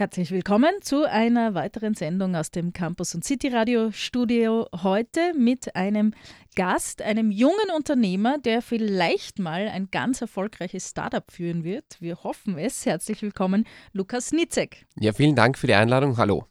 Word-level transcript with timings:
Herzlich 0.00 0.30
willkommen 0.30 0.70
zu 0.80 1.06
einer 1.06 1.52
weiteren 1.52 1.92
Sendung 1.92 2.34
aus 2.34 2.50
dem 2.50 2.72
Campus 2.72 3.14
und 3.14 3.22
City 3.22 3.48
Radio 3.48 3.92
Studio. 3.92 4.66
Heute 4.82 5.34
mit 5.36 5.76
einem 5.76 6.14
Gast, 6.56 7.02
einem 7.02 7.30
jungen 7.30 7.68
Unternehmer, 7.76 8.38
der 8.38 8.62
vielleicht 8.62 9.38
mal 9.38 9.68
ein 9.68 9.90
ganz 9.90 10.22
erfolgreiches 10.22 10.88
Startup 10.88 11.30
führen 11.30 11.64
wird. 11.64 11.98
Wir 12.00 12.24
hoffen 12.24 12.56
es. 12.56 12.86
Herzlich 12.86 13.20
willkommen, 13.20 13.66
Lukas 13.92 14.32
Nitzek. 14.32 14.86
Ja, 14.98 15.12
vielen 15.12 15.36
Dank 15.36 15.58
für 15.58 15.66
die 15.66 15.74
Einladung. 15.74 16.16
Hallo. 16.16 16.46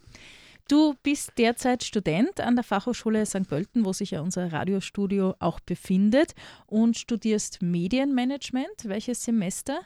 Du 0.68 0.93
bist 1.02 1.31
derzeit 1.39 1.84
Student 1.84 2.41
an 2.41 2.54
der 2.54 2.63
Fachhochschule 2.63 3.25
St. 3.25 3.47
Pölten, 3.47 3.84
wo 3.84 3.93
sich 3.93 4.11
ja 4.11 4.21
unser 4.21 4.54
Radiostudio 4.54 5.34
auch 5.39 5.59
befindet 5.59 6.36
und 6.68 7.00
studierst 7.00 7.63
Medienmanagement. 7.63 8.84
Welches 8.84 9.23
Semester? 9.23 9.79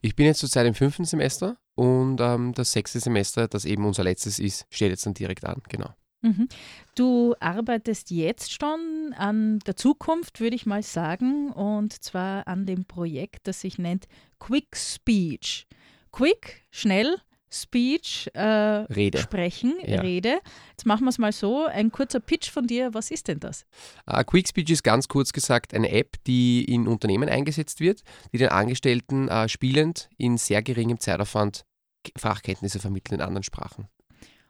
Ich 0.00 0.14
bin 0.14 0.26
jetzt 0.26 0.38
zurzeit 0.38 0.68
im 0.68 0.74
fünften 0.74 1.04
Semester 1.04 1.56
und 1.80 2.20
ähm, 2.20 2.52
das 2.52 2.72
sechste 2.72 3.00
Semester, 3.00 3.48
das 3.48 3.64
eben 3.64 3.86
unser 3.86 4.04
letztes 4.04 4.38
ist, 4.38 4.66
steht 4.68 4.90
jetzt 4.90 5.06
dann 5.06 5.14
direkt 5.14 5.46
an, 5.46 5.62
genau. 5.66 5.88
Mhm. 6.20 6.46
Du 6.94 7.34
arbeitest 7.40 8.10
jetzt 8.10 8.52
schon 8.52 9.14
an 9.16 9.60
der 9.60 9.76
Zukunft, 9.76 10.40
würde 10.40 10.56
ich 10.56 10.66
mal 10.66 10.82
sagen, 10.82 11.50
und 11.52 11.94
zwar 12.02 12.46
an 12.46 12.66
dem 12.66 12.84
Projekt, 12.84 13.48
das 13.48 13.62
sich 13.62 13.78
nennt 13.78 14.08
Quick 14.38 14.76
Speech. 14.76 15.66
Quick, 16.12 16.66
schnell, 16.70 17.16
Speech, 17.50 18.28
äh, 18.34 18.42
Rede. 18.42 19.16
sprechen, 19.16 19.74
Ja. 19.82 20.02
Rede. 20.02 20.40
Jetzt 20.72 20.84
machen 20.84 21.04
wir 21.04 21.08
es 21.08 21.18
mal 21.18 21.32
so. 21.32 21.64
Ein 21.64 21.90
kurzer 21.90 22.20
Pitch 22.20 22.50
von 22.50 22.66
dir. 22.66 22.92
Was 22.92 23.10
ist 23.10 23.26
denn 23.28 23.40
das? 23.40 23.64
Äh, 24.06 24.22
Quick 24.24 24.46
Speech 24.48 24.68
ist 24.68 24.82
ganz 24.84 25.08
kurz 25.08 25.32
gesagt 25.32 25.72
eine 25.72 25.90
App, 25.90 26.16
die 26.26 26.62
in 26.62 26.86
Unternehmen 26.86 27.30
eingesetzt 27.30 27.80
wird, 27.80 28.02
die 28.32 28.38
den 28.38 28.50
Angestellten 28.50 29.28
äh, 29.28 29.48
spielend 29.48 30.10
in 30.18 30.36
sehr 30.36 30.62
geringem 30.62 31.00
Zeitaufwand 31.00 31.64
Fachkenntnisse 32.16 32.78
vermitteln 32.78 33.16
in 33.16 33.20
anderen 33.22 33.42
Sprachen. 33.42 33.88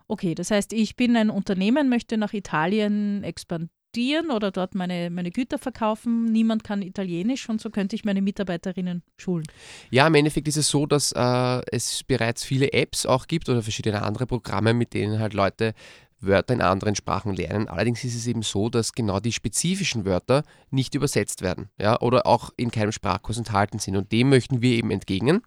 Okay, 0.09 0.35
das 0.35 0.51
heißt, 0.51 0.73
ich 0.73 0.97
bin 0.97 1.17
ein 1.17 1.31
Unternehmen, 1.31 1.89
möchte 1.89 2.19
nach 2.19 2.33
Italien 2.33 3.23
expandieren 3.23 4.31
oder 4.33 4.51
dort 4.51 4.75
meine, 4.75 5.09
meine 5.09 5.31
Güter 5.31 5.57
verkaufen. 5.59 6.25
Niemand 6.25 6.65
kann 6.65 6.83
Italienisch 6.83 7.48
und 7.48 7.61
so 7.61 7.70
könnte 7.70 7.95
ich 7.95 8.05
meine 8.05 8.20
Mitarbeiterinnen 8.20 9.05
schulen. 9.17 9.47
Ja, 9.91 10.09
im 10.09 10.15
Endeffekt 10.17 10.48
ist 10.48 10.57
es 10.57 10.69
so, 10.69 10.87
dass 10.87 11.12
äh, 11.12 11.61
es 11.70 12.03
bereits 12.03 12.45
viele 12.45 12.73
Apps 12.73 13.07
auch 13.07 13.29
gibt 13.29 13.48
oder 13.48 13.62
verschiedene 13.62 14.03
andere 14.03 14.27
Programme, 14.27 14.75
mit 14.75 14.95
denen 14.95 15.20
halt 15.20 15.33
Leute 15.33 15.75
Wörter 16.21 16.55
in 16.55 16.63
anderen 16.63 16.95
Sprachen 16.95 17.35
lernen. 17.35 17.69
Allerdings 17.69 18.05
ist 18.05 18.15
es 18.15 18.27
eben 18.27 18.43
so, 18.43 18.69
dass 18.69 18.93
genau 18.93 19.21
die 19.21 19.33
spezifischen 19.33 20.05
Wörter 20.05 20.43
nicht 20.71 20.95
übersetzt 20.95 21.43
werden 21.43 21.69
ja, 21.79 22.01
oder 22.01 22.27
auch 22.27 22.51
in 22.57 22.71
keinem 22.71 22.93
Sprachkurs 22.93 23.39
enthalten 23.39 23.79
sind. 23.79 23.97
Und 23.97 24.13
dem 24.13 24.29
möchten 24.29 24.63
wir 24.63 24.73
eben 24.73 24.91
entgegnen 24.91 25.43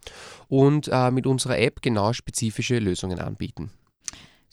und 0.47 0.89
äh, 0.91 1.11
mit 1.11 1.27
unserer 1.27 1.59
App 1.59 1.81
genau 1.81 2.13
spezifische 2.13 2.79
Lösungen 2.79 3.19
anbieten. 3.19 3.71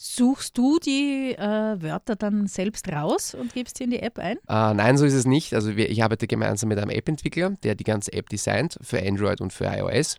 Suchst 0.02 0.56
du 0.56 0.78
die 0.78 1.34
äh, 1.36 1.82
Wörter 1.82 2.16
dann 2.16 2.46
selbst 2.46 2.90
raus 2.90 3.34
und 3.34 3.52
gibst 3.52 3.76
sie 3.76 3.84
in 3.84 3.90
die 3.90 4.00
App 4.00 4.18
ein? 4.18 4.38
Äh, 4.48 4.72
nein, 4.72 4.96
so 4.96 5.04
ist 5.04 5.12
es 5.12 5.26
nicht. 5.26 5.52
Also 5.52 5.76
wir, 5.76 5.90
ich 5.90 6.02
arbeite 6.02 6.26
gemeinsam 6.26 6.70
mit 6.70 6.78
einem 6.78 6.88
App-Entwickler, 6.88 7.50
der 7.62 7.74
die 7.74 7.84
ganze 7.84 8.14
App 8.14 8.30
designt 8.30 8.78
für 8.80 8.98
Android 9.06 9.42
und 9.42 9.52
für 9.52 9.66
iOS. 9.66 10.16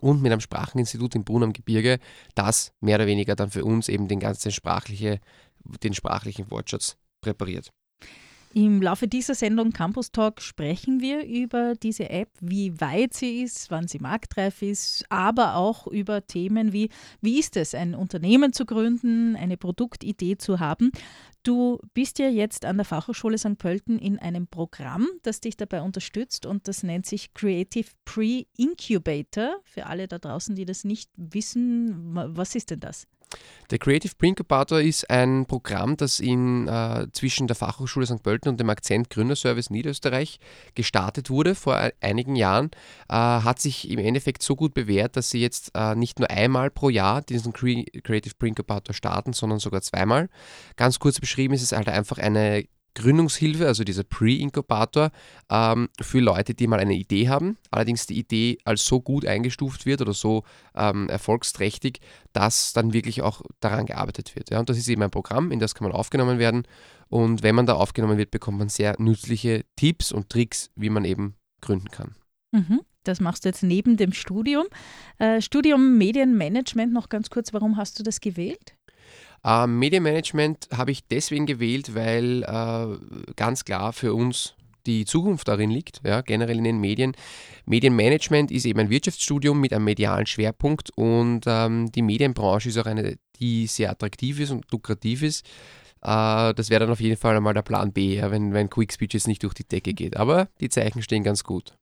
Und 0.00 0.22
mit 0.22 0.32
einem 0.32 0.40
Spracheninstitut 0.40 1.14
in 1.14 1.24
Brunn 1.24 1.42
am 1.42 1.52
Gebirge, 1.52 1.98
das 2.34 2.72
mehr 2.80 2.96
oder 2.96 3.06
weniger 3.06 3.36
dann 3.36 3.50
für 3.50 3.64
uns 3.64 3.88
eben 3.88 4.08
den 4.08 4.20
ganzen 4.20 4.50
sprachliche, 4.50 5.20
den 5.82 5.94
sprachlichen 5.94 6.50
Wortschatz 6.50 6.96
präpariert. 7.20 7.72
Im 8.54 8.82
Laufe 8.82 9.08
dieser 9.08 9.34
Sendung 9.34 9.72
Campus 9.72 10.12
Talk 10.12 10.42
sprechen 10.42 11.00
wir 11.00 11.24
über 11.24 11.72
diese 11.74 12.10
App, 12.10 12.28
wie 12.42 12.78
weit 12.82 13.14
sie 13.14 13.40
ist, 13.42 13.70
wann 13.70 13.88
sie 13.88 13.98
marktreif 13.98 14.60
ist, 14.60 15.06
aber 15.08 15.56
auch 15.56 15.86
über 15.86 16.26
Themen 16.26 16.74
wie, 16.74 16.90
wie 17.22 17.38
ist 17.38 17.56
es, 17.56 17.74
ein 17.74 17.94
Unternehmen 17.94 18.52
zu 18.52 18.66
gründen, 18.66 19.36
eine 19.36 19.56
Produktidee 19.56 20.36
zu 20.36 20.60
haben. 20.60 20.92
Du 21.44 21.78
bist 21.94 22.18
ja 22.18 22.28
jetzt 22.28 22.66
an 22.66 22.76
der 22.76 22.84
Fachhochschule 22.84 23.38
St. 23.38 23.56
Pölten 23.56 23.98
in 23.98 24.18
einem 24.18 24.46
Programm, 24.46 25.08
das 25.22 25.40
dich 25.40 25.56
dabei 25.56 25.80
unterstützt 25.80 26.44
und 26.44 26.68
das 26.68 26.82
nennt 26.82 27.06
sich 27.06 27.32
Creative 27.32 27.88
Pre-Incubator. 28.04 29.56
Für 29.64 29.86
alle 29.86 30.08
da 30.08 30.18
draußen, 30.18 30.54
die 30.54 30.66
das 30.66 30.84
nicht 30.84 31.10
wissen, 31.16 32.14
wa- 32.14 32.28
was 32.30 32.54
ist 32.54 32.70
denn 32.70 32.80
das? 32.80 33.06
Der 33.70 33.78
Creative 33.78 34.12
Pre-Incubator 34.18 34.80
ist 34.80 35.08
ein 35.08 35.46
Programm, 35.46 35.96
das 35.96 36.20
in, 36.20 36.68
äh, 36.68 37.06
zwischen 37.12 37.46
der 37.46 37.56
Fachhochschule 37.56 38.04
St. 38.04 38.22
Pölten 38.22 38.50
und 38.50 38.60
dem 38.60 38.68
Akzent 38.68 39.08
Gründerservice 39.08 39.70
Niederösterreich 39.70 40.40
gestartet 40.74 41.30
wurde 41.30 41.54
vor 41.54 41.90
einigen 42.02 42.36
Jahren, 42.36 42.70
äh, 43.08 43.14
hat 43.14 43.60
sich 43.60 43.90
im 43.90 43.98
Endeffekt 43.98 44.42
so 44.42 44.56
gut 44.56 44.74
bewährt, 44.74 45.16
dass 45.16 45.30
sie 45.30 45.40
jetzt 45.40 45.70
äh, 45.74 45.94
nicht 45.94 46.18
nur 46.18 46.30
einmal 46.30 46.70
pro 46.70 46.90
Jahr 46.90 47.22
diesen 47.22 47.54
Cre 47.54 47.84
Creative 48.02 48.34
Pre-Incubator 48.38 48.94
starten, 48.94 49.32
sondern 49.32 49.58
sogar 49.58 49.80
zweimal. 49.80 50.28
Ganz 50.76 50.98
kurz 50.98 51.18
beschrieben 51.18 51.54
ist 51.54 51.62
es 51.62 51.72
halt 51.72 51.88
einfach 51.88 52.18
eine 52.18 52.64
Gründungshilfe, 52.94 53.66
also 53.66 53.84
dieser 53.84 54.04
Pre-Inkubator, 54.04 55.10
ähm, 55.50 55.88
für 56.00 56.20
Leute, 56.20 56.54
die 56.54 56.66
mal 56.66 56.80
eine 56.80 56.94
Idee 56.94 57.28
haben, 57.28 57.56
allerdings 57.70 58.06
die 58.06 58.18
Idee 58.18 58.58
als 58.64 58.84
so 58.84 59.00
gut 59.00 59.26
eingestuft 59.26 59.86
wird 59.86 60.00
oder 60.00 60.12
so 60.12 60.44
ähm, 60.74 61.08
erfolgsträchtig, 61.08 62.00
dass 62.32 62.72
dann 62.72 62.92
wirklich 62.92 63.22
auch 63.22 63.42
daran 63.60 63.86
gearbeitet 63.86 64.36
wird. 64.36 64.50
Ja? 64.50 64.60
Und 64.60 64.68
das 64.68 64.78
ist 64.78 64.88
eben 64.88 65.02
ein 65.02 65.10
Programm, 65.10 65.50
in 65.50 65.58
das 65.58 65.74
kann 65.74 65.86
man 65.86 65.96
aufgenommen 65.96 66.38
werden. 66.38 66.64
Und 67.08 67.42
wenn 67.42 67.54
man 67.54 67.66
da 67.66 67.74
aufgenommen 67.74 68.18
wird, 68.18 68.30
bekommt 68.30 68.58
man 68.58 68.68
sehr 68.68 68.94
nützliche 68.98 69.64
Tipps 69.76 70.12
und 70.12 70.30
Tricks, 70.30 70.70
wie 70.76 70.90
man 70.90 71.04
eben 71.04 71.34
gründen 71.60 71.90
kann. 71.90 72.14
Mhm. 72.52 72.80
Das 73.04 73.20
machst 73.20 73.44
du 73.44 73.48
jetzt 73.48 73.62
neben 73.62 73.96
dem 73.96 74.12
Studium. 74.12 74.66
Äh, 75.18 75.40
Studium 75.40 75.98
Medienmanagement, 75.98 76.92
noch 76.92 77.08
ganz 77.08 77.30
kurz, 77.30 77.52
warum 77.52 77.76
hast 77.76 77.98
du 77.98 78.02
das 78.02 78.20
gewählt? 78.20 78.76
Ähm, 79.44 79.78
Medienmanagement 79.78 80.68
habe 80.76 80.92
ich 80.92 81.06
deswegen 81.08 81.46
gewählt, 81.46 81.94
weil 81.94 82.42
äh, 82.44 83.32
ganz 83.34 83.64
klar 83.64 83.92
für 83.92 84.14
uns 84.14 84.54
die 84.86 85.04
Zukunft 85.04 85.48
darin 85.48 85.70
liegt, 85.70 86.00
ja, 86.04 86.20
generell 86.22 86.58
in 86.58 86.64
den 86.64 86.78
Medien. 86.80 87.12
Medienmanagement 87.66 88.50
ist 88.50 88.66
eben 88.66 88.80
ein 88.80 88.90
Wirtschaftsstudium 88.90 89.60
mit 89.60 89.72
einem 89.72 89.84
medialen 89.84 90.26
Schwerpunkt 90.26 90.90
und 90.96 91.42
ähm, 91.46 91.90
die 91.92 92.02
Medienbranche 92.02 92.68
ist 92.68 92.78
auch 92.78 92.86
eine, 92.86 93.16
die 93.38 93.66
sehr 93.66 93.90
attraktiv 93.90 94.40
ist 94.40 94.50
und 94.50 94.70
lukrativ 94.70 95.22
ist. 95.22 95.46
Äh, 96.02 96.54
das 96.54 96.70
wäre 96.70 96.80
dann 96.80 96.90
auf 96.90 97.00
jeden 97.00 97.16
Fall 97.16 97.36
einmal 97.36 97.54
der 97.54 97.62
Plan 97.62 97.92
B, 97.92 98.16
ja, 98.16 98.30
wenn, 98.30 98.52
wenn 98.52 98.70
Quick 98.70 98.92
Speech 98.92 99.14
jetzt 99.14 99.28
nicht 99.28 99.42
durch 99.42 99.54
die 99.54 99.66
Decke 99.66 99.94
geht. 99.94 100.16
Aber 100.16 100.48
die 100.60 100.68
Zeichen 100.68 101.02
stehen 101.02 101.22
ganz 101.22 101.44
gut. 101.44 101.74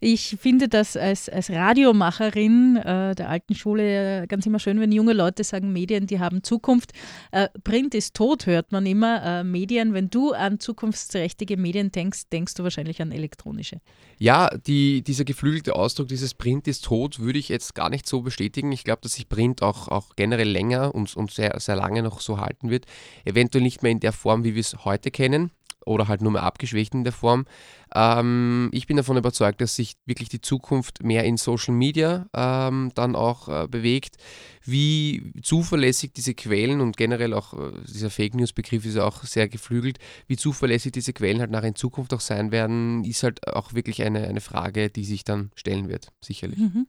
Ich 0.00 0.36
finde 0.40 0.68
das 0.68 0.96
als, 0.96 1.28
als 1.28 1.50
Radiomacherin 1.50 2.76
äh, 2.76 3.14
der 3.14 3.28
alten 3.28 3.54
Schule 3.54 4.26
ganz 4.28 4.46
immer 4.46 4.58
schön, 4.58 4.80
wenn 4.80 4.92
junge 4.92 5.12
Leute 5.12 5.42
sagen, 5.44 5.72
Medien, 5.72 6.06
die 6.06 6.20
haben 6.20 6.42
Zukunft. 6.42 6.92
Äh, 7.32 7.48
Print 7.64 7.94
ist 7.94 8.14
tot, 8.14 8.46
hört 8.46 8.70
man 8.70 8.86
immer. 8.86 9.22
Äh, 9.22 9.44
Medien, 9.44 9.92
wenn 9.92 10.08
du 10.08 10.32
an 10.32 10.60
zukunftsträchtige 10.60 11.56
Medien 11.56 11.90
denkst, 11.90 12.28
denkst 12.32 12.54
du 12.54 12.62
wahrscheinlich 12.62 13.02
an 13.02 13.10
elektronische. 13.10 13.80
Ja, 14.18 14.50
die, 14.66 15.02
dieser 15.02 15.24
geflügelte 15.24 15.74
Ausdruck, 15.74 16.08
dieses 16.08 16.34
Print 16.34 16.68
ist 16.68 16.84
tot, 16.84 17.18
würde 17.18 17.38
ich 17.38 17.48
jetzt 17.48 17.74
gar 17.74 17.90
nicht 17.90 18.06
so 18.06 18.22
bestätigen. 18.22 18.70
Ich 18.70 18.84
glaube, 18.84 19.00
dass 19.02 19.14
sich 19.14 19.28
Print 19.28 19.62
auch, 19.62 19.88
auch 19.88 20.14
generell 20.16 20.48
länger 20.48 20.94
und, 20.94 21.14
und 21.16 21.32
sehr, 21.32 21.58
sehr 21.58 21.76
lange 21.76 22.02
noch 22.02 22.20
so 22.20 22.38
halten 22.38 22.70
wird. 22.70 22.86
Eventuell 23.24 23.64
nicht 23.64 23.82
mehr 23.82 23.92
in 23.92 24.00
der 24.00 24.12
Form, 24.12 24.44
wie 24.44 24.54
wir 24.54 24.60
es 24.60 24.84
heute 24.84 25.10
kennen 25.10 25.50
oder 25.84 26.08
halt 26.08 26.22
nur 26.22 26.32
mehr 26.32 26.42
abgeschwächt 26.42 26.94
in 26.94 27.04
der 27.04 27.12
Form. 27.12 27.46
Ähm, 27.94 28.68
ich 28.72 28.86
bin 28.86 28.96
davon 28.96 29.16
überzeugt, 29.16 29.60
dass 29.60 29.76
sich 29.76 29.96
wirklich 30.06 30.28
die 30.28 30.40
Zukunft 30.40 31.02
mehr 31.02 31.24
in 31.24 31.36
Social 31.36 31.74
Media 31.74 32.26
ähm, 32.34 32.92
dann 32.94 33.16
auch 33.16 33.48
äh, 33.48 33.66
bewegt. 33.68 34.16
Wie 34.64 35.32
zuverlässig 35.42 36.12
diese 36.12 36.34
Quellen 36.34 36.80
und 36.80 36.96
generell 36.96 37.34
auch 37.34 37.54
äh, 37.54 37.72
dieser 37.88 38.10
Fake 38.10 38.34
News 38.34 38.52
Begriff 38.52 38.84
ist 38.84 38.96
ja 38.96 39.04
auch 39.04 39.24
sehr 39.24 39.48
geflügelt, 39.48 39.98
wie 40.26 40.36
zuverlässig 40.36 40.92
diese 40.92 41.12
Quellen 41.12 41.40
halt 41.40 41.50
nachher 41.50 41.68
in 41.68 41.74
Zukunft 41.74 42.14
auch 42.14 42.20
sein 42.20 42.52
werden, 42.52 43.04
ist 43.04 43.22
halt 43.22 43.46
auch 43.48 43.74
wirklich 43.74 44.02
eine, 44.02 44.26
eine 44.28 44.40
Frage, 44.40 44.90
die 44.90 45.04
sich 45.04 45.24
dann 45.24 45.50
stellen 45.54 45.88
wird, 45.88 46.08
sicherlich. 46.20 46.58
Mhm. 46.58 46.86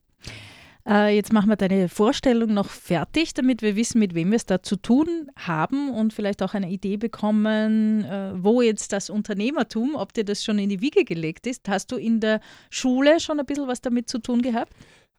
Äh, 0.88 1.16
jetzt 1.16 1.32
machen 1.32 1.50
wir 1.50 1.56
deine 1.56 1.90
Vorstellung 1.90 2.54
noch 2.54 2.70
fertig, 2.70 3.34
damit 3.34 3.62
wir 3.62 3.76
wissen, 3.76 4.00
mit 4.00 4.16
wem 4.16 4.32
wir 4.32 4.38
es 4.38 4.46
da 4.46 4.64
zu 4.64 4.76
tun 4.76 5.30
haben 5.38 5.92
und 5.92 6.14
vielleicht 6.14 6.42
auch 6.42 6.54
eine 6.54 6.70
Idee 6.70 6.98
bekommen, 6.98 8.04
äh, 8.04 8.34
wo 8.36 8.62
jetzt 8.62 8.92
das 8.92 9.10
Unternehmertum, 9.10 9.96
ob 9.96 10.14
dir 10.14 10.26
das 10.26 10.44
schon 10.44 10.58
in 10.58 10.70
die 10.70 10.82
Wiege 10.82 11.04
gelegt 11.04 11.46
ist. 11.46 11.68
Hast 11.68 11.92
du 11.92 11.98
in 11.98 12.20
der 12.20 12.42
Schule 12.70 13.20
schon 13.20 13.40
ein 13.40 13.46
bisschen 13.46 13.68
was 13.68 13.82
damit 13.82 14.10
zu 14.10 14.20
tun 14.20 14.42
gehabt? 14.42 14.74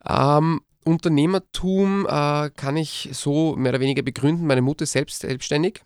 Ähm, 0.04 0.60
Unternehmertum 0.84 2.06
äh, 2.06 2.50
kann 2.50 2.76
ich 2.76 3.10
so 3.12 3.54
mehr 3.54 3.70
oder 3.70 3.80
weniger 3.80 4.02
begründen. 4.02 4.46
Meine 4.46 4.62
Mutter 4.62 4.82
ist 4.82 4.92
selbst 4.92 5.20
selbstständig. 5.20 5.80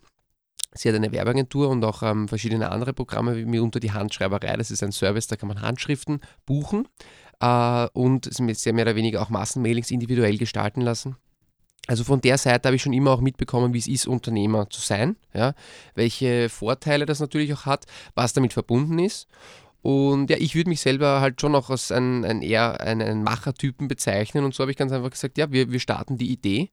Sie 0.73 0.89
hat 0.89 0.95
eine 0.95 1.11
Werbeagentur 1.11 1.69
und 1.69 1.83
auch 1.83 2.03
ähm, 2.03 2.27
verschiedene 2.27 2.71
andere 2.71 2.93
Programme, 2.93 3.35
wie 3.35 3.59
unter 3.59 3.79
die 3.79 3.91
Handschreiberei. 3.91 4.57
Das 4.57 4.69
ist 4.69 4.83
ein 4.83 4.91
Service, 4.91 5.27
da 5.27 5.35
kann 5.35 5.47
man 5.47 5.61
Handschriften 5.61 6.21
buchen 6.45 6.87
äh, 7.39 7.87
und 7.93 8.29
sehr 8.31 8.73
mehr 8.73 8.85
oder 8.85 8.95
weniger 8.95 9.21
auch 9.21 9.29
Massenmailings 9.29 9.91
individuell 9.91 10.37
gestalten 10.37 10.81
lassen. 10.81 11.17
Also 11.87 12.03
von 12.03 12.19
der 12.19 12.37
Seite 12.37 12.67
habe 12.67 12.75
ich 12.75 12.81
schon 12.81 12.93
immer 12.93 13.11
auch 13.11 13.21
mitbekommen, 13.21 13.73
wie 13.73 13.77
es 13.77 13.87
ist, 13.87 14.07
Unternehmer 14.07 14.69
zu 14.69 14.81
sein, 14.81 15.15
ja? 15.33 15.53
welche 15.95 16.49
Vorteile 16.49 17.05
das 17.05 17.21
natürlich 17.21 17.53
auch 17.53 17.65
hat, 17.65 17.85
was 18.13 18.33
damit 18.33 18.51
verbunden 18.51 18.99
ist. 18.99 19.27
Und 19.81 20.29
ja, 20.29 20.35
ich 20.37 20.53
würde 20.53 20.69
mich 20.69 20.81
selber 20.81 21.21
halt 21.21 21.39
schon 21.39 21.55
auch 21.55 21.69
als 21.69 21.91
ein, 21.91 22.25
ein 22.25 22.41
eher 22.41 22.81
einen 22.81 23.23
Machertypen 23.23 23.87
bezeichnen 23.87 24.43
und 24.43 24.53
so 24.53 24.63
habe 24.63 24.71
ich 24.71 24.77
ganz 24.77 24.91
einfach 24.91 25.11
gesagt, 25.11 25.37
ja, 25.37 25.49
wir, 25.51 25.71
wir 25.71 25.79
starten 25.79 26.17
die 26.17 26.29
Idee 26.29 26.71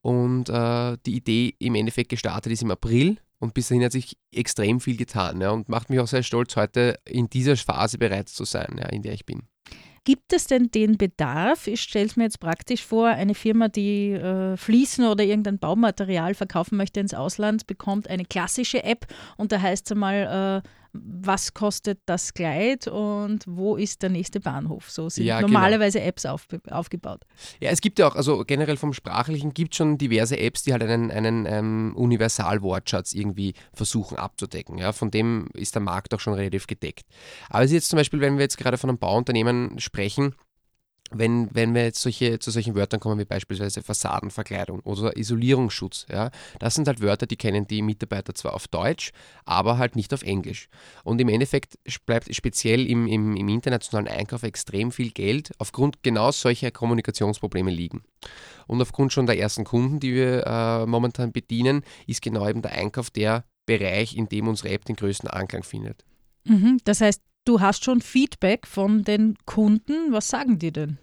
Und 0.00 0.50
äh, 0.50 0.96
die 1.06 1.16
Idee 1.16 1.54
im 1.58 1.74
Endeffekt 1.74 2.10
gestartet 2.10 2.52
ist 2.52 2.62
im 2.62 2.70
April 2.70 3.18
und 3.38 3.54
bis 3.54 3.68
dahin 3.68 3.84
hat 3.84 3.92
sich 3.92 4.18
extrem 4.32 4.80
viel 4.80 4.96
getan 4.96 5.40
ja, 5.40 5.50
und 5.50 5.68
macht 5.68 5.90
mich 5.90 5.98
auch 6.00 6.06
sehr 6.06 6.22
stolz, 6.22 6.56
heute 6.56 6.98
in 7.06 7.28
dieser 7.28 7.56
Phase 7.56 7.98
bereits 7.98 8.34
zu 8.34 8.44
sein, 8.44 8.76
ja, 8.78 8.86
in 8.88 9.02
der 9.02 9.14
ich 9.14 9.26
bin. 9.26 9.42
Gibt 10.04 10.34
es 10.34 10.46
denn 10.46 10.70
den 10.70 10.98
Bedarf? 10.98 11.66
Ich 11.66 11.80
stelle 11.80 12.04
es 12.04 12.16
mir 12.16 12.24
jetzt 12.24 12.38
praktisch 12.38 12.84
vor, 12.84 13.08
eine 13.08 13.34
Firma, 13.34 13.68
die 13.68 14.12
äh, 14.12 14.56
Fliesen 14.58 15.06
oder 15.06 15.24
irgendein 15.24 15.58
Baumaterial 15.58 16.34
verkaufen 16.34 16.76
möchte 16.76 17.00
ins 17.00 17.14
Ausland, 17.14 17.66
bekommt 17.66 18.10
eine 18.10 18.26
klassische 18.26 18.84
App 18.84 19.06
und 19.38 19.50
da 19.50 19.62
heißt 19.62 19.86
es 19.86 19.92
einmal, 19.92 20.62
äh, 20.62 20.68
was 20.94 21.52
kostet 21.54 21.98
das 22.06 22.34
Kleid 22.34 22.86
und 22.86 23.44
wo 23.48 23.74
ist 23.76 24.02
der 24.02 24.10
nächste 24.10 24.38
Bahnhof. 24.38 24.90
So 24.90 25.08
sind 25.08 25.24
ja, 25.24 25.40
genau. 25.40 25.52
normalerweise 25.52 25.98
genau. 25.98 26.08
Apps 26.08 26.24
auf, 26.24 26.46
aufgebaut. 26.70 27.22
Ja, 27.60 27.70
es 27.70 27.80
gibt 27.80 27.98
ja 27.98 28.06
auch, 28.06 28.14
also 28.14 28.44
generell 28.44 28.76
vom 28.76 28.92
Sprachlichen 28.92 29.52
gibt 29.52 29.74
es 29.74 29.78
schon 29.78 29.98
diverse 29.98 30.38
Apps, 30.38 30.62
die 30.62 30.72
halt 30.72 30.84
einen, 30.84 31.10
einen 31.10 31.46
ähm, 31.46 31.92
Universalwortschatz 31.96 33.12
irgendwie 33.12 33.54
versuchen 33.72 34.18
abzudecken. 34.18 34.78
Ja, 34.78 34.92
von 34.92 35.10
dem 35.10 35.48
ist 35.54 35.74
der 35.74 35.82
Markt 35.82 36.14
auch 36.14 36.20
schon 36.20 36.34
relativ 36.34 36.68
gedeckt. 36.68 37.06
Aber 37.50 37.64
es 37.64 37.70
ist 37.70 37.74
jetzt 37.74 37.88
zum 37.88 37.96
Beispiel, 37.96 38.20
wenn 38.20 38.36
wir 38.36 38.42
jetzt 38.42 38.58
gerade 38.58 38.78
von 38.78 38.88
einem 38.88 38.98
Bauunternehmen 38.98 39.80
sprechen, 39.80 40.36
wenn, 41.10 41.48
wenn 41.54 41.74
wir 41.74 41.84
jetzt 41.84 42.00
solche, 42.00 42.38
zu 42.38 42.50
solchen 42.50 42.74
Wörtern 42.74 43.00
kommen 43.00 43.18
wie 43.18 43.24
beispielsweise 43.24 43.82
Fassadenverkleidung 43.82 44.80
oder 44.80 45.16
Isolierungsschutz, 45.16 46.06
ja, 46.10 46.30
das 46.58 46.74
sind 46.74 46.88
halt 46.88 47.00
Wörter, 47.00 47.26
die 47.26 47.36
kennen 47.36 47.66
die 47.66 47.82
Mitarbeiter 47.82 48.34
zwar 48.34 48.54
auf 48.54 48.68
Deutsch, 48.68 49.12
aber 49.44 49.78
halt 49.78 49.96
nicht 49.96 50.12
auf 50.14 50.22
Englisch. 50.22 50.68
Und 51.04 51.20
im 51.20 51.28
Endeffekt 51.28 51.78
bleibt 52.06 52.34
speziell 52.34 52.86
im, 52.86 53.06
im, 53.06 53.36
im 53.36 53.48
internationalen 53.48 54.08
Einkauf 54.08 54.42
extrem 54.42 54.92
viel 54.92 55.10
Geld 55.10 55.52
aufgrund 55.58 56.02
genau 56.02 56.32
solcher 56.32 56.70
Kommunikationsprobleme 56.70 57.70
liegen. 57.70 58.02
Und 58.66 58.80
aufgrund 58.80 59.12
schon 59.12 59.26
der 59.26 59.38
ersten 59.38 59.64
Kunden, 59.64 60.00
die 60.00 60.14
wir 60.14 60.46
äh, 60.46 60.86
momentan 60.86 61.32
bedienen, 61.32 61.82
ist 62.06 62.22
genau 62.22 62.48
eben 62.48 62.62
der 62.62 62.72
Einkauf 62.72 63.10
der 63.10 63.44
Bereich, 63.66 64.16
in 64.16 64.28
dem 64.28 64.48
unsere 64.48 64.70
App 64.70 64.84
den 64.84 64.96
größten 64.96 65.28
Anklang 65.28 65.62
findet. 65.62 66.04
Mhm, 66.44 66.78
das 66.84 67.00
heißt, 67.00 67.22
Du 67.44 67.60
hast 67.60 67.84
schon 67.84 68.00
Feedback 68.00 68.66
von 68.66 69.04
den 69.04 69.36
Kunden. 69.44 70.12
Was 70.12 70.28
sagen 70.28 70.58
die 70.58 70.72
denn? 70.72 70.98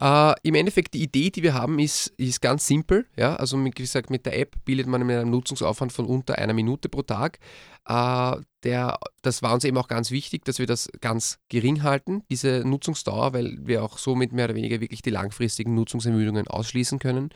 Äh, 0.00 0.32
Im 0.42 0.54
Endeffekt, 0.54 0.94
die 0.94 1.02
Idee, 1.02 1.30
die 1.30 1.42
wir 1.42 1.52
haben, 1.52 1.78
ist, 1.78 2.08
ist 2.16 2.40
ganz 2.40 2.66
simpel. 2.66 3.06
Ja? 3.16 3.36
Also, 3.36 3.62
wie 3.62 3.70
gesagt, 3.70 4.08
mit 4.08 4.24
der 4.24 4.38
App 4.38 4.56
bildet 4.64 4.86
man 4.86 5.02
einen 5.02 5.30
Nutzungsaufwand 5.30 5.92
von 5.92 6.06
unter 6.06 6.38
einer 6.38 6.54
Minute 6.54 6.88
pro 6.88 7.02
Tag. 7.02 7.38
Äh, 7.86 8.36
der, 8.64 8.98
das 9.22 9.42
war 9.42 9.54
uns 9.54 9.64
eben 9.64 9.76
auch 9.76 9.88
ganz 9.88 10.10
wichtig, 10.10 10.44
dass 10.44 10.58
wir 10.58 10.66
das 10.66 10.88
ganz 11.00 11.38
gering 11.48 11.82
halten, 11.82 12.22
diese 12.30 12.62
Nutzungsdauer, 12.64 13.32
weil 13.32 13.58
wir 13.60 13.84
auch 13.84 13.98
somit 13.98 14.32
mehr 14.32 14.46
oder 14.46 14.54
weniger 14.54 14.80
wirklich 14.80 15.02
die 15.02 15.10
langfristigen 15.10 15.74
Nutzungsermüdungen 15.74 16.48
ausschließen 16.48 16.98
können. 16.98 17.30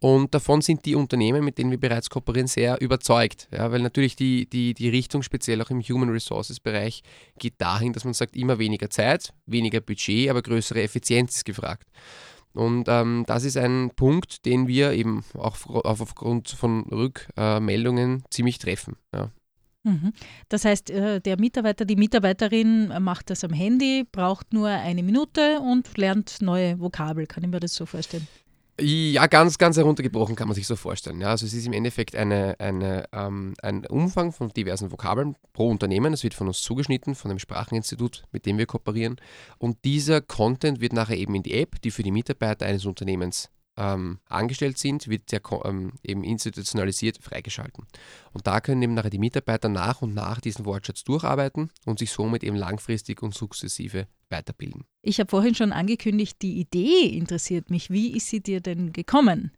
Und 0.00 0.34
davon 0.34 0.60
sind 0.60 0.84
die 0.84 0.94
Unternehmen, 0.94 1.44
mit 1.44 1.58
denen 1.58 1.70
wir 1.70 1.80
bereits 1.80 2.10
kooperieren, 2.10 2.48
sehr 2.48 2.80
überzeugt. 2.80 3.48
Ja, 3.52 3.70
weil 3.70 3.80
natürlich 3.80 4.16
die, 4.16 4.48
die, 4.48 4.74
die 4.74 4.88
Richtung, 4.88 5.22
speziell 5.22 5.62
auch 5.62 5.70
im 5.70 5.80
Human 5.80 6.10
Resources 6.10 6.60
Bereich, 6.60 7.02
geht 7.38 7.54
dahin, 7.58 7.92
dass 7.92 8.04
man 8.04 8.14
sagt, 8.14 8.36
immer 8.36 8.58
weniger 8.58 8.90
Zeit, 8.90 9.32
weniger 9.46 9.80
Budget, 9.80 10.28
aber 10.28 10.42
größere 10.42 10.82
Effizienz 10.82 11.36
ist 11.36 11.44
gefragt. 11.44 11.88
Und 12.54 12.86
ähm, 12.88 13.24
das 13.26 13.44
ist 13.44 13.56
ein 13.56 13.92
Punkt, 13.96 14.44
den 14.44 14.68
wir 14.68 14.92
eben 14.92 15.24
auch 15.34 15.56
aufgrund 15.66 16.50
von 16.50 16.82
Rückmeldungen 16.90 18.24
ziemlich 18.30 18.58
treffen. 18.58 18.96
Ja. 19.14 19.30
Mhm. 19.84 20.12
Das 20.48 20.64
heißt, 20.64 20.90
äh, 20.90 21.20
der 21.20 21.38
Mitarbeiter, 21.38 21.84
die 21.84 21.96
Mitarbeiterin 21.96 22.92
macht 23.00 23.30
das 23.30 23.42
am 23.42 23.52
Handy, 23.52 24.04
braucht 24.10 24.52
nur 24.52 24.68
eine 24.68 25.02
Minute 25.02 25.60
und 25.60 25.96
lernt 25.98 26.40
neue 26.40 26.78
Vokabel. 26.78 27.26
Kann 27.26 27.42
ich 27.42 27.50
mir 27.50 27.60
das 27.60 27.74
so 27.74 27.86
vorstellen? 27.86 28.26
Ja, 28.80 29.26
ganz, 29.26 29.58
ganz 29.58 29.76
heruntergebrochen 29.76 30.34
kann 30.34 30.48
man 30.48 30.54
sich 30.54 30.66
so 30.66 30.76
vorstellen. 30.76 31.20
Ja, 31.20 31.28
also 31.28 31.44
es 31.44 31.52
ist 31.52 31.66
im 31.66 31.74
Endeffekt 31.74 32.16
eine, 32.16 32.58
eine, 32.58 33.04
ähm, 33.12 33.54
ein 33.62 33.86
Umfang 33.86 34.32
von 34.32 34.48
diversen 34.48 34.90
Vokabeln 34.90 35.36
pro 35.52 35.68
Unternehmen. 35.68 36.12
Das 36.12 36.22
wird 36.22 36.34
von 36.34 36.46
uns 36.46 36.62
zugeschnitten, 36.62 37.14
von 37.14 37.28
dem 37.28 37.38
Spracheninstitut, 37.38 38.24
mit 38.32 38.46
dem 38.46 38.56
wir 38.56 38.66
kooperieren. 38.66 39.16
Und 39.58 39.84
dieser 39.84 40.20
Content 40.22 40.80
wird 40.80 40.94
nachher 40.94 41.18
eben 41.18 41.34
in 41.34 41.42
die 41.42 41.54
App, 41.54 41.82
die 41.82 41.90
für 41.90 42.02
die 42.02 42.10
Mitarbeiter 42.10 42.64
eines 42.64 42.86
Unternehmens 42.86 43.50
ähm, 43.76 44.18
angestellt 44.28 44.78
sind, 44.78 45.08
wird 45.08 45.32
der 45.32 45.40
ähm, 45.64 45.92
eben 46.02 46.24
institutionalisiert 46.24 47.18
freigeschalten. 47.18 47.86
Und 48.32 48.46
da 48.46 48.60
können 48.60 48.82
eben 48.82 48.94
nachher 48.94 49.10
die 49.10 49.18
Mitarbeiter 49.18 49.68
nach 49.68 50.02
und 50.02 50.14
nach 50.14 50.40
diesen 50.40 50.64
Wortschatz 50.64 51.04
durcharbeiten 51.04 51.70
und 51.86 51.98
sich 51.98 52.10
somit 52.10 52.44
eben 52.44 52.56
langfristig 52.56 53.22
und 53.22 53.34
sukzessive 53.34 54.06
weiterbilden. 54.28 54.84
Ich 55.02 55.20
habe 55.20 55.30
vorhin 55.30 55.54
schon 55.54 55.72
angekündigt, 55.72 56.38
die 56.42 56.58
Idee 56.58 57.06
interessiert 57.06 57.70
mich. 57.70 57.90
Wie 57.90 58.16
ist 58.16 58.28
sie 58.28 58.42
dir 58.42 58.60
denn 58.60 58.92
gekommen? 58.92 59.52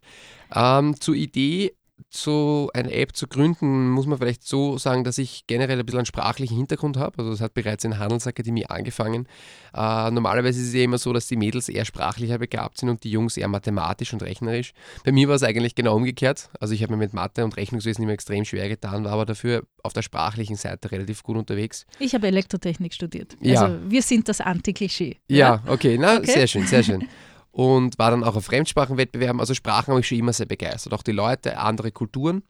Ähm, 0.55 1.01
zur 1.01 1.15
Idee 1.15 1.75
so 2.11 2.71
eine 2.75 2.93
App 2.93 3.17
zu 3.17 3.27
gründen, 3.27 3.91
muss 3.91 4.07
man 4.07 4.19
vielleicht 4.19 4.45
so 4.45 4.79
sagen, 4.79 5.05
dass 5.05 5.19
ich 5.19 5.47
generell 5.47 5.79
ein 5.79 5.87
bisschen 5.87 6.01
einen 6.01 6.07
sprachlichen 6.07 6.57
Hintergrund 6.57 6.97
habe. 6.97 7.19
Also 7.19 7.31
das 7.31 7.41
hat 7.41 7.55
bereits 7.55 7.85
in 7.85 7.93
der 7.93 8.01
Handelsakademie 8.01 8.67
angefangen. 8.67 9.27
Äh, 9.75 10.11
normalerweise 10.11 10.61
ist 10.61 10.69
es 10.69 10.75
ja 10.75 10.83
immer 10.83 10.99
so, 10.99 11.13
dass 11.13 11.27
die 11.27 11.37
Mädels 11.37 11.69
eher 11.69 11.85
sprachlicher 11.85 12.39
begabt 12.39 12.79
sind 12.79 12.89
und 12.89 13.05
die 13.05 13.11
Jungs 13.11 13.37
eher 13.37 13.49
mathematisch 13.49 14.13
und 14.13 14.23
rechnerisch. 14.23 14.73
Bei 15.05 15.13
mir 15.13 15.29
war 15.29 15.37
es 15.37 15.43
eigentlich 15.43 15.75
genau 15.75 15.97
umgekehrt. 15.97 16.51
Also 16.61 16.75
ich 16.75 16.83
habe 16.83 16.93
mir 16.93 16.99
mit 16.99 17.15
Mathe 17.15 17.45
und 17.45 17.57
Rechnungswesen 17.57 18.05
immer 18.05 18.13
extrem 18.13 18.45
schwer 18.45 18.69
getan, 18.69 19.05
war 19.05 19.13
aber 19.13 19.27
dafür 19.27 19.65
auf 19.83 19.93
der 19.93 20.03
sprachlichen 20.03 20.57
Seite 20.57 20.91
relativ 20.93 21.23
gut 21.23 21.37
unterwegs. 21.37 21.87
Ich 21.99 22.15
habe 22.15 22.27
Elektrotechnik 22.27 22.95
studiert. 22.95 23.37
Ja. 23.41 23.63
Also 23.63 23.79
wir 23.89 24.03
sind 24.03 24.29
das 24.29 24.41
Anti-Klischee. 24.41 25.19
Ja, 25.29 25.37
ja, 25.37 25.63
okay, 25.67 25.97
na, 25.99 26.19
okay. 26.19 26.31
sehr 26.31 26.47
schön, 26.47 26.67
sehr 26.67 26.83
schön. 26.83 27.09
und 27.55 28.01
war 28.01 28.11
dann 28.11 28.25
auch 28.25 28.35
auf 28.35 28.47
Fremdsprachenwettbewerben. 28.47 29.39
Also 29.39 29.55
Sprachen 29.55 29.93
habe 29.93 30.01
ich 30.01 30.09
schon 30.09 30.19
immer 30.19 30.33
sehr 30.33 30.47
begeistert, 30.47 30.93
auch 30.93 31.05
die 31.05 31.13
Leute, 31.13 31.57
andere 31.57 31.93
Kulturen. 31.93 32.43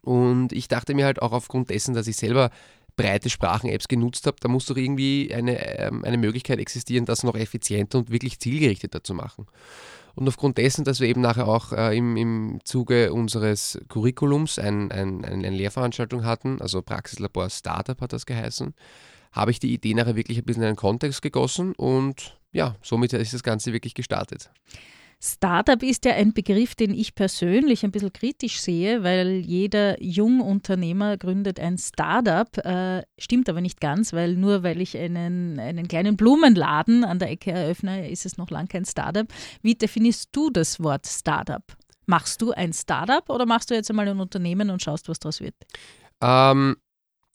Und 0.00 0.52
ich 0.52 0.68
dachte 0.68 0.94
mir 0.94 1.04
halt 1.04 1.20
auch 1.20 1.32
aufgrund 1.32 1.68
dessen, 1.68 1.94
dass 1.94 2.06
ich 2.06 2.16
selber 2.16 2.50
breite 2.96 3.28
Sprachen-Apps 3.28 3.88
genutzt 3.88 4.26
habe, 4.26 4.38
da 4.40 4.48
muss 4.48 4.64
doch 4.64 4.76
irgendwie 4.78 5.34
eine, 5.34 5.78
ähm, 5.78 6.02
eine 6.02 6.16
Möglichkeit 6.16 6.58
existieren, 6.58 7.04
das 7.04 7.24
noch 7.24 7.36
effizienter 7.36 7.98
und 7.98 8.10
wirklich 8.10 8.40
zielgerichteter 8.40 9.04
zu 9.04 9.12
machen. 9.12 9.48
Und 10.14 10.26
aufgrund 10.26 10.56
dessen, 10.56 10.86
dass 10.86 11.00
wir 11.00 11.08
eben 11.08 11.20
nachher 11.20 11.46
auch 11.46 11.72
äh, 11.72 11.94
im, 11.94 12.16
im 12.16 12.60
Zuge 12.64 13.12
unseres 13.12 13.78
Curriculums 13.88 14.58
ein, 14.58 14.90
ein, 14.90 15.26
ein, 15.26 15.44
eine 15.44 15.50
Lehrveranstaltung 15.50 16.24
hatten, 16.24 16.62
also 16.62 16.80
Praxislabor 16.80 17.50
Startup 17.50 18.00
hat 18.00 18.14
das 18.14 18.24
geheißen, 18.24 18.72
habe 19.32 19.50
ich 19.50 19.60
die 19.60 19.74
Idee 19.74 19.92
nachher 19.92 20.16
wirklich 20.16 20.38
ein 20.38 20.44
bisschen 20.44 20.62
in 20.62 20.68
einen 20.68 20.76
Kontext 20.76 21.20
gegossen 21.20 21.74
und 21.74 22.38
ja, 22.56 22.74
somit 22.82 23.12
ist 23.12 23.34
das 23.34 23.42
Ganze 23.42 23.72
wirklich 23.72 23.94
gestartet. 23.94 24.50
Startup 25.18 25.82
ist 25.82 26.04
ja 26.04 26.12
ein 26.12 26.34
Begriff, 26.34 26.74
den 26.74 26.92
ich 26.92 27.14
persönlich 27.14 27.84
ein 27.84 27.90
bisschen 27.90 28.12
kritisch 28.12 28.60
sehe, 28.60 29.02
weil 29.02 29.36
jeder 29.36 30.02
Jungunternehmer 30.02 31.16
gründet 31.16 31.58
ein 31.58 31.78
Startup. 31.78 32.48
Äh, 32.58 33.02
stimmt 33.18 33.48
aber 33.48 33.60
nicht 33.60 33.80
ganz, 33.80 34.12
weil 34.12 34.36
nur 34.36 34.62
weil 34.62 34.80
ich 34.80 34.96
einen, 34.96 35.58
einen 35.58 35.88
kleinen 35.88 36.16
Blumenladen 36.16 37.04
an 37.04 37.18
der 37.18 37.30
Ecke 37.30 37.50
eröffne, 37.50 38.10
ist 38.10 38.26
es 38.26 38.36
noch 38.36 38.50
lang 38.50 38.68
kein 38.68 38.84
Startup. 38.84 39.26
Wie 39.62 39.74
definierst 39.74 40.28
du 40.32 40.50
das 40.50 40.80
Wort 40.80 41.06
Startup? 41.06 41.64
Machst 42.06 42.40
du 42.42 42.52
ein 42.52 42.72
Startup 42.72 43.28
oder 43.30 43.46
machst 43.46 43.70
du 43.70 43.74
jetzt 43.74 43.90
einmal 43.90 44.08
ein 44.08 44.20
Unternehmen 44.20 44.70
und 44.70 44.82
schaust, 44.82 45.08
was 45.08 45.18
daraus 45.18 45.40
wird? 45.40 45.54
Ähm, 46.22 46.76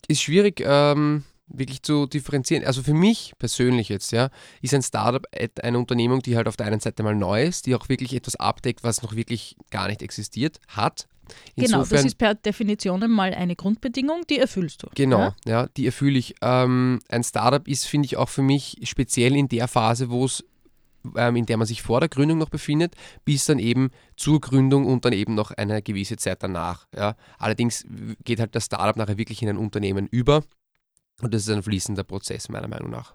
ist 0.07 0.22
schwierig. 0.22 0.63
Ähm 0.65 1.24
wirklich 1.53 1.81
zu 1.84 2.05
differenzieren. 2.05 2.65
Also 2.65 2.84
für 2.84 2.93
mich 2.93 3.34
persönlich 3.38 3.89
jetzt, 3.89 4.12
ja, 4.12 4.29
ist 4.62 4.74
ein 4.74 4.81
Startup 4.81 5.25
eine 5.62 5.77
Unternehmung, 5.77 6.22
die 6.22 6.36
halt 6.36 6.48
auf 6.48 6.58
der 6.58 6.67
einen 6.67 6.79
Seite 6.79 7.03
mal 7.03 7.15
neu 7.15 7.43
ist, 7.43 7.65
die 7.65 7.75
auch 7.75 7.89
wirklich 7.89 8.13
etwas 8.13 8.36
abdeckt, 8.36 8.84
was 8.84 9.01
noch 9.01 9.15
wirklich 9.15 9.55
gar 9.70 9.88
nicht 9.88 10.01
existiert 10.01 10.60
hat. 10.67 11.08
Insofern, 11.55 11.84
genau, 11.84 11.96
das 11.96 12.05
ist 12.05 12.17
per 12.17 12.36
Definition 12.36 13.10
mal 13.10 13.34
eine 13.34 13.55
Grundbedingung, 13.55 14.24
die 14.29 14.39
erfüllst 14.39 14.84
du. 14.84 14.88
Genau, 14.96 15.20
ja, 15.20 15.36
ja 15.46 15.67
die 15.77 15.86
erfülle 15.86 16.20
ich. 16.20 16.36
Ähm, 16.41 17.00
ein 17.10 17.24
Startup 17.24 17.65
ist, 17.67 17.88
finde 17.88 18.05
ich, 18.08 18.17
auch 18.17 18.29
für 18.29 18.41
mich 18.41 18.77
speziell 18.84 19.36
in 19.36 19.48
der 19.48 19.67
Phase, 19.67 20.10
wo 20.10 20.25
es 20.25 20.43
ähm, 21.15 21.36
in 21.36 21.46
der 21.46 21.58
man 21.58 21.67
sich 21.67 21.81
vor 21.81 22.00
der 22.00 22.10
Gründung 22.10 22.38
noch 22.38 22.50
befindet, 22.50 22.96
bis 23.25 23.46
dann 23.46 23.60
eben 23.60 23.91
zur 24.17 24.39
Gründung 24.39 24.86
und 24.86 25.05
dann 25.05 25.13
eben 25.13 25.34
noch 25.34 25.51
eine 25.51 25.81
gewisse 25.81 26.17
Zeit 26.17 26.43
danach. 26.43 26.88
Ja. 26.96 27.15
Allerdings 27.38 27.86
geht 28.24 28.39
halt 28.39 28.55
das 28.55 28.65
Startup 28.65 28.96
nachher 28.96 29.17
wirklich 29.17 29.41
in 29.41 29.50
ein 29.50 29.58
Unternehmen 29.58 30.08
über 30.08 30.43
und 31.22 31.34
das 31.34 31.44
ist 31.44 31.50
ein 31.50 31.63
fließender 31.63 32.04
Prozess, 32.04 32.50
meiner 32.50 32.68
Meinung 32.68 32.90
nach. 32.90 33.13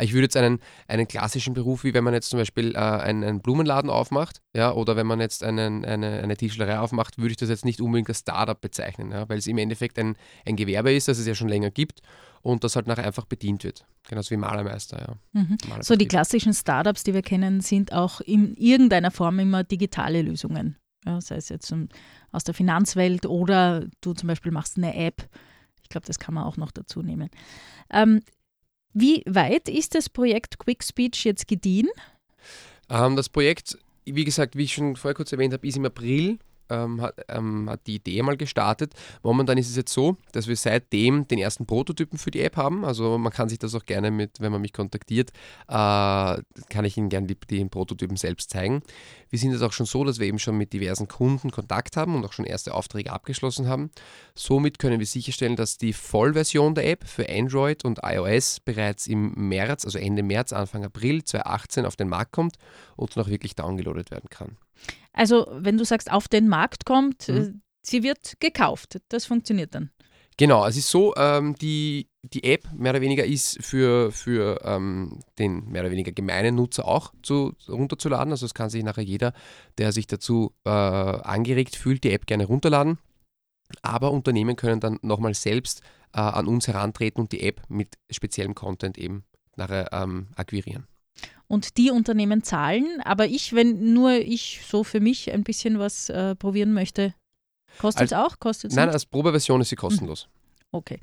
Ich 0.00 0.12
würde 0.12 0.24
jetzt 0.24 0.36
einen, 0.36 0.60
einen 0.88 1.06
klassischen 1.06 1.54
Beruf, 1.54 1.84
wie 1.84 1.94
wenn 1.94 2.04
man 2.04 2.14
jetzt 2.14 2.30
zum 2.30 2.38
Beispiel 2.38 2.74
äh, 2.74 2.78
einen, 2.78 3.24
einen, 3.24 3.40
Blumenladen 3.40 3.90
aufmacht, 3.90 4.40
ja, 4.56 4.72
oder 4.72 4.96
wenn 4.96 5.06
man 5.06 5.20
jetzt 5.20 5.44
einen, 5.44 5.84
eine, 5.84 6.22
eine 6.22 6.36
Tischlerei 6.36 6.78
aufmacht, 6.78 7.18
würde 7.18 7.32
ich 7.32 7.36
das 7.36 7.48
jetzt 7.48 7.64
nicht 7.64 7.80
unbedingt 7.80 8.08
als 8.08 8.20
Startup 8.20 8.60
bezeichnen, 8.60 9.10
ja, 9.10 9.28
weil 9.28 9.38
es 9.38 9.46
im 9.46 9.58
Endeffekt 9.58 9.98
ein, 9.98 10.16
ein 10.46 10.56
Gewerbe 10.56 10.92
ist, 10.92 11.08
das 11.08 11.18
es 11.18 11.26
ja 11.26 11.34
schon 11.34 11.48
länger 11.48 11.70
gibt 11.70 12.00
und 12.42 12.64
das 12.64 12.76
halt 12.76 12.86
nachher 12.86 13.04
einfach 13.04 13.26
bedient 13.26 13.64
wird. 13.64 13.84
Genauso 14.08 14.30
wie 14.30 14.36
Malermeister, 14.36 14.98
ja. 14.98 15.40
Mhm. 15.40 15.56
So 15.80 15.96
die 15.96 16.08
klassischen 16.08 16.54
Startups, 16.54 17.04
die 17.04 17.14
wir 17.14 17.22
kennen, 17.22 17.60
sind 17.60 17.92
auch 17.92 18.20
in 18.20 18.54
irgendeiner 18.56 19.10
Form 19.10 19.38
immer 19.38 19.64
digitale 19.64 20.22
Lösungen. 20.22 20.76
Ja, 21.04 21.20
sei 21.20 21.36
es 21.36 21.48
jetzt 21.48 21.74
aus 22.30 22.44
der 22.44 22.54
Finanzwelt 22.54 23.26
oder 23.26 23.86
du 24.00 24.12
zum 24.14 24.28
Beispiel 24.28 24.52
machst 24.52 24.76
eine 24.76 24.94
App, 24.94 25.28
glaube, 25.92 26.06
das 26.06 26.18
kann 26.18 26.34
man 26.34 26.44
auch 26.44 26.56
noch 26.56 26.72
dazu 26.72 27.02
nehmen. 27.02 27.30
Ähm, 27.90 28.20
wie 28.92 29.22
weit 29.26 29.68
ist 29.68 29.94
das 29.94 30.08
Projekt 30.10 30.58
Quick 30.58 30.82
Speech 30.82 31.24
jetzt 31.24 31.48
gediehen? 31.48 31.88
Ähm, 32.90 33.16
das 33.16 33.28
Projekt 33.28 33.78
wie 34.04 34.24
gesagt, 34.24 34.56
wie 34.56 34.64
ich 34.64 34.74
schon 34.74 34.96
vorher 34.96 35.14
kurz 35.14 35.32
erwähnt 35.32 35.52
habe, 35.52 35.66
ist 35.66 35.76
im 35.76 35.84
April 35.84 36.38
ähm, 36.72 37.02
hat, 37.02 37.14
ähm, 37.28 37.68
hat, 37.68 37.86
die 37.86 37.96
Idee 37.96 38.22
mal 38.22 38.36
gestartet. 38.36 38.94
Momentan 39.22 39.58
ist 39.58 39.68
es 39.68 39.76
jetzt 39.76 39.92
so, 39.92 40.16
dass 40.32 40.48
wir 40.48 40.56
seitdem 40.56 41.28
den 41.28 41.38
ersten 41.38 41.66
Prototypen 41.66 42.18
für 42.18 42.30
die 42.30 42.40
App 42.40 42.56
haben. 42.56 42.84
Also 42.84 43.18
man 43.18 43.32
kann 43.32 43.48
sich 43.48 43.58
das 43.58 43.74
auch 43.74 43.84
gerne 43.84 44.10
mit, 44.10 44.40
wenn 44.40 44.52
man 44.52 44.60
mich 44.60 44.72
kontaktiert, 44.72 45.30
äh, 45.68 45.72
kann 45.72 46.84
ich 46.84 46.96
Ihnen 46.96 47.08
gerne 47.08 47.26
die, 47.26 47.36
den 47.36 47.70
Prototypen 47.70 48.16
selbst 48.16 48.50
zeigen. 48.50 48.82
Wir 49.30 49.38
sind 49.38 49.52
jetzt 49.52 49.62
auch 49.62 49.72
schon 49.72 49.86
so, 49.86 50.04
dass 50.04 50.18
wir 50.18 50.26
eben 50.26 50.38
schon 50.38 50.58
mit 50.58 50.72
diversen 50.72 51.08
Kunden 51.08 51.50
Kontakt 51.50 51.96
haben 51.96 52.14
und 52.14 52.24
auch 52.24 52.32
schon 52.32 52.44
erste 52.44 52.74
Aufträge 52.74 53.12
abgeschlossen 53.12 53.68
haben. 53.68 53.90
Somit 54.34 54.78
können 54.78 54.98
wir 54.98 55.06
sicherstellen, 55.06 55.56
dass 55.56 55.78
die 55.78 55.92
Vollversion 55.92 56.74
der 56.74 56.90
App 56.90 57.06
für 57.06 57.28
Android 57.28 57.84
und 57.84 58.00
iOS 58.02 58.60
bereits 58.60 59.06
im 59.06 59.32
März, 59.48 59.84
also 59.84 59.98
Ende 59.98 60.22
März, 60.22 60.52
Anfang 60.52 60.84
April 60.84 61.24
2018 61.24 61.86
auf 61.86 61.96
den 61.96 62.08
Markt 62.08 62.32
kommt 62.32 62.56
und 62.96 63.16
noch 63.16 63.28
wirklich 63.28 63.54
downgeloadet 63.54 64.10
werden 64.10 64.28
kann. 64.28 64.56
Also, 65.12 65.46
wenn 65.52 65.76
du 65.76 65.84
sagst, 65.84 66.10
auf 66.10 66.28
den 66.28 66.48
Markt 66.48 66.84
kommt, 66.84 67.28
mhm. 67.28 67.36
Äh, 67.36 67.52
sie 67.82 68.02
wird 68.02 68.40
gekauft. 68.40 69.00
Das 69.08 69.26
funktioniert 69.26 69.74
dann. 69.74 69.90
Genau, 70.38 70.66
es 70.66 70.76
ist 70.76 70.88
so, 70.88 71.14
ähm, 71.16 71.54
die, 71.56 72.08
die 72.22 72.44
App 72.44 72.66
mehr 72.72 72.92
oder 72.92 73.02
weniger 73.02 73.24
ist 73.24 73.62
für, 73.62 74.10
für 74.12 74.60
ähm, 74.64 75.20
den 75.38 75.68
mehr 75.68 75.82
oder 75.82 75.90
weniger 75.90 76.12
gemeinen 76.12 76.54
Nutzer 76.54 76.88
auch 76.88 77.12
zu, 77.22 77.52
runterzuladen. 77.68 78.32
Also 78.32 78.46
es 78.46 78.54
kann 78.54 78.70
sich 78.70 78.82
nachher 78.82 79.04
jeder, 79.04 79.34
der 79.76 79.92
sich 79.92 80.06
dazu 80.06 80.54
äh, 80.64 80.70
angeregt 80.70 81.76
fühlt, 81.76 82.02
die 82.04 82.12
App 82.12 82.26
gerne 82.26 82.46
runterladen. 82.46 82.98
Aber 83.82 84.10
Unternehmen 84.10 84.56
können 84.56 84.80
dann 84.80 84.98
nochmal 85.02 85.34
selbst 85.34 85.82
äh, 86.14 86.20
an 86.20 86.46
uns 86.46 86.66
herantreten 86.66 87.20
und 87.20 87.32
die 87.32 87.42
App 87.42 87.62
mit 87.68 87.98
speziellem 88.10 88.54
Content 88.54 88.96
eben 88.96 89.24
nachher 89.56 89.92
ähm, 89.92 90.28
akquirieren 90.34 90.86
und 91.52 91.76
die 91.76 91.90
Unternehmen 91.90 92.42
zahlen. 92.42 93.02
Aber 93.04 93.26
ich, 93.26 93.52
wenn 93.52 93.92
nur 93.92 94.12
ich 94.12 94.62
so 94.66 94.84
für 94.84 95.00
mich 95.00 95.30
ein 95.30 95.44
bisschen 95.44 95.78
was 95.78 96.08
äh, 96.08 96.34
probieren 96.34 96.72
möchte, 96.72 97.12
kostet 97.76 98.06
es 98.06 98.12
auch? 98.14 98.38
Kostet's 98.38 98.74
nein, 98.74 98.86
nicht? 98.86 98.94
als 98.94 99.04
Probeversion 99.04 99.60
ist 99.60 99.68
sie 99.68 99.76
kostenlos. 99.76 100.22
Hm. 100.22 100.30
Okay. 100.74 101.00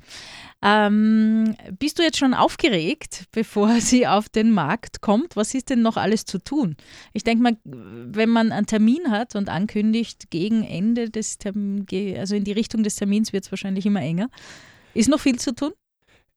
Ähm, 0.60 1.54
bist 1.78 2.00
du 2.00 2.02
jetzt 2.02 2.18
schon 2.18 2.34
aufgeregt, 2.34 3.26
bevor 3.30 3.80
sie 3.80 4.08
auf 4.08 4.28
den 4.28 4.50
Markt 4.50 5.00
kommt? 5.00 5.36
Was 5.36 5.54
ist 5.54 5.70
denn 5.70 5.82
noch 5.82 5.96
alles 5.96 6.24
zu 6.24 6.38
tun? 6.38 6.76
Ich 7.12 7.22
denke 7.22 7.44
mal, 7.44 7.56
wenn 7.62 8.28
man 8.28 8.50
einen 8.50 8.66
Termin 8.66 9.12
hat 9.12 9.36
und 9.36 9.48
ankündigt, 9.48 10.32
gegen 10.32 10.64
Ende 10.64 11.10
des 11.10 11.38
Termins, 11.38 11.86
also 12.18 12.34
in 12.34 12.42
die 12.42 12.50
Richtung 12.50 12.82
des 12.82 12.96
Termins 12.96 13.32
wird 13.32 13.44
es 13.44 13.52
wahrscheinlich 13.52 13.86
immer 13.86 14.00
enger. 14.00 14.28
Ist 14.94 15.08
noch 15.08 15.20
viel 15.20 15.38
zu 15.38 15.54
tun? 15.54 15.70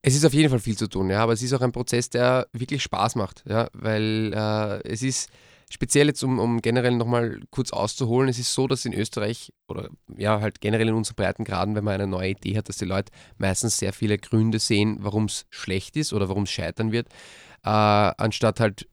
Es 0.05 0.15
ist 0.15 0.25
auf 0.25 0.33
jeden 0.33 0.49
Fall 0.49 0.59
viel 0.59 0.77
zu 0.77 0.87
tun, 0.87 1.09
ja, 1.09 1.23
aber 1.23 1.31
es 1.31 1.41
ist 1.41 1.53
auch 1.53 1.61
ein 1.61 1.71
Prozess, 1.71 2.09
der 2.09 2.47
wirklich 2.51 2.83
Spaß 2.83 3.15
macht, 3.15 3.43
ja, 3.47 3.69
weil 3.71 4.33
äh, 4.35 4.85
es 4.85 5.01
ist 5.01 5.29
speziell 5.69 6.07
jetzt, 6.07 6.21
um, 6.23 6.39
um 6.39 6.61
generell 6.61 6.91
nochmal 6.97 7.39
kurz 7.51 7.71
auszuholen, 7.71 8.27
es 8.27 8.37
ist 8.37 8.53
so, 8.53 8.67
dass 8.67 8.83
in 8.83 8.93
Österreich 8.93 9.53
oder 9.69 9.89
ja, 10.17 10.41
halt 10.41 10.59
generell 10.59 10.89
in 10.89 10.95
unseren 10.95 11.15
Breitengraden, 11.15 11.73
wenn 11.75 11.85
man 11.85 11.93
eine 11.93 12.07
neue 12.07 12.31
Idee 12.31 12.57
hat, 12.57 12.67
dass 12.67 12.77
die 12.77 12.85
Leute 12.85 13.13
meistens 13.37 13.77
sehr 13.77 13.93
viele 13.93 14.17
Gründe 14.17 14.59
sehen, 14.59 14.97
warum 14.99 15.25
es 15.25 15.45
schlecht 15.49 15.95
ist 15.95 16.11
oder 16.11 16.27
warum 16.27 16.43
es 16.43 16.51
scheitern 16.51 16.91
wird, 16.91 17.07
äh, 17.63 17.69
anstatt 17.69 18.59
halt 18.59 18.87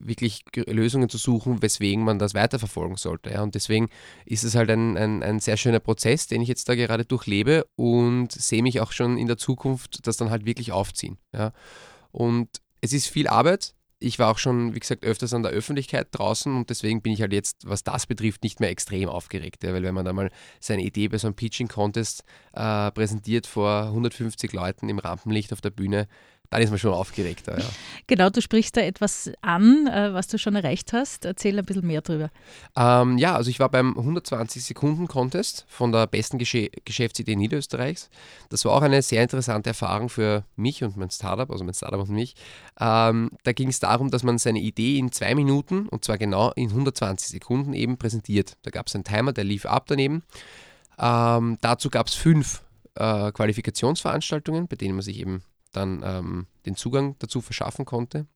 wirklich 0.00 0.44
Lösungen 0.66 1.08
zu 1.08 1.18
suchen, 1.18 1.62
weswegen 1.62 2.04
man 2.04 2.18
das 2.18 2.34
weiterverfolgen 2.34 2.96
sollte. 2.96 3.30
Ja. 3.30 3.42
Und 3.42 3.54
deswegen 3.54 3.90
ist 4.24 4.44
es 4.44 4.54
halt 4.54 4.70
ein, 4.70 4.96
ein, 4.96 5.22
ein, 5.22 5.40
sehr 5.40 5.56
schöner 5.56 5.80
Prozess, 5.80 6.26
den 6.26 6.40
ich 6.40 6.48
jetzt 6.48 6.68
da 6.68 6.74
gerade 6.74 7.04
durchlebe 7.04 7.66
und 7.76 8.32
sehe 8.32 8.62
mich 8.62 8.80
auch 8.80 8.92
schon 8.92 9.18
in 9.18 9.26
der 9.26 9.36
Zukunft 9.36 10.06
das 10.06 10.16
dann 10.16 10.30
halt 10.30 10.46
wirklich 10.46 10.72
aufziehen. 10.72 11.18
Ja. 11.34 11.52
Und 12.10 12.48
es 12.80 12.92
ist 12.92 13.08
viel 13.08 13.28
Arbeit. 13.28 13.74
Ich 14.02 14.18
war 14.18 14.30
auch 14.30 14.38
schon, 14.38 14.74
wie 14.74 14.80
gesagt, 14.80 15.04
öfters 15.04 15.34
an 15.34 15.42
der 15.42 15.52
Öffentlichkeit 15.52 16.08
draußen 16.12 16.56
und 16.56 16.70
deswegen 16.70 17.02
bin 17.02 17.12
ich 17.12 17.20
halt 17.20 17.34
jetzt, 17.34 17.68
was 17.68 17.84
das 17.84 18.06
betrifft, 18.06 18.42
nicht 18.42 18.58
mehr 18.58 18.70
extrem 18.70 19.10
aufgeregt. 19.10 19.62
Ja, 19.62 19.74
weil 19.74 19.82
wenn 19.82 19.94
man 19.94 20.06
da 20.06 20.14
mal 20.14 20.30
seine 20.58 20.82
Idee 20.82 21.08
bei 21.08 21.18
so 21.18 21.26
einem 21.26 21.36
Pitching-Contest 21.36 22.24
äh, 22.54 22.90
präsentiert 22.92 23.46
vor 23.46 23.88
150 23.88 24.54
Leuten 24.54 24.88
im 24.88 24.98
Rampenlicht 24.98 25.52
auf 25.52 25.60
der 25.60 25.68
Bühne, 25.68 26.08
dann 26.50 26.62
ist 26.62 26.70
man 26.70 26.78
schon 26.80 26.92
aufgeregter. 26.92 27.58
Ja. 27.58 27.64
Genau, 28.08 28.28
du 28.28 28.42
sprichst 28.42 28.76
da 28.76 28.80
etwas 28.80 29.30
an, 29.40 29.86
äh, 29.86 30.12
was 30.12 30.26
du 30.26 30.36
schon 30.36 30.56
erreicht 30.56 30.92
hast. 30.92 31.24
Erzähl 31.24 31.56
ein 31.56 31.64
bisschen 31.64 31.86
mehr 31.86 32.00
drüber. 32.00 32.30
Ähm, 32.76 33.18
ja, 33.18 33.36
also 33.36 33.50
ich 33.50 33.60
war 33.60 33.68
beim 33.68 33.96
120-Sekunden-Contest 33.96 35.64
von 35.68 35.92
der 35.92 36.08
besten 36.08 36.38
Gesch 36.38 36.70
Geschäftsidee 36.84 37.36
Niederösterreichs. 37.36 38.10
Das 38.48 38.64
war 38.64 38.72
auch 38.72 38.82
eine 38.82 39.00
sehr 39.02 39.22
interessante 39.22 39.70
Erfahrung 39.70 40.08
für 40.08 40.44
mich 40.56 40.82
und 40.82 40.96
mein 40.96 41.10
Startup, 41.10 41.48
also 41.48 41.62
mein 41.62 41.74
Startup 41.74 42.00
und 42.00 42.10
mich. 42.10 42.34
Ähm, 42.80 43.30
da 43.44 43.52
ging 43.52 43.68
es 43.68 43.78
darum, 43.78 44.10
dass 44.10 44.24
man 44.24 44.38
seine 44.38 44.58
Idee 44.58 44.98
in 44.98 45.12
zwei 45.12 45.36
Minuten, 45.36 45.86
und 45.88 46.04
zwar 46.04 46.18
genau 46.18 46.50
in 46.52 46.70
120 46.70 47.28
Sekunden 47.28 47.74
eben 47.74 47.96
präsentiert. 47.96 48.56
Da 48.62 48.70
gab 48.70 48.88
es 48.88 48.94
einen 48.96 49.04
Timer, 49.04 49.32
der 49.32 49.44
lief 49.44 49.66
ab 49.66 49.84
daneben. 49.86 50.24
Ähm, 50.98 51.58
dazu 51.60 51.90
gab 51.90 52.08
es 52.08 52.14
fünf 52.14 52.62
äh, 52.96 53.30
Qualifikationsveranstaltungen, 53.30 54.66
bei 54.66 54.74
denen 54.74 54.96
man 54.96 55.02
sich 55.02 55.20
eben 55.20 55.44
dann 55.72 56.02
ähm, 56.04 56.46
den 56.66 56.76
Zugang 56.76 57.16
dazu 57.18 57.40
verschaffen 57.40 57.84
konnte. 57.84 58.26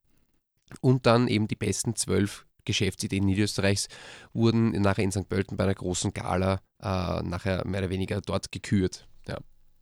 Und 0.80 1.06
dann 1.06 1.28
eben 1.28 1.48
die 1.48 1.56
besten 1.56 1.94
zwölf 1.96 2.46
Geschäftsideen 2.64 3.24
Niederösterreichs 3.24 3.88
wurden 4.32 4.70
nachher 4.70 5.04
in 5.04 5.12
St. 5.12 5.28
Pölten 5.28 5.56
bei 5.56 5.64
einer 5.64 5.74
großen 5.74 6.12
Gala 6.14 6.60
äh, 6.80 7.22
nachher 7.22 7.66
mehr 7.66 7.80
oder 7.80 7.90
weniger 7.90 8.20
dort 8.20 8.50
gekürt. 8.50 9.06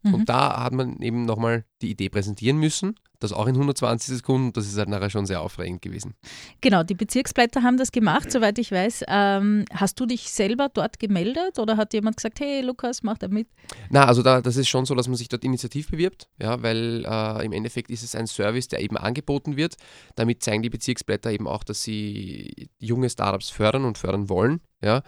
Mhm. 0.02 0.14
Und 0.14 0.28
da 0.28 0.62
hat 0.62 0.72
man 0.72 1.00
eben 1.00 1.24
nochmal 1.24 1.64
die 1.80 1.90
Idee 1.90 2.08
präsentieren 2.08 2.58
müssen. 2.58 2.94
Das 3.20 3.32
auch 3.32 3.46
in 3.46 3.54
120 3.54 4.16
Sekunden. 4.16 4.52
Das 4.52 4.66
ist 4.66 4.76
halt 4.76 4.88
nachher 4.88 5.08
schon 5.08 5.26
sehr 5.26 5.42
aufregend 5.42 5.80
gewesen. 5.80 6.14
Genau, 6.60 6.82
die 6.82 6.94
Bezirksblätter 6.94 7.62
haben 7.62 7.76
das 7.76 7.92
gemacht, 7.92 8.32
soweit 8.32 8.58
ich 8.58 8.72
weiß. 8.72 9.04
Ähm, 9.06 9.64
hast 9.72 10.00
du 10.00 10.06
dich 10.06 10.32
selber 10.32 10.68
dort 10.72 10.98
gemeldet 10.98 11.60
oder 11.60 11.76
hat 11.76 11.94
jemand 11.94 12.16
gesagt, 12.16 12.40
hey 12.40 12.62
Lukas, 12.62 13.04
mach 13.04 13.18
da 13.18 13.28
mit? 13.28 13.46
Na, 13.90 14.06
also 14.06 14.22
da, 14.22 14.40
das 14.40 14.56
ist 14.56 14.68
schon 14.68 14.86
so, 14.86 14.96
dass 14.96 15.06
man 15.06 15.16
sich 15.16 15.28
dort 15.28 15.44
initiativ 15.44 15.90
bewirbt, 15.90 16.28
ja, 16.40 16.62
weil 16.62 17.04
äh, 17.06 17.44
im 17.44 17.52
Endeffekt 17.52 17.90
ist 17.90 18.02
es 18.02 18.16
ein 18.16 18.26
Service, 18.26 18.66
der 18.66 18.80
eben 18.80 18.96
angeboten 18.96 19.56
wird. 19.56 19.76
Damit 20.16 20.42
zeigen 20.42 20.62
die 20.62 20.70
Bezirksblätter 20.70 21.30
eben 21.30 21.46
auch, 21.46 21.62
dass 21.62 21.84
sie 21.84 22.70
junge 22.78 23.08
Startups 23.08 23.50
fördern 23.50 23.84
und 23.84 23.98
fördern 23.98 24.28
wollen. 24.28 24.60
Ja, 24.82 25.02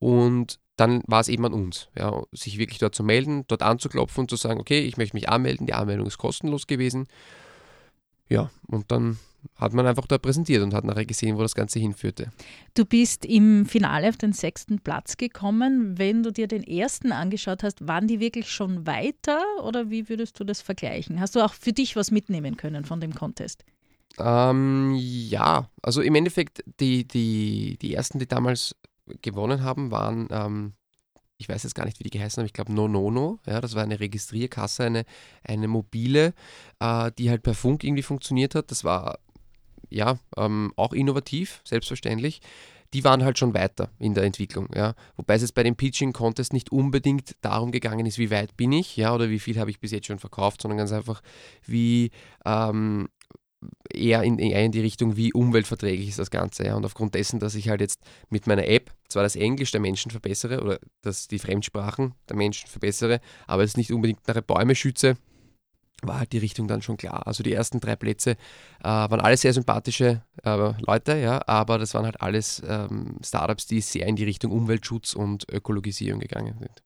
und 0.00 0.58
dann 0.80 1.02
war 1.06 1.20
es 1.20 1.28
eben 1.28 1.44
an 1.44 1.52
uns, 1.52 1.88
ja, 1.96 2.22
sich 2.32 2.58
wirklich 2.58 2.78
dort 2.78 2.94
zu 2.94 3.02
melden, 3.02 3.44
dort 3.48 3.62
anzuklopfen 3.62 4.22
und 4.22 4.30
zu 4.30 4.36
sagen, 4.36 4.60
okay, 4.60 4.80
ich 4.80 4.96
möchte 4.96 5.14
mich 5.14 5.28
anmelden, 5.28 5.66
die 5.66 5.74
Anmeldung 5.74 6.06
ist 6.06 6.16
kostenlos 6.16 6.66
gewesen. 6.66 7.06
Ja, 8.28 8.50
und 8.66 8.90
dann 8.90 9.18
hat 9.56 9.74
man 9.74 9.86
einfach 9.86 10.06
da 10.06 10.16
präsentiert 10.16 10.62
und 10.62 10.72
hat 10.72 10.84
nachher 10.84 11.04
gesehen, 11.04 11.36
wo 11.36 11.42
das 11.42 11.54
Ganze 11.54 11.78
hinführte. 11.78 12.30
Du 12.74 12.84
bist 12.84 13.24
im 13.24 13.66
Finale 13.66 14.08
auf 14.08 14.16
den 14.16 14.32
sechsten 14.32 14.80
Platz 14.80 15.16
gekommen. 15.16 15.98
Wenn 15.98 16.22
du 16.22 16.30
dir 16.30 16.46
den 16.46 16.62
ersten 16.62 17.12
angeschaut 17.12 17.62
hast, 17.62 17.86
waren 17.86 18.06
die 18.06 18.20
wirklich 18.20 18.50
schon 18.50 18.86
weiter 18.86 19.42
oder 19.62 19.90
wie 19.90 20.08
würdest 20.08 20.38
du 20.40 20.44
das 20.44 20.62
vergleichen? 20.62 21.20
Hast 21.20 21.36
du 21.36 21.44
auch 21.44 21.52
für 21.52 21.72
dich 21.72 21.96
was 21.96 22.10
mitnehmen 22.10 22.56
können 22.56 22.84
von 22.84 23.00
dem 23.00 23.14
Contest? 23.14 23.64
Ähm, 24.18 24.94
ja, 24.98 25.68
also 25.82 26.00
im 26.00 26.14
Endeffekt, 26.14 26.62
die, 26.80 27.06
die, 27.06 27.78
die 27.80 27.94
ersten, 27.94 28.18
die 28.18 28.26
damals 28.26 28.74
gewonnen 29.22 29.62
haben, 29.62 29.90
waren, 29.90 30.28
ähm, 30.30 30.74
ich 31.38 31.48
weiß 31.48 31.62
jetzt 31.62 31.74
gar 31.74 31.86
nicht, 31.86 31.98
wie 31.98 32.04
die 32.04 32.10
geheißen 32.10 32.40
haben, 32.40 32.46
ich 32.46 32.52
glaube 32.52 32.72
Nonono, 32.72 33.38
ja, 33.46 33.60
das 33.60 33.74
war 33.74 33.82
eine 33.82 33.98
Registrierkasse, 33.98 34.84
eine, 34.84 35.04
eine 35.42 35.68
mobile, 35.68 36.34
äh, 36.80 37.10
die 37.16 37.30
halt 37.30 37.42
per 37.42 37.54
Funk 37.54 37.82
irgendwie 37.82 38.02
funktioniert 38.02 38.54
hat. 38.54 38.70
Das 38.70 38.84
war 38.84 39.18
ja 39.88 40.18
ähm, 40.36 40.72
auch 40.76 40.92
innovativ, 40.92 41.62
selbstverständlich. 41.64 42.40
Die 42.92 43.04
waren 43.04 43.24
halt 43.24 43.38
schon 43.38 43.54
weiter 43.54 43.90
in 44.00 44.14
der 44.14 44.24
Entwicklung, 44.24 44.68
ja. 44.74 44.94
Wobei 45.16 45.34
es 45.34 45.42
jetzt 45.42 45.54
bei 45.54 45.62
dem 45.62 45.76
Pitching 45.76 46.12
Contest 46.12 46.52
nicht 46.52 46.72
unbedingt 46.72 47.36
darum 47.40 47.70
gegangen 47.70 48.04
ist, 48.04 48.18
wie 48.18 48.32
weit 48.32 48.56
bin 48.56 48.72
ich, 48.72 48.96
ja, 48.96 49.14
oder 49.14 49.30
wie 49.30 49.38
viel 49.38 49.58
habe 49.60 49.70
ich 49.70 49.78
bis 49.78 49.92
jetzt 49.92 50.08
schon 50.08 50.18
verkauft, 50.18 50.60
sondern 50.60 50.78
ganz 50.78 50.90
einfach, 50.92 51.22
wie 51.64 52.10
ähm, 52.44 53.08
eher 53.92 54.22
in, 54.22 54.38
eher 54.38 54.64
in 54.64 54.72
die 54.72 54.80
Richtung, 54.80 55.16
wie 55.16 55.32
umweltverträglich 55.32 56.08
ist 56.08 56.18
das 56.18 56.30
Ganze. 56.30 56.64
Ja? 56.64 56.76
Und 56.76 56.84
aufgrund 56.84 57.14
dessen, 57.14 57.40
dass 57.40 57.54
ich 57.54 57.68
halt 57.68 57.80
jetzt 57.80 58.00
mit 58.28 58.46
meiner 58.46 58.66
App 58.66 58.90
zwar 59.08 59.22
das 59.22 59.36
Englisch 59.36 59.70
der 59.70 59.80
Menschen 59.80 60.10
verbessere 60.10 60.62
oder 60.62 60.78
dass 61.02 61.28
die 61.28 61.38
Fremdsprachen 61.38 62.14
der 62.28 62.36
Menschen 62.36 62.68
verbessere, 62.68 63.20
aber 63.46 63.62
jetzt 63.62 63.76
nicht 63.76 63.92
unbedingt 63.92 64.26
nach 64.26 64.40
Bäume 64.40 64.74
schütze, 64.74 65.16
war 66.02 66.20
halt 66.20 66.32
die 66.32 66.38
Richtung 66.38 66.66
dann 66.66 66.82
schon 66.82 66.96
klar. 66.96 67.26
Also 67.26 67.42
die 67.42 67.52
ersten 67.52 67.80
drei 67.80 67.96
Plätze 67.96 68.30
äh, 68.30 68.84
waren 68.84 69.20
alles 69.20 69.42
sehr 69.42 69.52
sympathische 69.52 70.22
äh, 70.44 70.72
Leute, 70.80 71.18
ja, 71.18 71.42
aber 71.46 71.78
das 71.78 71.92
waren 71.94 72.06
halt 72.06 72.20
alles 72.20 72.62
ähm, 72.66 73.18
Startups, 73.22 73.66
die 73.66 73.80
sehr 73.80 74.06
in 74.06 74.16
die 74.16 74.24
Richtung 74.24 74.52
Umweltschutz 74.52 75.14
und 75.14 75.46
Ökologisierung 75.52 76.20
gegangen 76.20 76.56
sind. 76.58 76.82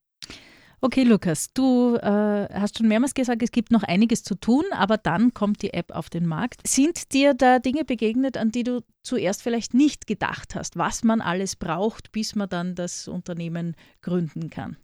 Okay, 0.84 1.02
Lukas, 1.02 1.50
du 1.54 1.96
äh, 1.96 2.46
hast 2.52 2.76
schon 2.76 2.88
mehrmals 2.88 3.14
gesagt, 3.14 3.42
es 3.42 3.52
gibt 3.52 3.70
noch 3.70 3.84
einiges 3.84 4.22
zu 4.22 4.34
tun, 4.34 4.64
aber 4.70 4.98
dann 4.98 5.32
kommt 5.32 5.62
die 5.62 5.72
App 5.72 5.90
auf 5.92 6.10
den 6.10 6.26
Markt. 6.26 6.60
Sind 6.68 7.14
dir 7.14 7.32
da 7.32 7.58
Dinge 7.58 7.86
begegnet, 7.86 8.36
an 8.36 8.50
die 8.50 8.64
du 8.64 8.82
zuerst 9.02 9.42
vielleicht 9.42 9.72
nicht 9.72 10.06
gedacht 10.06 10.54
hast, 10.54 10.76
was 10.76 11.02
man 11.02 11.22
alles 11.22 11.56
braucht, 11.56 12.12
bis 12.12 12.34
man 12.34 12.50
dann 12.50 12.74
das 12.74 13.08
Unternehmen 13.08 13.76
gründen 14.02 14.50
kann? 14.50 14.76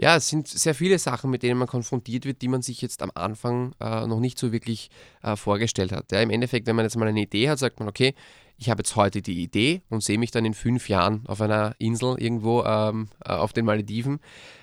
Ja, 0.00 0.14
es 0.14 0.28
sind 0.28 0.46
sehr 0.46 0.76
viele 0.76 1.00
Sachen, 1.00 1.32
mit 1.32 1.42
denen 1.42 1.58
man 1.58 1.66
konfrontiert 1.66 2.26
wird, 2.26 2.42
die 2.42 2.48
man 2.48 2.62
sich 2.62 2.80
jetzt 2.80 3.02
am 3.02 3.10
Anfang 3.16 3.74
äh, 3.80 4.06
noch 4.06 4.20
nicht 4.20 4.38
so 4.38 4.52
wirklich 4.52 4.88
äh, 5.24 5.34
vorgestellt 5.34 5.90
hat. 5.90 6.12
Ja, 6.12 6.20
Im 6.20 6.30
Endeffekt, 6.30 6.68
wenn 6.68 6.76
man 6.76 6.84
jetzt 6.84 6.96
mal 6.96 7.08
eine 7.08 7.22
Idee 7.22 7.50
hat, 7.50 7.58
sagt 7.58 7.80
man, 7.80 7.88
okay, 7.88 8.14
ich 8.60 8.68
habe 8.68 8.80
jetzt 8.80 8.94
heute 8.94 9.22
die 9.22 9.42
Idee 9.42 9.80
und 9.88 10.04
sehe 10.04 10.18
mich 10.18 10.32
dann 10.32 10.44
in 10.44 10.52
fünf 10.52 10.90
Jahren 10.90 11.26
auf 11.26 11.40
einer 11.40 11.74
Insel 11.78 12.16
irgendwo 12.18 12.62
ähm, 12.62 13.08
äh, 13.24 13.32
auf 13.32 13.54
den 13.54 13.64
Malediven. 13.64 14.20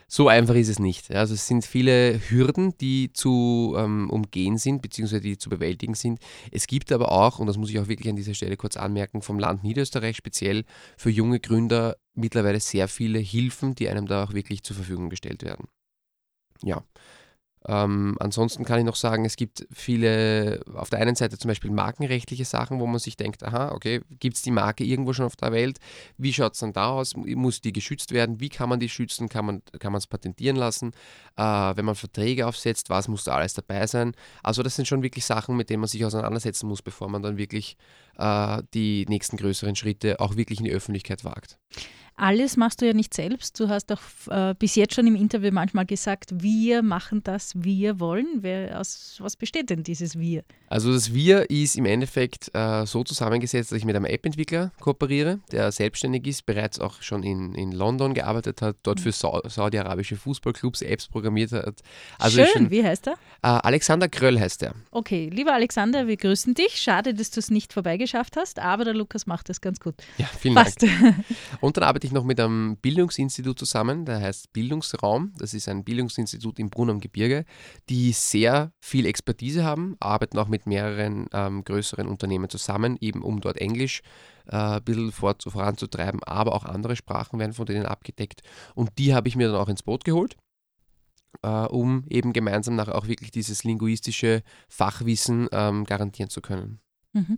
So 0.08 0.28
einfach 0.28 0.54
ist 0.54 0.70
es 0.70 0.78
nicht. 0.78 1.12
Also 1.12 1.34
es 1.34 1.48
sind 1.48 1.66
viele 1.66 2.22
Hürden, 2.30 2.78
die 2.78 3.12
zu 3.12 3.76
ähm, 3.76 4.12
umgehen 4.12 4.60
sind, 4.60 4.84
beziehungsweise 4.84 5.24
die 5.24 5.40
zu 5.40 5.50
bewältigen 5.50 5.96
sind. 5.96 6.20
Es 6.52 6.68
gibt 6.68 6.92
aber 6.92 7.12
auch, 7.12 7.40
und 7.40 7.48
das 7.48 7.58
muss 7.58 7.72
ich 7.72 7.80
auch 7.80 7.88
wirklich 7.88 8.08
an 8.08 8.16
dieser 8.16 8.36
Stelle 8.36 8.56
kurz 8.56 8.78
anmerken, 8.78 9.24
vom 9.24 9.40
Land 9.40 9.64
Niederösterreich 9.64 10.16
speziell 10.16 10.64
für 10.96 11.10
junge 11.10 11.40
Gründer 11.40 11.98
mittlerweile 12.14 12.60
sehr 12.60 12.88
viele 12.88 13.18
Hilfen, 13.18 13.74
die 13.74 13.90
einem 13.90 14.06
da 14.06 14.24
auch 14.24 14.34
wirklich 14.34 14.62
zur 14.62 14.76
Verfügung 14.76 15.10
gestellt 15.10 15.42
werden. 15.42 15.68
Ja, 16.62 16.84
ähm, 17.68 18.16
ansonsten 18.20 18.64
kann 18.64 18.80
ich 18.80 18.86
noch 18.86 18.96
sagen, 18.96 19.26
es 19.26 19.36
gibt 19.36 19.68
viele, 19.74 20.62
auf 20.74 20.90
der 20.90 21.00
einen 21.00 21.16
Seite 21.16 21.38
zum 21.38 21.50
Beispiel 21.50 21.70
markenrechtliche 21.70 22.46
Sachen, 22.46 22.80
wo 22.80 22.88
man 22.88 23.00
sich 23.00 23.18
denkt, 23.18 23.44
aha, 23.44 23.74
okay, 23.74 24.02
gibt 24.20 24.38
es 24.38 24.42
die 24.42 24.52
Marke 24.52 24.86
irgendwo 24.86 25.12
schon 25.12 25.26
auf 25.26 25.36
der 25.36 25.52
Welt? 25.52 25.80
Wie 26.18 26.32
schaut 26.32 26.54
es 26.54 26.60
dann 26.60 26.72
da 26.72 26.92
aus? 26.92 27.16
Muss 27.16 27.60
die 27.60 27.74
geschützt 27.74 28.14
werden? 28.14 28.40
Wie 28.40 28.48
kann 28.48 28.70
man 28.70 28.80
die 28.80 28.88
schützen? 28.88 29.28
Kann 29.28 29.46
man 29.46 29.62
es 29.74 29.80
kann 29.80 29.98
patentieren 30.10 30.56
lassen? 30.56 30.94
Äh, 31.36 31.44
wenn 31.44 31.84
man 31.84 31.96
Verträge 31.96 32.48
aufsetzt, 32.48 32.90
was 32.90 33.10
muss 33.10 33.26
da 33.26 33.36
alles 33.36 33.54
dabei 33.54 33.86
sein? 33.86 34.14
Also 34.44 34.64
das 34.64 34.76
sind 34.76 34.88
schon 34.88 35.04
wirklich 35.04 35.26
Sachen, 35.26 35.58
mit 35.58 35.70
denen 35.70 35.82
man 35.82 35.90
sich 35.90 36.06
auseinandersetzen 36.06 36.68
muss, 36.68 36.82
bevor 36.82 37.10
man 37.10 37.22
dann 37.22 37.38
wirklich 37.38 37.76
äh, 38.18 38.62
die 38.74 39.06
nächsten 39.08 39.38
größeren 39.38 39.76
Schritte 39.76 40.20
auch 40.20 40.36
wirklich 40.36 40.60
in 40.60 40.66
die 40.66 40.72
Öffentlichkeit 40.72 41.24
wagt. 41.24 41.58
Alles 42.20 42.58
machst 42.58 42.82
du 42.82 42.88
ja 42.88 42.94
nicht 42.94 43.14
selbst. 43.14 43.60
Du 43.60 43.70
hast 43.70 43.92
auch 43.92 44.02
äh, 44.32 44.56
bis 44.58 44.74
jetzt 44.74 44.96
schon 44.96 45.06
im 45.06 45.16
Interview 45.16 45.52
manchmal 45.52 45.86
gesagt, 45.86 46.32
wir 46.42 46.82
machen 46.82 47.22
das, 47.24 47.54
wir 47.56 48.00
wollen. 48.00 48.40
Wer, 48.42 48.80
aus 48.80 49.18
was 49.20 49.36
besteht 49.36 49.70
denn 49.70 49.84
dieses 49.84 50.18
Wir? 50.18 50.44
Also 50.68 50.92
das 50.92 51.14
Wir 51.14 51.48
ist 51.52 51.76
im 51.76 51.86
Endeffekt 51.86 52.50
äh, 52.56 52.88
so 52.88 53.04
zusammengesetzt, 53.04 53.72
dass 53.72 53.78
ich 53.78 53.86
mit 53.86 53.96
einem 53.96 54.06
App-Entwickler 54.06 54.72
kooperiere, 54.80 55.42
der 55.52 55.72
selbstständig 55.72 56.26
ist, 56.26 56.48
bereits 56.48 56.80
auch 56.80 57.04
schon 57.04 57.22
in, 57.22 57.54
in 57.54 57.72
London 57.72 58.16
gearbeitet 58.16 58.64
hat, 58.64 58.78
dort 58.82 59.00
für 59.00 59.12
Sa 59.12 59.40
saudi-arabische 59.48 60.16
Fußballclubs 60.16 60.82
Apps 60.82 61.08
programmiert 61.08 61.52
hat. 61.52 61.82
Also 62.18 62.38
Schön, 62.38 62.48
schon, 62.52 62.72
wie 62.72 62.84
heißt 62.84 63.10
er? 63.10 63.14
Äh, 63.44 63.60
Alexander 63.62 64.10
Kröll 64.10 64.40
heißt 64.40 64.64
er. 64.64 64.74
Okay, 64.90 65.30
lieber 65.32 65.54
Alexander, 65.54 66.08
wir 66.08 66.18
grüßen 66.18 66.56
dich. 66.56 66.82
Schade, 66.82 67.14
dass 67.14 67.30
du 67.30 67.42
es 67.42 67.52
nicht 67.52 67.74
vorbeigeschafft 68.08 68.38
hast, 68.38 68.60
aber 68.60 68.86
der 68.86 68.94
Lukas 68.94 69.26
macht 69.26 69.50
das 69.50 69.62
ganz 69.62 69.80
gut. 69.80 69.96
Ja, 70.18 70.26
vielen 70.26 70.56
Passt. 70.56 70.82
Dank. 70.84 71.26
Und 71.62 71.78
dann 71.78 71.84
arbeite 71.84 72.08
ich 72.08 72.14
noch 72.14 72.24
mit 72.24 72.40
einem 72.40 72.78
Bildungsinstitut 72.78 73.60
zusammen, 73.60 74.06
der 74.06 74.20
heißt 74.20 74.54
Bildungsraum. 74.54 75.34
Das 75.38 75.54
ist 75.54 75.68
ein 75.68 75.84
Bildungsinstitut 75.84 76.60
im 76.60 76.70
Brunn 76.70 76.90
am 76.90 77.00
Gebirge, 77.00 77.46
die 77.90 78.12
sehr 78.12 78.72
viel 78.80 79.06
Expertise 79.06 79.64
haben, 79.64 79.96
arbeiten 80.00 80.38
auch 80.38 80.48
mit 80.48 80.66
mehreren 80.66 81.28
ähm, 81.34 81.64
größeren 81.64 82.08
Unternehmen 82.08 82.50
zusammen, 82.50 82.98
eben 83.02 83.22
um 83.22 83.42
dort 83.42 83.58
Englisch 83.58 84.02
äh, 84.48 84.56
ein 84.56 84.84
bisschen 84.84 85.12
vor, 85.12 85.36
voranzutreiben, 85.40 86.24
aber 86.24 86.54
auch 86.54 86.66
andere 86.66 86.96
Sprachen 86.96 87.40
werden 87.40 87.54
von 87.54 87.66
denen 87.66 87.86
abgedeckt. 87.86 88.42
Und 88.76 88.98
die 88.98 89.14
habe 89.14 89.28
ich 89.28 89.36
mir 89.36 89.48
dann 89.48 89.58
auch 89.58 89.70
ins 89.70 89.84
Boot 89.84 90.04
geholt. 90.04 90.36
Uh, 91.46 91.68
um 91.70 92.04
eben 92.10 92.34
gemeinsam 92.34 92.76
nachher 92.76 92.96
auch 92.96 93.08
wirklich 93.08 93.30
dieses 93.30 93.64
linguistische 93.64 94.42
Fachwissen 94.70 95.48
ähm, 95.52 95.84
garantieren 95.84 96.32
zu 96.32 96.42
können. 96.42 96.80
Mhm. 97.14 97.38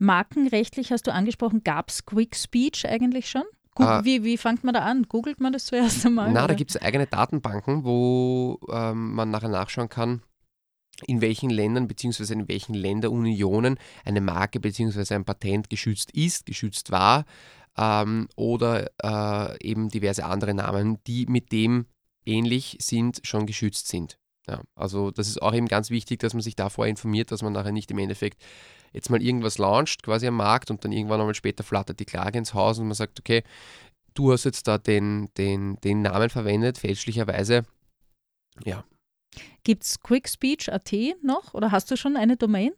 Markenrechtlich 0.00 0.92
hast 0.92 1.06
du 1.06 1.12
angesprochen, 1.12 1.62
gab 1.62 1.90
es 1.90 2.06
Quick 2.06 2.34
Speech 2.34 2.88
eigentlich 2.88 3.28
schon? 3.28 3.44
Uh, 3.78 4.02
wie, 4.02 4.24
wie 4.24 4.36
fängt 4.36 4.64
man 4.64 4.74
da 4.74 4.80
an? 4.80 5.04
Googelt 5.04 5.40
man 5.40 5.52
das 5.52 5.66
zuerst 5.66 6.04
einmal? 6.04 6.32
Na, 6.32 6.46
da 6.46 6.54
gibt 6.54 6.70
es 6.70 6.80
eigene 6.80 7.06
Datenbanken, 7.06 7.84
wo 7.84 8.58
ähm, 8.70 9.14
man 9.14 9.30
nachher 9.30 9.48
nachschauen 9.48 9.88
kann, 9.88 10.22
in 11.06 11.20
welchen 11.20 11.50
Ländern 11.50 11.86
bzw. 11.86 12.32
in 12.32 12.48
welchen 12.48 12.74
Länderunionen 12.74 13.78
eine 14.04 14.20
Marke 14.20 14.58
bzw. 14.58 15.14
ein 15.14 15.24
Patent 15.24 15.70
geschützt 15.70 16.10
ist, 16.12 16.46
geschützt 16.46 16.90
war 16.90 17.24
ähm, 17.76 18.28
oder 18.36 18.90
äh, 19.02 19.66
eben 19.66 19.88
diverse 19.88 20.24
andere 20.24 20.54
Namen, 20.54 20.98
die 21.06 21.26
mit 21.26 21.52
dem 21.52 21.86
ähnlich 22.24 22.78
sind, 22.80 23.20
schon 23.22 23.46
geschützt 23.46 23.88
sind. 23.88 24.18
Ja, 24.48 24.62
also 24.74 25.10
das 25.10 25.28
ist 25.28 25.42
auch 25.42 25.54
eben 25.54 25.68
ganz 25.68 25.90
wichtig, 25.90 26.20
dass 26.20 26.34
man 26.34 26.42
sich 26.42 26.56
davor 26.56 26.86
informiert, 26.86 27.30
dass 27.30 27.42
man 27.42 27.52
nachher 27.52 27.72
nicht 27.72 27.90
im 27.90 27.98
Endeffekt 27.98 28.42
jetzt 28.92 29.10
mal 29.10 29.22
irgendwas 29.22 29.58
launcht, 29.58 30.02
quasi 30.02 30.26
am 30.26 30.36
Markt 30.36 30.70
und 30.70 30.84
dann 30.84 30.92
irgendwann 30.92 31.20
einmal 31.20 31.34
später 31.34 31.62
flattert 31.62 32.00
die 32.00 32.06
Klage 32.06 32.38
ins 32.38 32.54
Haus 32.54 32.78
und 32.78 32.86
man 32.86 32.94
sagt, 32.94 33.20
okay, 33.20 33.42
du 34.14 34.32
hast 34.32 34.44
jetzt 34.44 34.66
da 34.66 34.78
den, 34.78 35.28
den, 35.36 35.76
den 35.82 36.02
Namen 36.02 36.30
verwendet, 36.30 36.78
fälschlicherweise. 36.78 37.64
Ja. 38.64 38.84
Gibt 39.62 39.84
es 39.84 40.00
QuickSpeech.at 40.00 40.92
noch 41.22 41.54
oder 41.54 41.70
hast 41.70 41.90
du 41.90 41.96
schon 41.96 42.16
eine 42.16 42.36
Domain? 42.36 42.72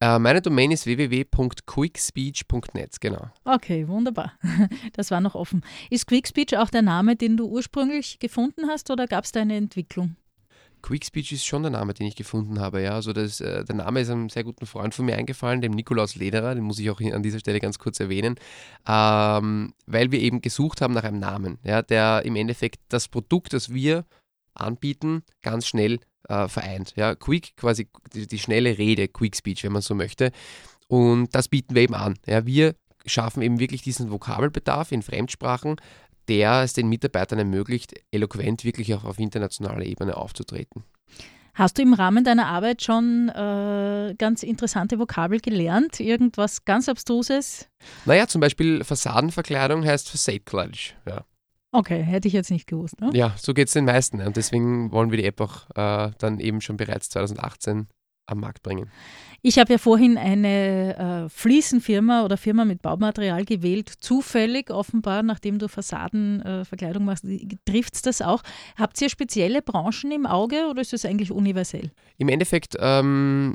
Äh, 0.00 0.18
meine 0.20 0.40
Domain 0.40 0.70
ist 0.70 0.86
www.quickspeech.net, 0.86 3.00
genau. 3.00 3.30
Okay, 3.44 3.88
wunderbar. 3.88 4.34
Das 4.92 5.10
war 5.10 5.20
noch 5.20 5.34
offen. 5.34 5.64
Ist 5.90 6.06
QuickSpeech 6.06 6.56
auch 6.58 6.70
der 6.70 6.82
Name, 6.82 7.16
den 7.16 7.36
du 7.36 7.46
ursprünglich 7.46 8.20
gefunden 8.20 8.68
hast 8.68 8.90
oder 8.90 9.06
gab 9.06 9.24
es 9.24 9.32
da 9.32 9.40
eine 9.40 9.56
Entwicklung? 9.56 10.16
Quickspeech 10.82 11.32
ist 11.32 11.46
schon 11.46 11.62
der 11.62 11.70
Name, 11.70 11.94
den 11.94 12.06
ich 12.06 12.16
gefunden 12.16 12.60
habe. 12.60 12.82
Ja, 12.82 12.92
also 12.92 13.12
das, 13.12 13.40
äh, 13.40 13.64
der 13.64 13.76
Name 13.76 14.00
ist 14.00 14.10
einem 14.10 14.28
sehr 14.28 14.44
guten 14.44 14.66
Freund 14.66 14.94
von 14.94 15.04
mir 15.04 15.16
eingefallen, 15.16 15.60
dem 15.60 15.72
Nikolaus 15.72 16.14
Lederer, 16.16 16.54
den 16.54 16.64
muss 16.64 16.78
ich 16.78 16.90
auch 16.90 17.00
an 17.00 17.22
dieser 17.22 17.38
Stelle 17.40 17.60
ganz 17.60 17.78
kurz 17.78 18.00
erwähnen, 18.00 18.36
ähm, 18.86 19.74
weil 19.86 20.10
wir 20.12 20.20
eben 20.20 20.40
gesucht 20.40 20.80
haben 20.80 20.94
nach 20.94 21.04
einem 21.04 21.18
Namen, 21.18 21.58
ja, 21.62 21.82
der 21.82 22.22
im 22.24 22.36
Endeffekt 22.36 22.80
das 22.88 23.08
Produkt, 23.08 23.52
das 23.52 23.72
wir 23.72 24.04
anbieten, 24.54 25.22
ganz 25.42 25.66
schnell 25.66 26.00
äh, 26.28 26.48
vereint. 26.48 26.94
Ja, 26.96 27.14
Quick, 27.14 27.56
quasi 27.56 27.88
die, 28.12 28.26
die 28.26 28.38
schnelle 28.38 28.78
Rede, 28.78 29.08
Quick 29.08 29.36
Speech, 29.36 29.64
wenn 29.64 29.72
man 29.72 29.82
so 29.82 29.94
möchte. 29.94 30.32
Und 30.88 31.34
das 31.34 31.48
bieten 31.48 31.74
wir 31.74 31.82
eben 31.82 31.94
an. 31.94 32.14
Ja, 32.26 32.46
wir 32.46 32.74
schaffen 33.06 33.42
eben 33.42 33.58
wirklich 33.58 33.82
diesen 33.82 34.10
Vokabelbedarf 34.10 34.92
in 34.92 35.02
Fremdsprachen, 35.02 35.76
der 36.28 36.62
es 36.62 36.72
den 36.72 36.88
Mitarbeitern 36.88 37.38
ermöglicht, 37.38 37.94
eloquent 38.10 38.64
wirklich 38.64 38.94
auch 38.94 39.04
auf 39.04 39.18
internationaler 39.18 39.84
Ebene 39.84 40.16
aufzutreten. 40.16 40.84
Hast 41.54 41.78
du 41.78 41.82
im 41.82 41.92
Rahmen 41.92 42.22
deiner 42.22 42.46
Arbeit 42.46 42.82
schon 42.82 43.30
äh, 43.30 44.14
ganz 44.16 44.44
interessante 44.44 45.00
Vokabel 45.00 45.40
gelernt? 45.40 45.98
Irgendwas 45.98 46.64
ganz 46.64 46.88
Abstruses? 46.88 47.68
Naja, 48.04 48.28
zum 48.28 48.40
Beispiel 48.40 48.84
Fassadenverkleidung 48.84 49.84
heißt 49.84 50.08
Facade 50.08 50.40
Clutch. 50.40 50.94
Ja. 51.04 51.24
Okay, 51.72 52.00
hätte 52.00 52.28
ich 52.28 52.34
jetzt 52.34 52.52
nicht 52.52 52.68
gewusst. 52.68 53.00
Ne? 53.00 53.10
Ja, 53.12 53.34
so 53.36 53.54
geht 53.54 53.66
es 53.66 53.74
den 53.74 53.86
meisten. 53.86 54.20
Und 54.20 54.36
deswegen 54.36 54.92
wollen 54.92 55.10
wir 55.10 55.18
die 55.18 55.24
App 55.24 55.40
auch 55.40 55.68
äh, 55.74 56.12
dann 56.18 56.38
eben 56.38 56.60
schon 56.60 56.76
bereits 56.76 57.10
2018 57.10 57.88
am 58.28 58.40
Markt 58.40 58.62
bringen. 58.62 58.90
Ich 59.40 59.58
habe 59.58 59.72
ja 59.72 59.78
vorhin 59.78 60.18
eine 60.18 61.26
äh, 61.26 61.28
Fliesenfirma 61.28 62.24
oder 62.24 62.36
Firma 62.36 62.64
mit 62.64 62.82
Baumaterial 62.82 63.44
gewählt, 63.44 63.88
zufällig 63.88 64.70
offenbar, 64.70 65.22
nachdem 65.22 65.58
du 65.58 65.68
Fassadenverkleidung 65.68 67.02
äh, 67.02 67.06
machst. 67.06 67.24
Trifft 67.64 67.94
es 67.94 68.02
das 68.02 68.20
auch? 68.20 68.42
Habt 68.76 69.00
ihr 69.00 69.08
spezielle 69.08 69.62
Branchen 69.62 70.10
im 70.10 70.26
Auge 70.26 70.66
oder 70.68 70.80
ist 70.80 70.92
das 70.92 71.04
eigentlich 71.04 71.30
universell? 71.30 71.92
Im 72.16 72.28
Endeffekt 72.28 72.76
ähm, 72.80 73.54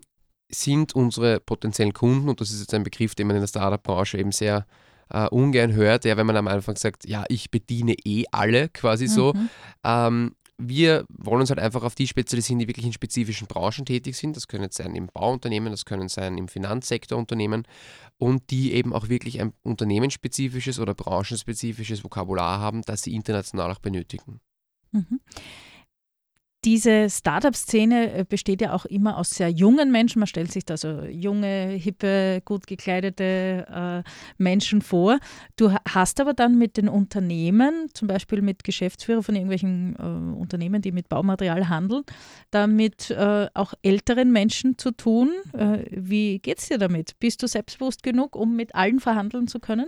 sind 0.49 0.95
unsere 0.95 1.39
potenziellen 1.39 1.93
Kunden, 1.93 2.29
und 2.29 2.39
das 2.39 2.51
ist 2.51 2.61
jetzt 2.61 2.73
ein 2.73 2.83
Begriff, 2.83 3.13
den 3.15 3.27
man 3.27 3.35
in 3.35 3.41
der 3.41 3.47
Startup-Branche 3.47 4.17
eben 4.17 4.31
sehr 4.31 4.65
äh, 5.09 5.27
ungern 5.27 5.73
hört, 5.73 6.05
ja, 6.05 6.15
wenn 6.15 6.25
man 6.25 6.37
am 6.37 6.47
Anfang 6.47 6.77
sagt, 6.77 7.05
ja, 7.05 7.25
ich 7.27 7.51
bediene 7.51 7.95
eh 8.05 8.23
alle, 8.31 8.69
quasi 8.69 9.05
mhm. 9.05 9.09
so. 9.09 9.33
Ähm, 9.83 10.35
wir 10.67 11.05
wollen 11.09 11.41
uns 11.41 11.49
halt 11.49 11.59
einfach 11.59 11.83
auf 11.83 11.95
die 11.95 12.07
spezialisieren, 12.07 12.59
die 12.59 12.67
wirklich 12.67 12.85
in 12.85 12.93
spezifischen 12.93 13.47
Branchen 13.47 13.85
tätig 13.85 14.15
sind. 14.17 14.35
Das 14.35 14.47
können 14.47 14.69
sein 14.71 14.95
im 14.95 15.07
Bauunternehmen, 15.07 15.71
das 15.71 15.85
können 15.85 16.09
sein 16.09 16.37
im 16.37 16.47
Finanzsektor 16.47 17.17
Unternehmen 17.17 17.67
und 18.17 18.49
die 18.49 18.73
eben 18.73 18.93
auch 18.93 19.09
wirklich 19.09 19.41
ein 19.41 19.53
unternehmensspezifisches 19.63 20.79
oder 20.79 20.93
branchenspezifisches 20.93 22.03
Vokabular 22.03 22.59
haben, 22.59 22.81
das 22.83 23.03
sie 23.03 23.13
international 23.13 23.71
auch 23.71 23.79
benötigen. 23.79 24.39
Mhm. 24.91 25.19
Diese 26.65 27.09
Startup-Szene 27.09 28.13
äh, 28.13 28.25
besteht 28.27 28.61
ja 28.61 28.73
auch 28.73 28.85
immer 28.85 29.17
aus 29.17 29.31
sehr 29.31 29.49
jungen 29.49 29.91
Menschen. 29.91 30.19
Man 30.19 30.27
stellt 30.27 30.51
sich 30.51 30.63
da 30.63 30.77
so 30.77 31.03
junge, 31.03 31.67
hippe, 31.71 32.41
gut 32.45 32.67
gekleidete 32.67 34.03
äh, 34.05 34.09
Menschen 34.37 34.81
vor. 34.81 35.19
Du 35.57 35.73
hast 35.73 36.21
aber 36.21 36.33
dann 36.33 36.57
mit 36.57 36.77
den 36.77 36.87
Unternehmen, 36.87 37.89
zum 37.93 38.07
Beispiel 38.07 38.41
mit 38.41 38.63
Geschäftsführern 38.63 39.23
von 39.23 39.35
irgendwelchen 39.35 39.95
äh, 39.97 40.39
Unternehmen, 40.39 40.81
die 40.81 40.93
mit 40.93 41.09
Baumaterial 41.09 41.67
handeln, 41.67 42.03
damit 42.51 43.11
äh, 43.11 43.47
auch 43.53 43.73
älteren 43.81 44.31
Menschen 44.31 44.77
zu 44.77 44.91
tun. 44.91 45.31
Äh, 45.51 45.85
wie 45.91 46.39
geht 46.39 46.59
es 46.59 46.69
dir 46.69 46.77
damit? 46.77 47.19
Bist 47.19 47.43
du 47.43 47.47
selbstbewusst 47.47 48.03
genug, 48.03 48.35
um 48.35 48.55
mit 48.55 48.73
allen 48.73 48.99
verhandeln 48.99 49.47
zu 49.47 49.59
können? 49.59 49.87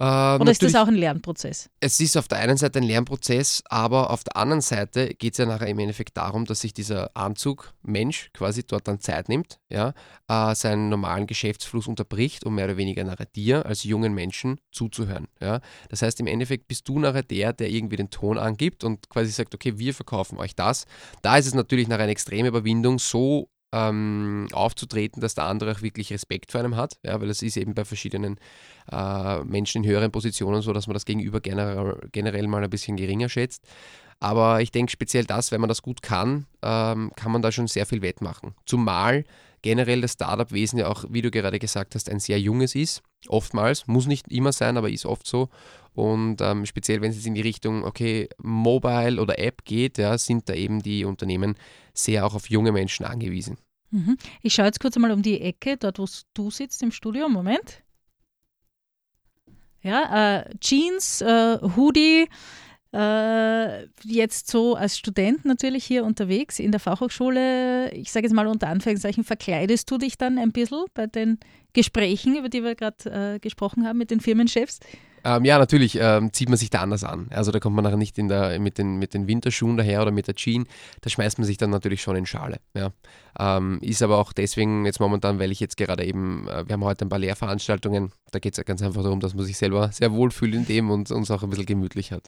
Äh, 0.00 0.04
Oder 0.04 0.50
ist 0.50 0.62
das 0.62 0.74
auch 0.76 0.88
ein 0.88 0.94
Lernprozess? 0.94 1.68
Es 1.78 2.00
ist 2.00 2.16
auf 2.16 2.26
der 2.26 2.38
einen 2.38 2.56
Seite 2.56 2.78
ein 2.78 2.84
Lernprozess, 2.84 3.62
aber 3.66 4.08
auf 4.10 4.24
der 4.24 4.34
anderen 4.38 4.62
Seite 4.62 5.08
geht 5.08 5.34
es 5.34 5.38
ja 5.38 5.44
nachher 5.44 5.66
im 5.66 5.78
Endeffekt 5.78 6.16
darum, 6.16 6.46
dass 6.46 6.62
sich 6.62 6.72
dieser 6.72 7.14
Anzug 7.14 7.74
Mensch 7.82 8.30
quasi 8.32 8.64
dort 8.64 8.88
dann 8.88 9.00
Zeit 9.00 9.28
nimmt, 9.28 9.60
ja, 9.68 9.92
äh, 10.28 10.54
seinen 10.54 10.88
normalen 10.88 11.26
Geschäftsfluss 11.26 11.86
unterbricht, 11.86 12.46
um 12.46 12.54
mehr 12.54 12.64
oder 12.64 12.78
weniger 12.78 13.04
nachher 13.04 13.26
dir 13.26 13.66
als 13.66 13.84
jungen 13.84 14.14
Menschen 14.14 14.58
zuzuhören. 14.72 15.28
Ja. 15.38 15.60
Das 15.90 16.00
heißt, 16.00 16.18
im 16.20 16.26
Endeffekt 16.26 16.66
bist 16.66 16.88
du 16.88 16.98
nachher 16.98 17.22
der, 17.22 17.52
der 17.52 17.68
irgendwie 17.68 17.96
den 17.96 18.08
Ton 18.08 18.38
angibt 18.38 18.84
und 18.84 19.10
quasi 19.10 19.30
sagt, 19.30 19.54
okay, 19.54 19.78
wir 19.78 19.92
verkaufen 19.92 20.38
euch 20.38 20.56
das. 20.56 20.86
Da 21.20 21.36
ist 21.36 21.46
es 21.46 21.54
natürlich 21.54 21.88
nach 21.88 21.98
einer 21.98 22.08
extremen 22.08 22.48
Überwindung, 22.48 22.98
so 22.98 23.50
ähm, 23.72 24.48
aufzutreten, 24.52 25.20
dass 25.20 25.34
der 25.34 25.44
andere 25.44 25.72
auch 25.72 25.82
wirklich 25.82 26.12
Respekt 26.12 26.52
vor 26.52 26.60
einem 26.60 26.76
hat, 26.76 26.98
ja, 27.04 27.20
weil 27.20 27.30
es 27.30 27.42
ist 27.42 27.56
eben 27.56 27.74
bei 27.74 27.84
verschiedenen 27.84 28.38
äh, 28.90 29.44
Menschen 29.44 29.84
in 29.84 29.90
höheren 29.90 30.10
Positionen 30.10 30.62
so, 30.62 30.72
dass 30.72 30.86
man 30.86 30.94
das 30.94 31.04
Gegenüber 31.04 31.40
generell, 31.40 32.08
generell 32.12 32.46
mal 32.46 32.64
ein 32.64 32.70
bisschen 32.70 32.96
geringer 32.96 33.28
schätzt. 33.28 33.64
Aber 34.18 34.60
ich 34.60 34.70
denke 34.70 34.92
speziell 34.92 35.24
das, 35.24 35.50
wenn 35.50 35.60
man 35.60 35.68
das 35.68 35.82
gut 35.82 36.02
kann, 36.02 36.46
ähm, 36.62 37.10
kann 37.16 37.32
man 37.32 37.42
da 37.42 37.50
schon 37.50 37.68
sehr 37.68 37.86
viel 37.86 38.02
wettmachen. 38.02 38.54
Zumal 38.66 39.24
generell 39.62 40.00
das 40.00 40.12
Startup-Wesen 40.12 40.78
ja 40.78 40.88
auch, 40.88 41.04
wie 41.08 41.22
du 41.22 41.30
gerade 41.30 41.58
gesagt 41.58 41.94
hast, 41.94 42.08
ein 42.08 42.20
sehr 42.20 42.40
junges 42.40 42.74
ist. 42.74 43.02
Oftmals, 43.28 43.86
muss 43.86 44.06
nicht 44.06 44.28
immer 44.28 44.52
sein, 44.52 44.76
aber 44.76 44.90
ist 44.90 45.06
oft 45.06 45.26
so. 45.26 45.48
Und 45.92 46.40
ähm, 46.40 46.66
speziell, 46.66 47.00
wenn 47.00 47.10
es 47.10 47.16
jetzt 47.16 47.26
in 47.26 47.34
die 47.34 47.40
Richtung, 47.40 47.84
okay, 47.84 48.28
Mobile 48.38 49.20
oder 49.20 49.38
App 49.38 49.64
geht, 49.64 49.98
ja, 49.98 50.16
sind 50.16 50.48
da 50.48 50.54
eben 50.54 50.82
die 50.82 51.04
Unternehmen 51.04 51.56
sehr 51.92 52.24
auch 52.24 52.34
auf 52.34 52.48
junge 52.48 52.72
Menschen 52.72 53.04
angewiesen. 53.04 53.58
Mhm. 53.90 54.16
Ich 54.42 54.54
schaue 54.54 54.66
jetzt 54.66 54.80
kurz 54.80 54.96
einmal 54.96 55.10
um 55.10 55.22
die 55.22 55.40
Ecke, 55.40 55.76
dort 55.76 55.98
wo 55.98 56.06
du 56.34 56.50
sitzt 56.50 56.82
im 56.82 56.92
Studio. 56.92 57.28
Moment. 57.28 57.82
Ja, 59.82 60.40
äh, 60.40 60.58
Jeans, 60.60 61.22
äh, 61.22 61.58
Hoodie, 61.76 62.28
äh, 62.92 63.84
jetzt 64.04 64.48
so 64.48 64.74
als 64.74 64.98
Student 64.98 65.44
natürlich 65.44 65.84
hier 65.84 66.04
unterwegs 66.04 66.58
in 66.58 66.72
der 66.72 66.80
Fachhochschule, 66.80 67.92
ich 67.92 68.10
sage 68.10 68.26
jetzt 68.26 68.34
mal 68.34 68.46
unter 68.46 68.68
Anführungszeichen, 68.68 69.22
verkleidest 69.22 69.90
du 69.90 69.98
dich 69.98 70.18
dann 70.18 70.38
ein 70.38 70.52
bisschen 70.52 70.84
bei 70.94 71.06
den 71.06 71.38
Gesprächen, 71.72 72.36
über 72.36 72.48
die 72.48 72.64
wir 72.64 72.74
gerade 72.74 73.34
äh, 73.34 73.38
gesprochen 73.38 73.86
haben 73.86 73.98
mit 73.98 74.10
den 74.10 74.20
Firmenchefs? 74.20 74.80
Ähm, 75.24 75.44
ja, 75.44 75.58
natürlich 75.58 75.98
ähm, 76.00 76.32
zieht 76.32 76.48
man 76.48 76.58
sich 76.58 76.70
da 76.70 76.80
anders 76.80 77.04
an. 77.04 77.28
Also 77.30 77.52
da 77.52 77.60
kommt 77.60 77.76
man 77.76 77.84
nachher 77.84 77.96
nicht 77.96 78.18
in 78.18 78.28
der, 78.28 78.58
mit, 78.58 78.78
den, 78.78 78.96
mit 78.96 79.14
den 79.14 79.26
Winterschuhen 79.26 79.76
daher 79.76 80.02
oder 80.02 80.10
mit 80.10 80.26
der 80.26 80.34
Jeans. 80.34 80.68
Da 81.00 81.10
schmeißt 81.10 81.38
man 81.38 81.46
sich 81.46 81.56
dann 81.56 81.70
natürlich 81.70 82.02
schon 82.02 82.16
in 82.16 82.26
Schale. 82.26 82.60
Ja. 82.74 82.92
Ähm, 83.38 83.78
ist 83.82 84.02
aber 84.02 84.18
auch 84.18 84.32
deswegen 84.32 84.84
jetzt 84.86 85.00
momentan, 85.00 85.38
weil 85.38 85.52
ich 85.52 85.60
jetzt 85.60 85.76
gerade 85.76 86.04
eben, 86.04 86.48
äh, 86.48 86.66
wir 86.66 86.72
haben 86.72 86.84
heute 86.84 87.04
ein 87.04 87.08
paar 87.08 87.18
Lehrveranstaltungen, 87.18 88.12
da 88.32 88.38
geht 88.38 88.54
es 88.54 88.58
ja 88.58 88.64
ganz 88.64 88.82
einfach 88.82 89.02
darum, 89.02 89.20
dass 89.20 89.34
man 89.34 89.44
sich 89.44 89.56
selber 89.56 89.90
sehr 89.92 90.12
wohl 90.12 90.30
fühlt 90.30 90.54
in 90.54 90.66
dem 90.66 90.90
und 90.90 91.10
uns 91.10 91.30
auch 91.30 91.42
ein 91.42 91.50
bisschen 91.50 91.66
gemütlich 91.66 92.12
hat. 92.12 92.26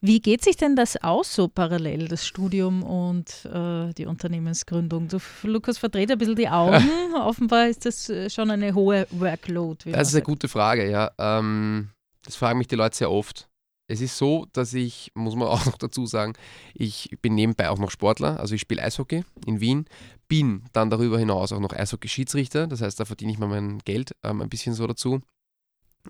Wie 0.00 0.20
geht 0.20 0.42
sich 0.42 0.56
denn 0.56 0.76
das 0.76 1.02
aus, 1.02 1.34
so 1.34 1.48
parallel, 1.48 2.08
das 2.08 2.26
Studium 2.26 2.82
und 2.82 3.44
äh, 3.52 3.92
die 3.94 4.06
Unternehmensgründung? 4.06 5.08
Du, 5.08 5.18
Lukas, 5.42 5.78
verdreht 5.78 6.10
ein 6.10 6.18
bisschen 6.18 6.36
die 6.36 6.48
Augen. 6.48 6.88
Offenbar 7.14 7.68
ist 7.68 7.84
das 7.84 8.08
äh, 8.08 8.30
schon 8.30 8.50
eine 8.50 8.74
hohe 8.74 9.06
Workload. 9.10 9.92
Das 9.92 10.08
ist 10.08 10.14
eine 10.14 10.22
gute 10.22 10.48
Frage, 10.48 10.90
ja. 10.90 11.10
Ähm, 11.18 11.90
das 12.28 12.36
fragen 12.36 12.58
mich 12.58 12.68
die 12.68 12.76
Leute 12.76 12.94
sehr 12.94 13.10
oft. 13.10 13.48
Es 13.90 14.02
ist 14.02 14.18
so, 14.18 14.46
dass 14.52 14.74
ich, 14.74 15.10
muss 15.14 15.34
man 15.34 15.48
auch 15.48 15.64
noch 15.64 15.78
dazu 15.78 16.04
sagen, 16.04 16.34
ich 16.74 17.08
bin 17.22 17.34
nebenbei 17.34 17.70
auch 17.70 17.78
noch 17.78 17.90
Sportler, 17.90 18.38
also 18.38 18.54
ich 18.54 18.60
spiele 18.60 18.82
Eishockey 18.82 19.24
in 19.46 19.60
Wien, 19.60 19.86
bin 20.28 20.64
dann 20.74 20.90
darüber 20.90 21.18
hinaus 21.18 21.52
auch 21.52 21.60
noch 21.60 21.72
Eishockey-Schiedsrichter, 21.72 22.66
das 22.66 22.82
heißt, 22.82 23.00
da 23.00 23.06
verdiene 23.06 23.32
ich 23.32 23.38
mal 23.38 23.48
mein 23.48 23.78
Geld 23.78 24.12
ähm, 24.22 24.42
ein 24.42 24.50
bisschen 24.50 24.74
so 24.74 24.86
dazu. 24.86 25.20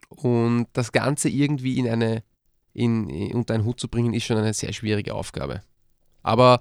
Und 0.08 0.66
das 0.72 0.90
Ganze 0.90 1.28
irgendwie 1.28 1.78
in 1.78 1.88
eine, 1.88 2.24
in, 2.72 3.08
in, 3.08 3.36
unter 3.36 3.54
einen 3.54 3.64
Hut 3.64 3.78
zu 3.78 3.86
bringen, 3.86 4.12
ist 4.12 4.24
schon 4.24 4.38
eine 4.38 4.54
sehr 4.54 4.72
schwierige 4.72 5.14
Aufgabe. 5.14 5.62
Aber 6.24 6.58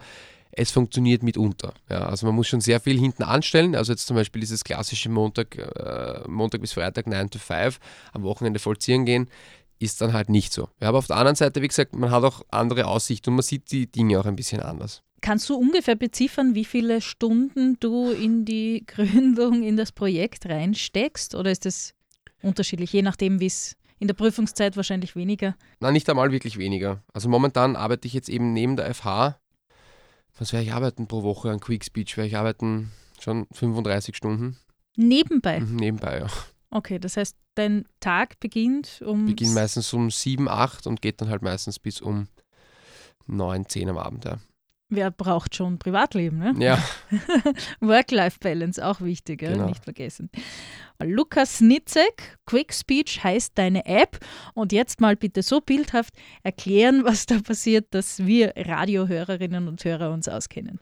es 0.57 0.71
funktioniert 0.71 1.21
mitunter. 1.21 1.73
Ja, 1.87 2.07
also 2.07 2.25
man 2.25 2.35
muss 2.35 2.47
schon 2.47 2.61
sehr 2.61 2.79
viel 2.79 2.99
hinten 2.99 3.23
anstellen. 3.23 3.75
Also 3.75 3.93
jetzt 3.93 4.07
zum 4.07 4.15
Beispiel 4.15 4.39
dieses 4.39 4.63
klassische 4.63 5.07
Montag, 5.07 5.55
äh, 5.55 6.27
Montag 6.27 6.61
bis 6.61 6.73
Freitag 6.73 7.05
9 7.05 7.29
to 7.29 7.37
5 7.37 7.79
am 8.13 8.23
Wochenende 8.23 8.59
vollziehen 8.59 9.05
gehen, 9.05 9.29
ist 9.77 10.01
dann 10.01 10.13
halt 10.13 10.29
nicht 10.29 10.51
so. 10.51 10.67
Ja, 10.81 10.89
aber 10.89 10.97
auf 10.97 11.07
der 11.07 11.17
anderen 11.17 11.35
Seite, 11.35 11.61
wie 11.61 11.67
gesagt, 11.67 11.95
man 11.95 12.09
hat 12.09 12.23
auch 12.23 12.41
andere 12.49 12.87
Aussichten 12.87 13.29
und 13.29 13.35
man 13.35 13.43
sieht 13.43 13.71
die 13.71 13.85
Dinge 13.85 14.19
auch 14.19 14.25
ein 14.25 14.35
bisschen 14.35 14.59
anders. 14.59 15.03
Kannst 15.21 15.47
du 15.49 15.55
ungefähr 15.55 15.95
beziffern, 15.95 16.55
wie 16.55 16.65
viele 16.65 17.01
Stunden 17.01 17.77
du 17.79 18.09
in 18.11 18.43
die 18.43 18.83
Gründung, 18.87 19.61
in 19.61 19.77
das 19.77 19.91
Projekt 19.91 20.47
reinsteckst? 20.47 21.35
Oder 21.35 21.51
ist 21.51 21.65
das 21.65 21.93
unterschiedlich, 22.41 22.91
je 22.93 23.03
nachdem, 23.03 23.39
wie 23.39 23.45
es 23.45 23.75
in 23.99 24.07
der 24.07 24.15
Prüfungszeit 24.15 24.75
wahrscheinlich 24.75 25.15
weniger? 25.15 25.55
Nein, 25.79 25.93
nicht 25.93 26.09
einmal 26.09 26.31
wirklich 26.31 26.57
weniger. 26.57 27.03
Also 27.13 27.29
momentan 27.29 27.75
arbeite 27.75 28.07
ich 28.07 28.13
jetzt 28.13 28.29
eben 28.29 28.53
neben 28.53 28.75
der 28.75 28.91
FH 28.93 29.37
was 30.37 30.53
werde 30.53 30.65
ich 30.65 30.73
arbeiten 30.73 31.07
pro 31.07 31.23
Woche 31.23 31.49
an 31.49 31.59
Quick 31.59 31.83
Speech? 31.83 32.17
Werde 32.17 32.27
ich 32.27 32.37
arbeiten 32.37 32.91
schon 33.19 33.47
35 33.53 34.15
Stunden. 34.15 34.57
Nebenbei? 34.95 35.59
Mhm, 35.59 35.75
nebenbei, 35.75 36.19
ja. 36.19 36.27
Okay, 36.69 36.99
das 36.99 37.17
heißt, 37.17 37.35
dein 37.55 37.85
Tag 37.99 38.39
beginnt 38.39 39.01
um. 39.05 39.25
Beginnt 39.25 39.53
meistens 39.53 39.93
um 39.93 40.11
7, 40.11 40.49
8 40.49 40.87
und 40.87 41.01
geht 41.01 41.21
dann 41.21 41.29
halt 41.29 41.41
meistens 41.41 41.79
bis 41.79 42.01
um 42.01 42.27
9, 43.27 43.67
10 43.67 43.89
am 43.89 43.97
Abend, 43.97 44.25
ja. 44.25 44.37
Wer 44.89 45.11
braucht 45.11 45.53
schon 45.53 45.79
Privatleben, 45.79 46.39
ne? 46.39 46.55
Ja. 46.59 46.81
Work-Life-Balance, 47.81 48.85
auch 48.85 49.01
wichtig, 49.01 49.39
genau. 49.39 49.65
nicht 49.65 49.83
vergessen. 49.83 50.29
Lukas 51.03 51.61
Nitzek, 51.61 52.37
Quick 52.45 52.73
Speech 52.73 53.23
heißt 53.23 53.53
deine 53.55 53.85
App. 53.85 54.19
Und 54.55 54.71
jetzt 54.71 54.99
mal 54.99 55.15
bitte 55.15 55.43
so 55.43 55.61
bildhaft 55.61 56.13
erklären, 56.43 57.03
was 57.05 57.25
da 57.25 57.39
passiert, 57.39 57.87
dass 57.91 58.25
wir 58.25 58.53
Radiohörerinnen 58.55 59.67
und 59.67 59.83
Hörer 59.83 60.11
uns 60.11 60.27
auskennen. 60.27 60.79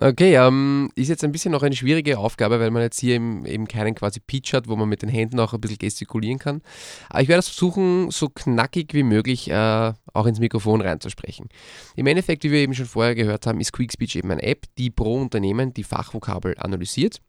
Okay, 0.00 0.34
ähm, 0.34 0.90
ist 0.96 1.08
jetzt 1.08 1.22
ein 1.22 1.32
bisschen 1.32 1.52
noch 1.52 1.62
eine 1.62 1.76
schwierige 1.76 2.18
Aufgabe, 2.18 2.58
weil 2.58 2.70
man 2.70 2.82
jetzt 2.82 3.00
hier 3.00 3.14
eben, 3.14 3.46
eben 3.46 3.68
keinen 3.68 3.94
quasi 3.94 4.20
Pitch 4.20 4.52
hat, 4.52 4.68
wo 4.68 4.76
man 4.76 4.88
mit 4.88 5.02
den 5.02 5.08
Händen 5.08 5.38
auch 5.38 5.52
ein 5.52 5.60
bisschen 5.60 5.78
gestikulieren 5.78 6.38
kann. 6.38 6.62
Aber 7.08 7.22
ich 7.22 7.28
werde 7.28 7.40
es 7.40 7.48
versuchen, 7.48 8.10
so 8.10 8.28
knackig 8.28 8.94
wie 8.94 9.04
möglich 9.04 9.50
äh, 9.50 9.92
auch 10.12 10.26
ins 10.26 10.40
Mikrofon 10.40 10.80
reinzusprechen. 10.80 11.48
Im 11.94 12.06
Endeffekt, 12.06 12.42
wie 12.44 12.50
wir 12.50 12.58
eben 12.58 12.74
schon 12.74 12.86
vorher 12.86 13.14
gehört 13.14 13.46
haben, 13.46 13.60
ist 13.60 13.72
Quick 13.72 13.92
Speech 13.92 14.16
eben 14.16 14.30
eine 14.30 14.42
App, 14.42 14.66
die 14.78 14.90
pro 14.90 15.20
Unternehmen 15.20 15.72
die 15.72 15.84
Fachvokabel 15.84 16.56
analysiert 16.58 17.20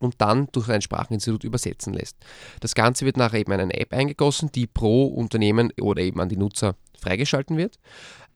und 0.00 0.14
dann 0.18 0.48
durch 0.52 0.68
ein 0.68 0.82
Spracheninstitut 0.82 1.44
übersetzen 1.44 1.92
lässt. 1.92 2.16
Das 2.60 2.74
Ganze 2.74 3.04
wird 3.04 3.16
nachher 3.16 3.40
eben 3.40 3.52
in 3.52 3.60
eine 3.60 3.74
App 3.74 3.92
eingegossen, 3.92 4.50
die 4.52 4.66
pro 4.66 5.06
Unternehmen 5.06 5.72
oder 5.80 6.02
eben 6.02 6.20
an 6.20 6.28
die 6.28 6.36
Nutzer 6.36 6.76
freigeschalten 6.98 7.56
wird. 7.56 7.78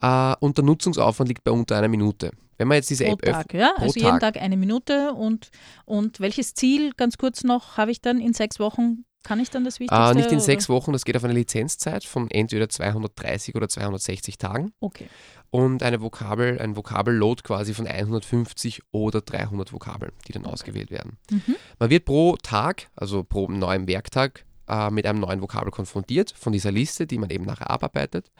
Äh, 0.00 0.34
und 0.40 0.56
der 0.56 0.64
Nutzungsaufwand 0.64 1.28
liegt 1.28 1.44
bei 1.44 1.50
unter 1.50 1.76
einer 1.76 1.88
Minute. 1.88 2.32
Wenn 2.56 2.68
man 2.68 2.76
jetzt 2.76 2.90
diese 2.90 3.04
pro 3.04 3.12
App 3.12 3.22
öffnet. 3.22 3.52
Ja? 3.54 3.72
Also 3.76 3.94
Tag. 3.94 4.02
jeden 4.02 4.20
Tag 4.20 4.36
eine 4.36 4.56
Minute 4.56 5.12
und, 5.14 5.50
und 5.84 6.20
welches 6.20 6.54
Ziel, 6.54 6.92
ganz 6.96 7.16
kurz 7.16 7.44
noch, 7.44 7.76
habe 7.76 7.90
ich 7.90 8.00
dann 8.00 8.20
in 8.20 8.32
sechs 8.32 8.58
Wochen 8.58 9.04
kann 9.24 9.40
ich 9.40 9.50
dann 9.50 9.64
das 9.64 9.80
Wichtigste? 9.80 10.10
Äh, 10.10 10.14
nicht 10.14 10.32
in 10.32 10.40
sechs 10.40 10.68
Wochen, 10.68 10.92
das 10.92 11.04
geht 11.04 11.16
auf 11.16 11.24
eine 11.24 11.34
Lizenzzeit 11.34 12.04
von 12.04 12.30
entweder 12.30 12.68
230 12.68 13.54
oder 13.56 13.68
260 13.68 14.38
Tagen. 14.38 14.72
Okay. 14.80 15.08
Und 15.50 15.82
eine 15.82 16.02
Vokabel, 16.02 16.58
ein 16.60 16.76
Vokabelload 16.76 17.42
quasi 17.42 17.72
von 17.72 17.86
150 17.86 18.82
oder 18.90 19.22
300 19.22 19.72
Vokabeln, 19.72 20.12
die 20.26 20.32
dann 20.32 20.44
ausgewählt 20.44 20.90
werden. 20.90 21.16
Mhm. 21.30 21.56
Man 21.78 21.90
wird 21.90 22.04
pro 22.04 22.36
Tag, 22.36 22.88
also 22.96 23.24
pro 23.24 23.48
neuen 23.48 23.86
Werktag, 23.88 24.44
äh, 24.68 24.90
mit 24.90 25.06
einem 25.06 25.20
neuen 25.20 25.40
Vokabel 25.40 25.70
konfrontiert 25.70 26.34
von 26.36 26.52
dieser 26.52 26.70
Liste, 26.70 27.06
die 27.06 27.18
man 27.18 27.30
eben 27.30 27.44
nachher 27.44 27.70
abarbeitet 27.70 28.30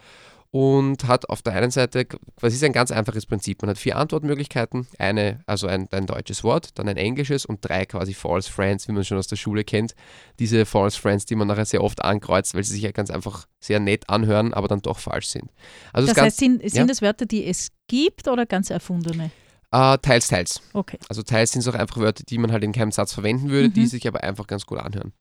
und 0.51 1.07
hat 1.07 1.29
auf 1.29 1.43
der 1.43 1.55
einen 1.55 1.71
Seite, 1.71 2.07
was 2.41 2.55
ist 2.55 2.65
ein 2.65 2.73
ganz 2.73 2.91
einfaches 2.91 3.27
Prinzip, 3.27 3.61
man 3.61 3.71
hat 3.71 3.79
vier 3.79 3.97
Antwortmöglichkeiten, 3.97 4.87
eine, 4.99 5.41
also 5.47 5.67
ein, 5.67 5.89
ein 5.91 6.07
deutsches 6.07 6.43
Wort, 6.43 6.71
dann 6.79 6.89
ein 6.89 6.97
englisches 6.97 7.45
und 7.45 7.59
drei 7.63 7.85
quasi 7.85 8.15
False 8.15 8.51
Friends, 8.51 8.89
wie 8.89 8.93
man 8.93 9.05
schon 9.05 9.19
aus 9.19 9.27
der 9.27 9.37
Schule 9.37 9.65
kennt. 9.65 9.95
Diese 10.39 10.65
False 10.65 10.99
Friends, 10.99 11.27
die 11.27 11.35
man 11.35 11.49
nachher 11.49 11.67
sehr 11.67 11.85
oft 11.85 12.03
ankreuzt, 12.03 12.55
weil 12.55 12.65
sie 12.65 12.73
sich 12.73 12.83
ja 12.83 12.93
ganz 12.93 13.11
einfach 13.11 13.47
sehr 13.61 13.81
nett 13.81 14.09
anhören, 14.09 14.55
aber 14.55 14.69
dann 14.69 14.81
doch 14.81 14.99
falsch 14.99 15.29
sind. 15.29 15.51
Also 15.93 16.07
das, 16.07 16.17
das 16.17 16.25
heißt, 16.25 16.37
sind, 16.39 16.63
sind 16.63 16.75
ja? 16.75 16.87
das 16.87 17.03
Wörter, 17.03 17.27
die 17.27 17.45
es 17.45 17.71
gibt 17.87 18.27
oder 18.29 18.47
ganz 18.47 18.71
erfundene? 18.71 19.31
Uh, 19.75 19.99
teils, 19.99 20.29
teils. 20.29 20.63
Okay. 20.73 20.99
Also 21.11 21.23
teils 21.23 21.53
sind 21.53 21.61
es 21.61 21.69
auch 21.69 21.75
einfach 21.75 21.99
Wörter, 21.99 22.25
die 22.27 22.39
man 22.39 22.53
halt 22.53 22.65
in 22.65 22.73
keinem 22.73 22.91
Satz 22.91 23.13
verwenden 23.13 23.51
würde, 23.51 23.69
mhm. 23.69 23.75
die 23.75 23.87
sich 23.87 24.09
aber 24.09 24.23
einfach 24.23 24.47
ganz 24.47 24.65
gut 24.65 24.79
anhören. 24.79 25.13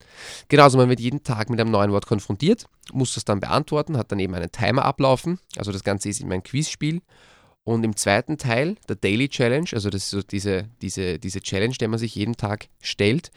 Genau, 0.47 0.63
also 0.63 0.77
man 0.77 0.87
wird 0.87 1.01
jeden 1.01 1.21
Tag 1.23 1.49
mit 1.49 1.59
einem 1.59 1.69
neuen 1.69 1.91
Wort 1.91 2.05
konfrontiert, 2.05 2.65
muss 2.93 3.13
das 3.13 3.25
dann 3.25 3.41
beantworten, 3.41 3.97
hat 3.97 4.09
dann 4.11 4.19
eben 4.19 4.33
einen 4.35 4.51
Timer 4.51 4.85
ablaufen. 4.85 5.39
Also 5.57 5.73
das 5.73 5.83
Ganze 5.83 6.07
ist 6.07 6.21
eben 6.21 6.31
ein 6.31 6.43
Quizspiel. 6.43 7.01
Und 7.65 7.83
im 7.83 7.97
zweiten 7.97 8.37
Teil, 8.37 8.77
der 8.87 8.95
Daily 8.95 9.27
Challenge, 9.27 9.67
also 9.73 9.89
das 9.89 10.03
ist 10.03 10.09
so 10.11 10.21
diese, 10.21 10.69
diese, 10.81 11.19
diese 11.19 11.41
Challenge, 11.41 11.75
der 11.77 11.89
man 11.89 11.99
sich 11.99 12.15
jeden 12.15 12.37
Tag 12.37 12.69
stellt, 12.79 13.31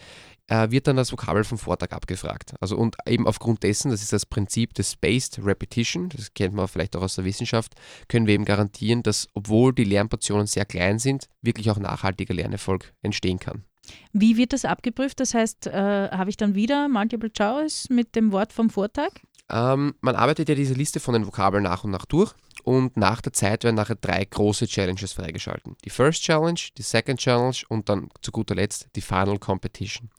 äh, 0.50 0.70
wird 0.70 0.86
dann 0.86 0.96
das 0.96 1.12
Vokabel 1.12 1.44
vom 1.44 1.56
Vortag 1.56 1.92
abgefragt. 1.92 2.54
Also 2.60 2.76
und 2.76 2.96
eben 3.06 3.26
aufgrund 3.26 3.62
dessen, 3.62 3.90
das 3.90 4.02
ist 4.02 4.12
das 4.12 4.26
Prinzip 4.26 4.74
des 4.74 4.92
Spaced 4.92 5.40
Repetition, 5.44 6.10
das 6.10 6.34
kennt 6.34 6.54
man 6.54 6.68
vielleicht 6.68 6.96
auch 6.96 7.02
aus 7.02 7.14
der 7.14 7.24
Wissenschaft, 7.24 7.74
können 8.08 8.26
wir 8.26 8.34
eben 8.34 8.44
garantieren, 8.44 9.02
dass 9.02 9.28
obwohl 9.32 9.72
die 9.72 9.84
Lernportionen 9.84 10.46
sehr 10.46 10.64
klein 10.64 10.98
sind, 10.98 11.28
wirklich 11.40 11.70
auch 11.70 11.78
nachhaltiger 11.78 12.34
Lernerfolg 12.34 12.92
entstehen 13.02 13.38
kann. 13.38 13.64
Wie 14.12 14.36
wird 14.36 14.52
das 14.52 14.64
abgeprüft? 14.64 15.20
Das 15.20 15.34
heißt, 15.34 15.68
äh, 15.68 16.10
habe 16.10 16.30
ich 16.30 16.36
dann 16.36 16.54
wieder 16.54 16.88
Multiple 16.88 17.32
Choice 17.32 17.88
mit 17.88 18.14
dem 18.14 18.32
Wort 18.32 18.52
vom 18.52 18.70
Vortag? 18.70 19.10
Ähm, 19.48 19.94
man 20.00 20.14
arbeitet 20.14 20.48
ja 20.48 20.54
diese 20.54 20.74
Liste 20.74 21.00
von 21.00 21.14
den 21.14 21.26
Vokabeln 21.26 21.62
nach 21.62 21.84
und 21.84 21.90
nach 21.90 22.06
durch 22.06 22.34
und 22.64 22.96
nach 22.96 23.20
der 23.20 23.32
Zeit 23.32 23.64
werden 23.64 23.76
nachher 23.76 23.96
drei 23.96 24.24
große 24.24 24.66
Challenges 24.66 25.12
freigeschalten. 25.12 25.76
Die 25.84 25.90
First 25.90 26.22
Challenge, 26.22 26.60
die 26.76 26.82
Second 26.82 27.20
Challenge 27.20 27.56
und 27.68 27.88
dann 27.88 28.08
zu 28.22 28.32
guter 28.32 28.54
Letzt 28.54 28.88
die 28.94 29.00
Final 29.00 29.38
Competition. 29.38 30.10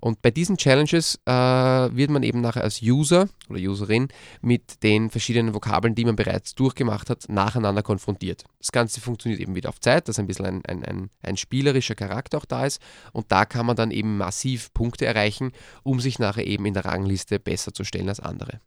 Und 0.00 0.22
bei 0.22 0.30
diesen 0.30 0.56
Challenges 0.56 1.18
äh, 1.26 1.30
wird 1.32 2.10
man 2.10 2.22
eben 2.22 2.40
nachher 2.40 2.62
als 2.62 2.82
User 2.82 3.28
oder 3.48 3.58
Userin 3.58 4.08
mit 4.40 4.82
den 4.82 5.10
verschiedenen 5.10 5.54
Vokabeln, 5.54 5.94
die 5.94 6.04
man 6.04 6.16
bereits 6.16 6.54
durchgemacht 6.54 7.10
hat, 7.10 7.28
nacheinander 7.28 7.82
konfrontiert. 7.82 8.44
Das 8.58 8.72
Ganze 8.72 9.00
funktioniert 9.00 9.40
eben 9.40 9.54
wieder 9.54 9.68
auf 9.68 9.80
Zeit, 9.80 10.08
dass 10.08 10.18
ein 10.18 10.26
bisschen 10.26 10.46
ein, 10.46 10.62
ein, 10.66 10.84
ein, 10.84 11.10
ein 11.22 11.36
spielerischer 11.36 11.94
Charakter 11.94 12.38
auch 12.38 12.44
da 12.44 12.66
ist. 12.66 12.80
Und 13.12 13.30
da 13.32 13.44
kann 13.44 13.66
man 13.66 13.76
dann 13.76 13.90
eben 13.90 14.16
massiv 14.16 14.72
Punkte 14.72 15.06
erreichen, 15.06 15.52
um 15.82 16.00
sich 16.00 16.18
nachher 16.18 16.46
eben 16.46 16.66
in 16.66 16.74
der 16.74 16.84
Rangliste 16.84 17.38
besser 17.38 17.72
zu 17.72 17.84
stellen 17.84 18.08
als 18.08 18.20
andere. 18.20 18.60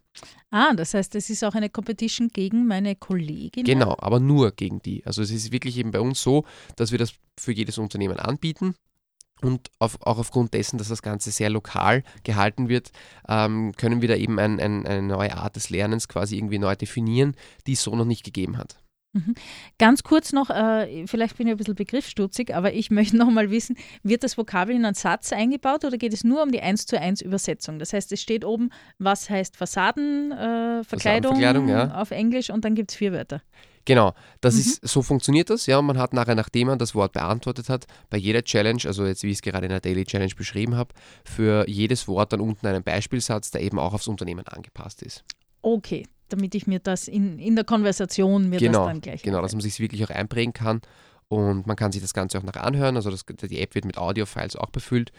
Ah, 0.49 0.73
das 0.73 0.93
heißt, 0.93 1.15
es 1.15 1.29
ist 1.29 1.43
auch 1.43 1.55
eine 1.55 1.69
Competition 1.69 2.27
gegen 2.27 2.67
meine 2.67 2.95
Kollegin. 2.95 3.63
Genau, 3.63 3.95
aber 3.99 4.19
nur 4.19 4.51
gegen 4.51 4.81
die. 4.81 5.05
Also 5.05 5.21
es 5.21 5.31
ist 5.31 5.51
wirklich 5.51 5.77
eben 5.77 5.91
bei 5.91 6.01
uns 6.01 6.21
so, 6.21 6.45
dass 6.75 6.91
wir 6.91 6.99
das 6.99 7.13
für 7.39 7.53
jedes 7.53 7.77
Unternehmen 7.77 8.17
anbieten. 8.17 8.75
Und 9.41 9.69
auf, 9.80 10.01
auch 10.01 10.19
aufgrund 10.19 10.54
dessen, 10.54 10.77
dass 10.77 10.88
das 10.88 11.01
Ganze 11.01 11.32
sehr 11.32 11.49
lokal 11.49 12.04
gehalten 12.23 12.69
wird, 12.69 12.91
ähm, 13.27 13.73
können 13.77 14.01
wir 14.01 14.08
da 14.08 14.15
eben 14.15 14.39
ein, 14.39 14.60
ein, 14.60 14.86
eine 14.86 15.01
neue 15.01 15.36
Art 15.36 15.56
des 15.56 15.69
Lernens 15.69 16.08
quasi 16.08 16.38
irgendwie 16.38 16.60
neu 16.60 16.75
definieren, 16.75 17.36
die 17.67 17.73
es 17.73 17.84
so 17.84 17.95
noch 17.95 18.06
nicht 18.06 18.23
gegeben 18.23 18.58
hat. 18.58 18.77
Mhm. 19.13 19.36
Ganz 19.77 20.04
kurz 20.04 20.32
noch, 20.32 20.49
äh, 20.49 21.06
vielleicht 21.06 21.38
bin 21.38 21.47
ich 21.47 21.51
ein 21.51 21.58
bisschen 21.58 21.75
begriffsstutzig, 21.75 22.56
aber 22.56 22.73
ich 22.73 22.91
möchte 22.91 23.17
noch 23.17 23.30
mal 23.30 23.51
wissen, 23.51 23.75
wird 24.04 24.23
das 24.23 24.38
Vokabel 24.38 24.75
in 24.75 24.86
einen 24.86 24.95
Satz 24.95 25.34
eingebaut 25.34 25.84
oder 25.84 25.97
geht 25.97 26.13
es 26.13 26.23
nur 26.23 26.43
um 26.43 26.51
die 26.51 26.62
1 26.62 26.86
zu 26.86 26.99
1 26.99 27.21
Übersetzung? 27.21 27.80
Das 27.80 27.93
heißt, 27.93 28.12
es 28.12 28.21
steht 28.21 28.45
oben, 28.45 28.69
was 28.99 29.30
heißt 29.30 29.58
Fassadenverkleidung 29.58 31.67
äh, 31.67 31.71
ja. 31.71 31.95
auf 31.95 32.12
Englisch 32.12 32.49
und 32.49 32.63
dann 32.63 32.75
gibt 32.75 32.91
es 32.91 32.97
vier 32.97 33.12
Wörter. 33.12 33.41
Genau, 33.85 34.13
das 34.41 34.55
mhm. 34.55 34.59
ist, 34.61 34.87
so 34.87 35.01
funktioniert 35.01 35.49
das, 35.49 35.65
ja. 35.65 35.81
Man 35.81 35.97
hat 35.97 36.13
nachher, 36.13 36.35
nachdem 36.35 36.67
man 36.67 36.79
das 36.79 36.93
Wort 36.95 37.13
beantwortet 37.13 37.69
hat, 37.69 37.85
bei 38.09 38.17
jeder 38.17 38.43
Challenge, 38.43 38.81
also 38.85 39.05
jetzt 39.05 39.23
wie 39.23 39.29
ich 39.29 39.35
es 39.35 39.41
gerade 39.41 39.65
in 39.65 39.71
der 39.71 39.79
Daily 39.79 40.05
Challenge 40.05 40.33
beschrieben 40.35 40.75
habe, 40.75 40.93
für 41.25 41.67
jedes 41.67 42.07
Wort 42.07 42.33
dann 42.33 42.41
unten 42.41 42.67
einen 42.67 42.83
Beispielsatz, 42.83 43.51
der 43.51 43.61
eben 43.61 43.79
auch 43.79 43.93
aufs 43.93 44.07
Unternehmen 44.07 44.47
angepasst 44.47 45.01
ist. 45.01 45.23
Okay, 45.61 46.05
damit 46.29 46.55
ich 46.55 46.67
mir 46.67 46.79
das 46.79 47.07
in, 47.07 47.39
in 47.39 47.55
der 47.55 47.65
Konversation 47.65 48.49
mir 48.49 48.59
genau, 48.59 48.85
das 48.85 48.87
dann 48.87 49.01
gleich. 49.01 49.23
Genau, 49.23 49.41
dass 49.41 49.53
man 49.53 49.61
sich 49.61 49.79
wirklich 49.79 50.03
auch 50.05 50.09
einprägen 50.09 50.53
kann 50.53 50.81
und 51.27 51.65
man 51.67 51.75
kann 51.75 51.91
sich 51.91 52.01
das 52.01 52.13
Ganze 52.13 52.37
auch 52.37 52.43
nachher 52.43 52.63
anhören. 52.63 52.95
Also 52.95 53.09
das, 53.09 53.25
die 53.25 53.59
App 53.59 53.75
wird 53.75 53.85
mit 53.85 53.97
Audio-Files 53.97 54.55
auch 54.55 54.69
befüllt, 54.69 55.11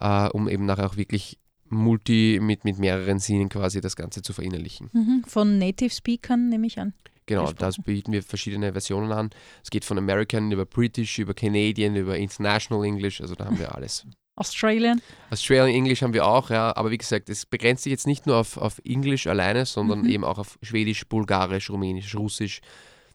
äh, 0.00 0.28
um 0.28 0.48
eben 0.48 0.66
nachher 0.66 0.86
auch 0.86 0.96
wirklich 0.96 1.38
multi 1.68 2.38
mit, 2.40 2.64
mit 2.64 2.78
mehreren 2.78 3.18
Sinnen 3.18 3.48
quasi 3.48 3.80
das 3.80 3.96
Ganze 3.96 4.22
zu 4.22 4.32
verinnerlichen. 4.32 4.90
Mhm, 4.92 5.24
von 5.26 5.58
Native 5.58 5.90
Speakern 5.90 6.48
nehme 6.48 6.66
ich 6.66 6.78
an. 6.78 6.92
Genau, 7.26 7.52
da 7.52 7.70
bieten 7.84 8.12
wir 8.12 8.22
verschiedene 8.22 8.72
Versionen 8.72 9.12
an. 9.12 9.30
Es 9.62 9.70
geht 9.70 9.84
von 9.84 9.96
American 9.98 10.50
über 10.50 10.66
British, 10.66 11.18
über 11.18 11.34
Canadian, 11.34 11.94
über 11.96 12.16
International 12.16 12.84
English, 12.84 13.20
also 13.20 13.34
da 13.34 13.44
haben 13.46 13.58
wir 13.58 13.74
alles. 13.74 14.06
Australian? 14.36 15.00
Australian 15.30 15.68
English 15.68 16.02
haben 16.02 16.14
wir 16.14 16.26
auch, 16.26 16.50
ja. 16.50 16.74
Aber 16.74 16.90
wie 16.90 16.98
gesagt, 16.98 17.28
es 17.28 17.44
begrenzt 17.44 17.84
sich 17.84 17.90
jetzt 17.90 18.06
nicht 18.06 18.26
nur 18.26 18.36
auf, 18.36 18.56
auf 18.56 18.80
Englisch 18.84 19.26
alleine, 19.26 19.66
sondern 19.66 20.00
mhm. 20.00 20.08
eben 20.08 20.24
auch 20.24 20.38
auf 20.38 20.58
Schwedisch, 20.62 21.06
Bulgarisch, 21.06 21.70
Rumänisch, 21.70 22.14
Russisch. 22.14 22.60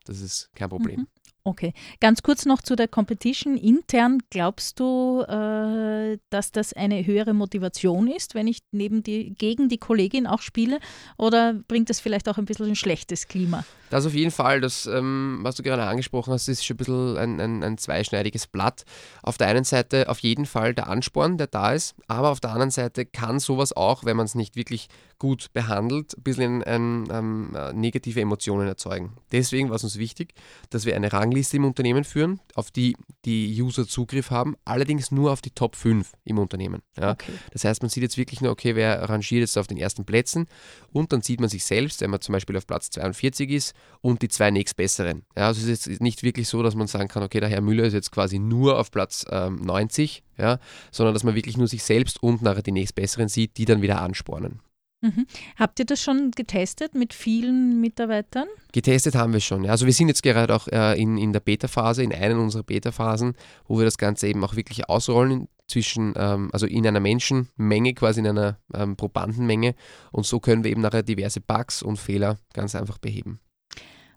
Das 0.05 0.21
ist 0.21 0.49
kein 0.55 0.69
Problem. 0.69 1.01
Mhm. 1.01 1.07
Okay, 1.47 1.71
ganz 2.01 2.23
kurz 2.23 2.45
noch 2.45 2.61
zu 2.61 2.75
der 2.75 2.89
Competition. 2.89 3.55
Intern 3.55 4.21
glaubst 4.29 4.81
du, 4.81 5.21
äh, 5.21 6.17
dass 6.29 6.51
das 6.51 6.73
eine 6.73 7.05
höhere 7.05 7.33
Motivation 7.33 8.09
ist, 8.09 8.35
wenn 8.35 8.47
ich 8.47 8.59
neben 8.73 9.01
die, 9.01 9.33
gegen 9.33 9.69
die 9.69 9.77
Kollegin 9.77 10.27
auch 10.27 10.41
spiele? 10.41 10.79
Oder 11.17 11.53
bringt 11.53 11.89
das 11.89 12.01
vielleicht 12.01 12.27
auch 12.27 12.37
ein 12.37 12.43
bisschen 12.43 12.67
ein 12.67 12.75
schlechtes 12.75 13.29
Klima? 13.29 13.63
Das 13.89 14.05
auf 14.05 14.13
jeden 14.13 14.31
Fall. 14.31 14.59
Das, 14.59 14.85
ähm, 14.87 15.39
was 15.43 15.55
du 15.55 15.63
gerade 15.63 15.83
angesprochen 15.83 16.33
hast, 16.33 16.49
ist 16.49 16.65
schon 16.65 16.75
ein 16.75 16.77
bisschen 16.77 17.17
ein, 17.17 17.39
ein, 17.39 17.63
ein, 17.63 17.77
zweischneidiges 17.77 18.47
Blatt. 18.47 18.83
Auf 19.23 19.37
der 19.37 19.47
einen 19.47 19.63
Seite 19.63 20.09
auf 20.09 20.19
jeden 20.19 20.45
Fall 20.45 20.73
der 20.73 20.89
Ansporn, 20.89 21.37
der 21.37 21.47
da 21.47 21.71
ist, 21.71 21.95
aber 22.07 22.31
auf 22.31 22.41
der 22.41 22.51
anderen 22.51 22.71
Seite 22.71 23.05
kann 23.05 23.39
sowas 23.39 23.71
auch, 23.71 24.03
wenn 24.03 24.17
man 24.17 24.25
es 24.25 24.35
nicht 24.35 24.57
wirklich 24.57 24.89
gut 25.19 25.53
behandelt, 25.53 26.17
ein 26.17 26.23
bisschen 26.23 26.63
ähm, 26.65 27.55
äh, 27.55 27.73
negative 27.73 28.21
Emotionen 28.21 28.67
erzeugen. 28.67 29.13
Deswegen 29.31 29.69
war 29.69 29.77
es 29.77 29.83
uns 29.83 29.97
wichtig, 29.97 30.33
dass 30.69 30.85
wir 30.85 30.95
eine 30.95 31.11
Rangliste 31.11 31.36
im 31.53 31.65
Unternehmen 31.65 32.03
führen, 32.03 32.39
auf 32.55 32.71
die 32.71 32.95
die 33.25 33.61
User 33.61 33.87
Zugriff 33.87 34.31
haben, 34.31 34.55
allerdings 34.65 35.11
nur 35.11 35.31
auf 35.31 35.41
die 35.41 35.51
Top 35.51 35.75
5 35.75 36.11
im 36.23 36.39
Unternehmen. 36.39 36.81
Ja. 36.99 37.11
Okay. 37.11 37.31
Das 37.51 37.63
heißt, 37.63 37.81
man 37.81 37.89
sieht 37.89 38.03
jetzt 38.03 38.17
wirklich 38.17 38.41
nur, 38.41 38.51
okay, 38.51 38.75
wer 38.75 39.09
rangiert 39.09 39.41
jetzt 39.41 39.57
auf 39.57 39.67
den 39.67 39.77
ersten 39.77 40.05
Plätzen 40.05 40.47
und 40.91 41.11
dann 41.11 41.21
sieht 41.21 41.39
man 41.39 41.49
sich 41.49 41.65
selbst, 41.65 42.01
wenn 42.01 42.09
man 42.09 42.21
zum 42.21 42.33
Beispiel 42.33 42.55
auf 42.57 42.65
Platz 42.65 42.89
42 42.91 43.49
ist 43.49 43.75
und 44.01 44.21
die 44.21 44.29
zwei 44.29 44.51
nächstbesseren. 44.51 45.23
Ja, 45.35 45.47
also 45.47 45.69
es 45.69 45.87
ist 45.87 46.01
nicht 46.01 46.23
wirklich 46.23 46.47
so, 46.47 46.63
dass 46.63 46.75
man 46.75 46.87
sagen 46.87 47.09
kann, 47.09 47.23
okay, 47.23 47.39
der 47.39 47.49
Herr 47.49 47.61
Müller 47.61 47.83
ist 47.83 47.93
jetzt 47.93 48.11
quasi 48.11 48.39
nur 48.39 48.79
auf 48.79 48.91
Platz 48.91 49.25
ähm, 49.29 49.57
90, 49.57 50.23
ja, 50.37 50.59
sondern 50.91 51.13
dass 51.13 51.23
man 51.23 51.35
wirklich 51.35 51.57
nur 51.57 51.67
sich 51.67 51.83
selbst 51.83 52.21
und 52.23 52.41
nachher 52.41 52.63
die 52.63 52.71
nächstbesseren 52.71 53.27
sieht, 53.27 53.57
die 53.57 53.65
dann 53.65 53.81
wieder 53.81 54.01
anspornen. 54.01 54.61
Mhm. 55.01 55.27
Habt 55.57 55.79
ihr 55.79 55.85
das 55.85 56.01
schon 56.01 56.31
getestet 56.31 56.95
mit 56.95 57.13
vielen 57.13 57.79
Mitarbeitern? 57.79 58.47
Getestet 58.71 59.15
haben 59.15 59.33
wir 59.33 59.39
schon. 59.39 59.63
Ja. 59.63 59.71
Also 59.71 59.85
wir 59.85 59.93
sind 59.93 60.07
jetzt 60.07 60.23
gerade 60.23 60.55
auch 60.55 60.67
äh, 60.67 60.99
in, 60.99 61.17
in 61.17 61.33
der 61.33 61.39
Beta-Phase, 61.39 62.03
in 62.03 62.13
einer 62.13 62.39
unserer 62.39 62.63
Beta-Phasen, 62.63 63.35
wo 63.67 63.77
wir 63.77 63.85
das 63.85 63.97
Ganze 63.97 64.27
eben 64.27 64.43
auch 64.43 64.55
wirklich 64.55 64.89
ausrollen 64.89 65.47
zwischen, 65.67 66.13
ähm, 66.17 66.49
also 66.51 66.65
in 66.65 66.87
einer 66.87 66.99
Menschenmenge, 66.99 67.93
quasi 67.93 68.21
in 68.21 68.27
einer 68.27 68.57
ähm, 68.73 68.95
Probandenmenge. 68.95 69.75
Und 70.11 70.25
so 70.25 70.39
können 70.39 70.63
wir 70.63 70.71
eben 70.71 70.81
nachher 70.81 71.03
diverse 71.03 71.41
Bugs 71.41 71.83
und 71.83 71.97
Fehler 71.97 72.37
ganz 72.53 72.73
einfach 72.73 72.97
beheben. 72.97 73.39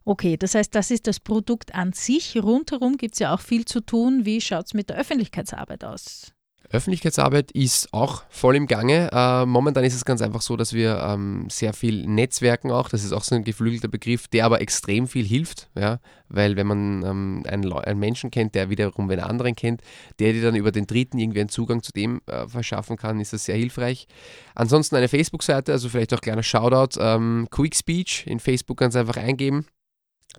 Okay, 0.04 0.38
das 0.38 0.54
heißt, 0.54 0.74
das 0.74 0.90
ist 0.90 1.06
das 1.06 1.20
Produkt 1.20 1.74
an 1.74 1.92
sich. 1.92 2.42
Rundherum 2.42 2.96
gibt 2.96 3.14
es 3.14 3.18
ja 3.18 3.34
auch 3.34 3.40
viel 3.40 3.66
zu 3.66 3.80
tun. 3.80 4.24
Wie 4.24 4.40
schaut 4.40 4.66
es 4.66 4.74
mit 4.74 4.88
der 4.88 4.96
Öffentlichkeitsarbeit 4.96 5.84
aus? 5.84 6.32
Öffentlichkeitsarbeit 6.72 7.50
ist 7.50 7.92
auch 7.92 8.22
voll 8.28 8.54
im 8.54 8.68
Gange. 8.68 9.11
Äh, 9.12 9.44
momentan 9.44 9.83
ist 9.83 9.94
es 9.94 10.04
ganz 10.04 10.22
einfach 10.22 10.40
so, 10.40 10.56
dass 10.56 10.72
wir 10.72 11.00
ähm, 11.04 11.46
sehr 11.50 11.72
viel 11.72 12.06
Netzwerken 12.06 12.70
auch, 12.70 12.88
das 12.88 13.02
ist 13.02 13.12
auch 13.12 13.24
so 13.24 13.35
ein 13.35 13.42
geflügelter 13.42 13.88
Begriff, 13.88 14.28
der 14.28 14.44
aber 14.44 14.61
extrem 14.61 15.09
viel 15.09 15.26
hilft, 15.26 15.68
ja? 15.76 15.98
weil 16.28 16.54
wenn 16.54 16.68
man 16.68 17.02
ähm, 17.04 17.42
einen, 17.48 17.72
einen, 17.72 17.98
Menschen 17.98 18.30
kennt, 18.30 18.54
der 18.54 18.70
wiederum 18.70 19.11
einen 19.11 19.20
anderen 19.20 19.56
kennt, 19.56 19.83
der 20.20 20.33
dir 20.33 20.42
dann 20.42 20.54
über 20.54 20.70
den 20.70 20.87
Dritten 20.87 21.18
irgendwie 21.18 21.40
einen 21.40 21.48
Zugang 21.48 21.83
zu 21.83 21.90
dem 21.92 22.20
äh, 22.26 22.46
verschaffen 22.46 22.96
kann, 22.96 23.18
ist 23.18 23.33
das 23.33 23.46
sehr 23.46 23.56
hilfreich. 23.56 24.06
Ansonsten 24.54 24.94
eine 24.94 25.09
Facebook-Seite, 25.09 25.72
also 25.72 25.88
vielleicht 25.88 26.14
auch 26.14 26.20
kleiner 26.20 26.44
Shoutout, 26.44 27.00
ähm, 27.00 27.48
Quick 27.50 27.74
Speech 27.74 28.26
in 28.28 28.38
Facebook 28.38 28.76
ganz 28.76 28.94
einfach 28.94 29.16
eingeben 29.16 29.66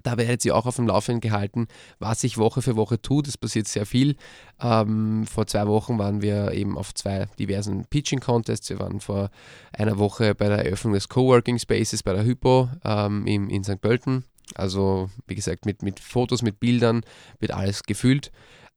da 0.04 0.18
werdet 0.18 0.44
ihr 0.46 0.56
auch 0.56 0.66
auf 0.66 0.78
dem 0.78 0.88
Laufenden 0.88 1.22
gehalten, 1.22 1.68
was 2.00 2.22
sich 2.22 2.38
Woche 2.38 2.62
für 2.62 2.76
Woche 2.76 3.02
tut. 3.02 3.28
Es 3.28 3.38
passiert 3.38 3.68
sehr 3.68 3.86
viel. 3.86 4.16
Ähm, 4.62 5.26
vor 5.28 5.48
zwei 5.48 5.68
Wochen 5.68 6.00
waren 6.00 6.22
wir 6.22 6.54
eben 6.54 6.78
auf 6.78 6.94
zwei 6.94 7.28
diversen 7.38 7.86
Pitching-Contests. 7.86 8.70
Wir 8.70 8.80
waren 8.80 9.00
vor 9.00 9.30
einer 9.74 9.98
Woche 9.98 10.34
bei 10.34 10.48
der 10.48 10.66
Eröffnung 10.66 10.94
des 10.94 11.10
Coworking 11.10 11.60
Spaces 11.60 12.04
bei 12.04 12.14
der 12.14 12.24
Hypo 12.24 12.70
ähm, 12.84 13.28
in, 13.28 13.50
in 13.50 13.64
St. 13.64 13.82
Pölten. 13.82 14.26
Also, 14.56 15.10
wie 15.28 15.36
gesagt, 15.36 15.66
mit, 15.66 15.82
mit 15.82 16.00
Fotos, 16.00 16.42
mit 16.42 16.60
Bildern 16.60 17.02
wird 17.40 17.52
alles 17.52 17.84
gefüllt. 17.84 18.32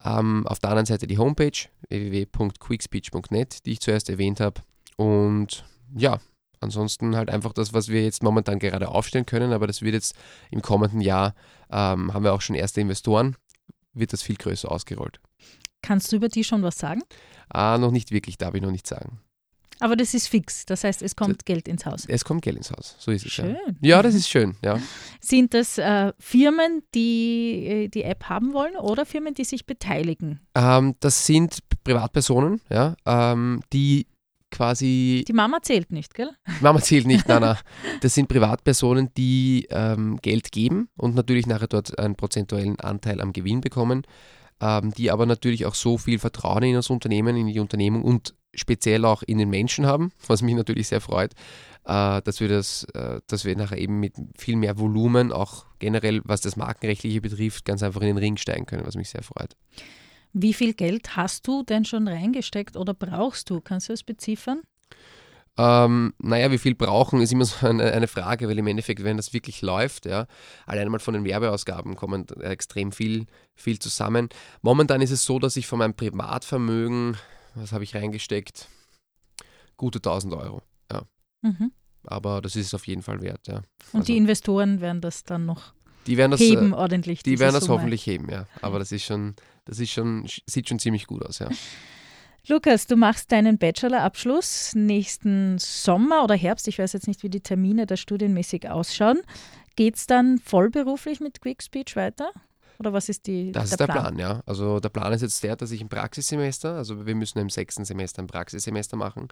Ähm, 0.04 0.46
auf 0.46 0.58
der 0.58 0.70
anderen 0.70 0.86
Seite 0.86 1.06
die 1.06 1.18
Homepage 1.18 1.68
www.quickspeech.net, 1.88 3.64
die 3.66 3.72
ich 3.72 3.80
zuerst 3.80 4.10
erwähnt 4.10 4.40
habe. 4.40 4.60
Und 4.96 5.64
ja, 5.96 6.18
Ansonsten 6.64 7.14
halt 7.14 7.30
einfach 7.30 7.52
das, 7.52 7.72
was 7.72 7.88
wir 7.88 8.02
jetzt 8.02 8.22
momentan 8.22 8.58
gerade 8.58 8.88
aufstellen 8.88 9.26
können, 9.26 9.52
aber 9.52 9.66
das 9.66 9.82
wird 9.82 9.94
jetzt 9.94 10.14
im 10.50 10.62
kommenden 10.62 11.00
Jahr, 11.00 11.34
ähm, 11.70 12.12
haben 12.12 12.24
wir 12.24 12.32
auch 12.32 12.40
schon 12.40 12.56
erste 12.56 12.80
Investoren, 12.80 13.36
wird 13.92 14.12
das 14.12 14.22
viel 14.22 14.36
größer 14.36 14.70
ausgerollt. 14.72 15.20
Kannst 15.82 16.10
du 16.10 16.16
über 16.16 16.28
die 16.28 16.42
schon 16.42 16.62
was 16.62 16.78
sagen? 16.78 17.02
Ah, 17.50 17.76
noch 17.76 17.90
nicht 17.90 18.10
wirklich, 18.10 18.38
darf 18.38 18.54
ich 18.54 18.62
noch 18.62 18.70
nicht 18.70 18.86
sagen. 18.86 19.20
Aber 19.80 19.96
das 19.96 20.14
ist 20.14 20.28
fix, 20.28 20.64
das 20.64 20.84
heißt, 20.84 21.02
es 21.02 21.16
kommt 21.16 21.42
das, 21.42 21.44
Geld 21.44 21.68
ins 21.68 21.84
Haus. 21.84 22.04
Es 22.06 22.24
kommt 22.24 22.42
Geld 22.42 22.56
ins 22.56 22.70
Haus, 22.70 22.96
so 22.98 23.10
ist 23.10 23.26
es. 23.26 23.32
Schön. 23.32 23.50
Ja, 23.50 23.58
ja 23.82 24.02
das 24.02 24.14
ist 24.14 24.28
schön, 24.28 24.56
ja. 24.64 24.78
Sind 25.20 25.52
das 25.52 25.76
äh, 25.76 26.12
Firmen, 26.18 26.82
die 26.94 27.66
äh, 27.66 27.88
die 27.88 28.04
App 28.04 28.30
haben 28.30 28.54
wollen 28.54 28.76
oder 28.76 29.04
Firmen, 29.04 29.34
die 29.34 29.44
sich 29.44 29.66
beteiligen? 29.66 30.40
Ähm, 30.54 30.94
das 31.00 31.26
sind 31.26 31.58
Privatpersonen, 31.82 32.60
ja, 32.70 32.94
ähm, 33.04 33.62
die 33.72 34.06
quasi. 34.54 35.24
Die 35.26 35.32
Mama 35.32 35.58
zählt 35.60 35.90
nicht, 35.90 36.14
gell? 36.14 36.30
Mama 36.60 36.80
zählt 36.80 37.06
nicht, 37.06 37.28
nein, 37.28 37.42
nein. 37.42 37.56
Das 38.00 38.14
sind 38.14 38.28
Privatpersonen, 38.28 39.10
die 39.16 39.66
ähm, 39.70 40.18
Geld 40.22 40.52
geben 40.52 40.88
und 40.96 41.14
natürlich 41.14 41.46
nachher 41.46 41.66
dort 41.66 41.98
einen 41.98 42.14
prozentuellen 42.14 42.78
Anteil 42.80 43.20
am 43.20 43.32
Gewinn 43.32 43.60
bekommen, 43.60 44.02
ähm, 44.60 44.92
die 44.92 45.10
aber 45.10 45.26
natürlich 45.26 45.66
auch 45.66 45.74
so 45.74 45.98
viel 45.98 46.18
Vertrauen 46.18 46.62
in 46.62 46.74
das 46.74 46.88
Unternehmen, 46.88 47.36
in 47.36 47.48
die 47.48 47.58
Unternehmung 47.58 48.02
und 48.02 48.34
speziell 48.54 49.04
auch 49.04 49.22
in 49.22 49.38
den 49.38 49.50
Menschen 49.50 49.86
haben, 49.86 50.12
was 50.28 50.40
mich 50.40 50.54
natürlich 50.54 50.86
sehr 50.86 51.00
freut, 51.00 51.32
äh, 51.84 52.22
dass 52.22 52.38
wir 52.38 52.48
das, 52.48 52.84
äh, 52.94 53.20
dass 53.26 53.44
wir 53.44 53.56
nachher 53.56 53.78
eben 53.78 53.98
mit 53.98 54.14
viel 54.38 54.56
mehr 54.56 54.78
Volumen, 54.78 55.32
auch 55.32 55.66
generell 55.80 56.20
was 56.24 56.40
das 56.40 56.56
Markenrechtliche 56.56 57.20
betrifft, 57.20 57.64
ganz 57.64 57.82
einfach 57.82 58.02
in 58.02 58.08
den 58.08 58.18
Ring 58.18 58.36
steigen 58.36 58.66
können, 58.66 58.86
was 58.86 58.94
mich 58.94 59.10
sehr 59.10 59.24
freut. 59.24 59.56
Wie 60.34 60.52
viel 60.52 60.74
Geld 60.74 61.16
hast 61.16 61.46
du 61.46 61.62
denn 61.62 61.84
schon 61.84 62.06
reingesteckt 62.08 62.76
oder 62.76 62.92
brauchst 62.92 63.48
du? 63.48 63.60
Kannst 63.60 63.88
du 63.88 63.92
das 63.92 64.02
beziffern? 64.02 64.62
Ähm, 65.56 66.12
naja, 66.18 66.50
wie 66.50 66.58
viel 66.58 66.74
brauchen, 66.74 67.20
ist 67.20 67.32
immer 67.32 67.44
so 67.44 67.66
eine, 67.66 67.92
eine, 67.92 68.08
Frage, 68.08 68.48
weil 68.48 68.58
im 68.58 68.66
Endeffekt, 68.66 69.04
wenn 69.04 69.16
das 69.16 69.32
wirklich 69.32 69.62
läuft, 69.62 70.04
ja, 70.04 70.26
allein 70.66 70.88
mal 70.88 70.98
von 70.98 71.14
den 71.14 71.24
Werbeausgaben 71.24 71.94
kommen 71.94 72.26
extrem 72.40 72.90
viel, 72.90 73.26
viel 73.54 73.78
zusammen. 73.78 74.28
Momentan 74.62 75.00
ist 75.00 75.12
es 75.12 75.24
so, 75.24 75.38
dass 75.38 75.56
ich 75.56 75.68
von 75.68 75.78
meinem 75.78 75.94
Privatvermögen, 75.94 77.16
was 77.54 77.72
habe 77.72 77.84
ich 77.84 77.94
reingesteckt? 77.94 78.68
gute 79.76 79.98
1000 79.98 80.34
Euro. 80.34 80.62
Ja. 80.90 81.02
Mhm. 81.42 81.72
Aber 82.06 82.40
das 82.42 82.56
ist 82.56 82.66
es 82.66 82.74
auf 82.74 82.86
jeden 82.86 83.02
Fall 83.02 83.20
wert. 83.22 83.46
Ja. 83.46 83.56
Und 83.92 84.00
Also- 84.00 84.06
die 84.06 84.16
Investoren 84.16 84.80
werden 84.80 85.00
das 85.00 85.24
dann 85.24 85.46
noch 85.46 85.74
Die 86.06 86.16
werden 86.16 86.30
das, 86.32 86.40
heben, 86.40 86.72
äh, 86.72 86.76
ordentlich. 86.76 87.22
die 87.22 87.38
werden 87.38 87.54
das 87.54 87.64
Summe. 87.64 87.78
hoffentlich 87.78 88.06
heben, 88.06 88.30
ja. 88.30 88.46
Aber 88.62 88.78
das 88.78 88.92
ist 88.92 89.04
schon, 89.04 89.34
das 89.64 89.78
ist 89.78 89.90
schon, 89.90 90.26
sieht 90.46 90.68
schon 90.68 90.78
ziemlich 90.78 91.06
gut 91.06 91.24
aus, 91.24 91.38
ja. 91.38 91.48
Lukas, 92.46 92.86
du 92.86 92.96
machst 92.96 93.32
deinen 93.32 93.56
Bachelorabschluss 93.56 94.74
nächsten 94.74 95.58
Sommer 95.58 96.24
oder 96.24 96.34
Herbst. 96.34 96.68
Ich 96.68 96.78
weiß 96.78 96.92
jetzt 96.92 97.08
nicht, 97.08 97.22
wie 97.22 97.30
die 97.30 97.40
Termine 97.40 97.86
da 97.86 97.96
studienmäßig 97.96 98.68
ausschauen. 98.68 99.22
Geht 99.76 99.96
es 99.96 100.06
dann 100.06 100.38
vollberuflich 100.38 101.20
mit 101.20 101.40
Quick 101.40 101.62
Speech 101.62 101.96
weiter? 101.96 102.30
Oder 102.78 102.92
was 102.92 103.08
ist 103.08 103.26
die, 103.26 103.52
Das 103.52 103.70
ist 103.70 103.80
der 103.80 103.86
Plan. 103.86 104.18
ja. 104.18 104.42
Also 104.46 104.80
der 104.80 104.88
Plan 104.90 105.12
ist 105.12 105.22
jetzt 105.22 105.42
der, 105.42 105.56
dass 105.56 105.70
ich 105.70 105.80
im 105.80 105.88
Praxissemester, 105.88 106.74
also 106.74 107.06
wir 107.06 107.14
müssen 107.14 107.38
im 107.38 107.48
sechsten 107.48 107.84
Semester 107.84 108.22
ein 108.22 108.26
Praxissemester 108.26 108.96
machen, 108.96 109.28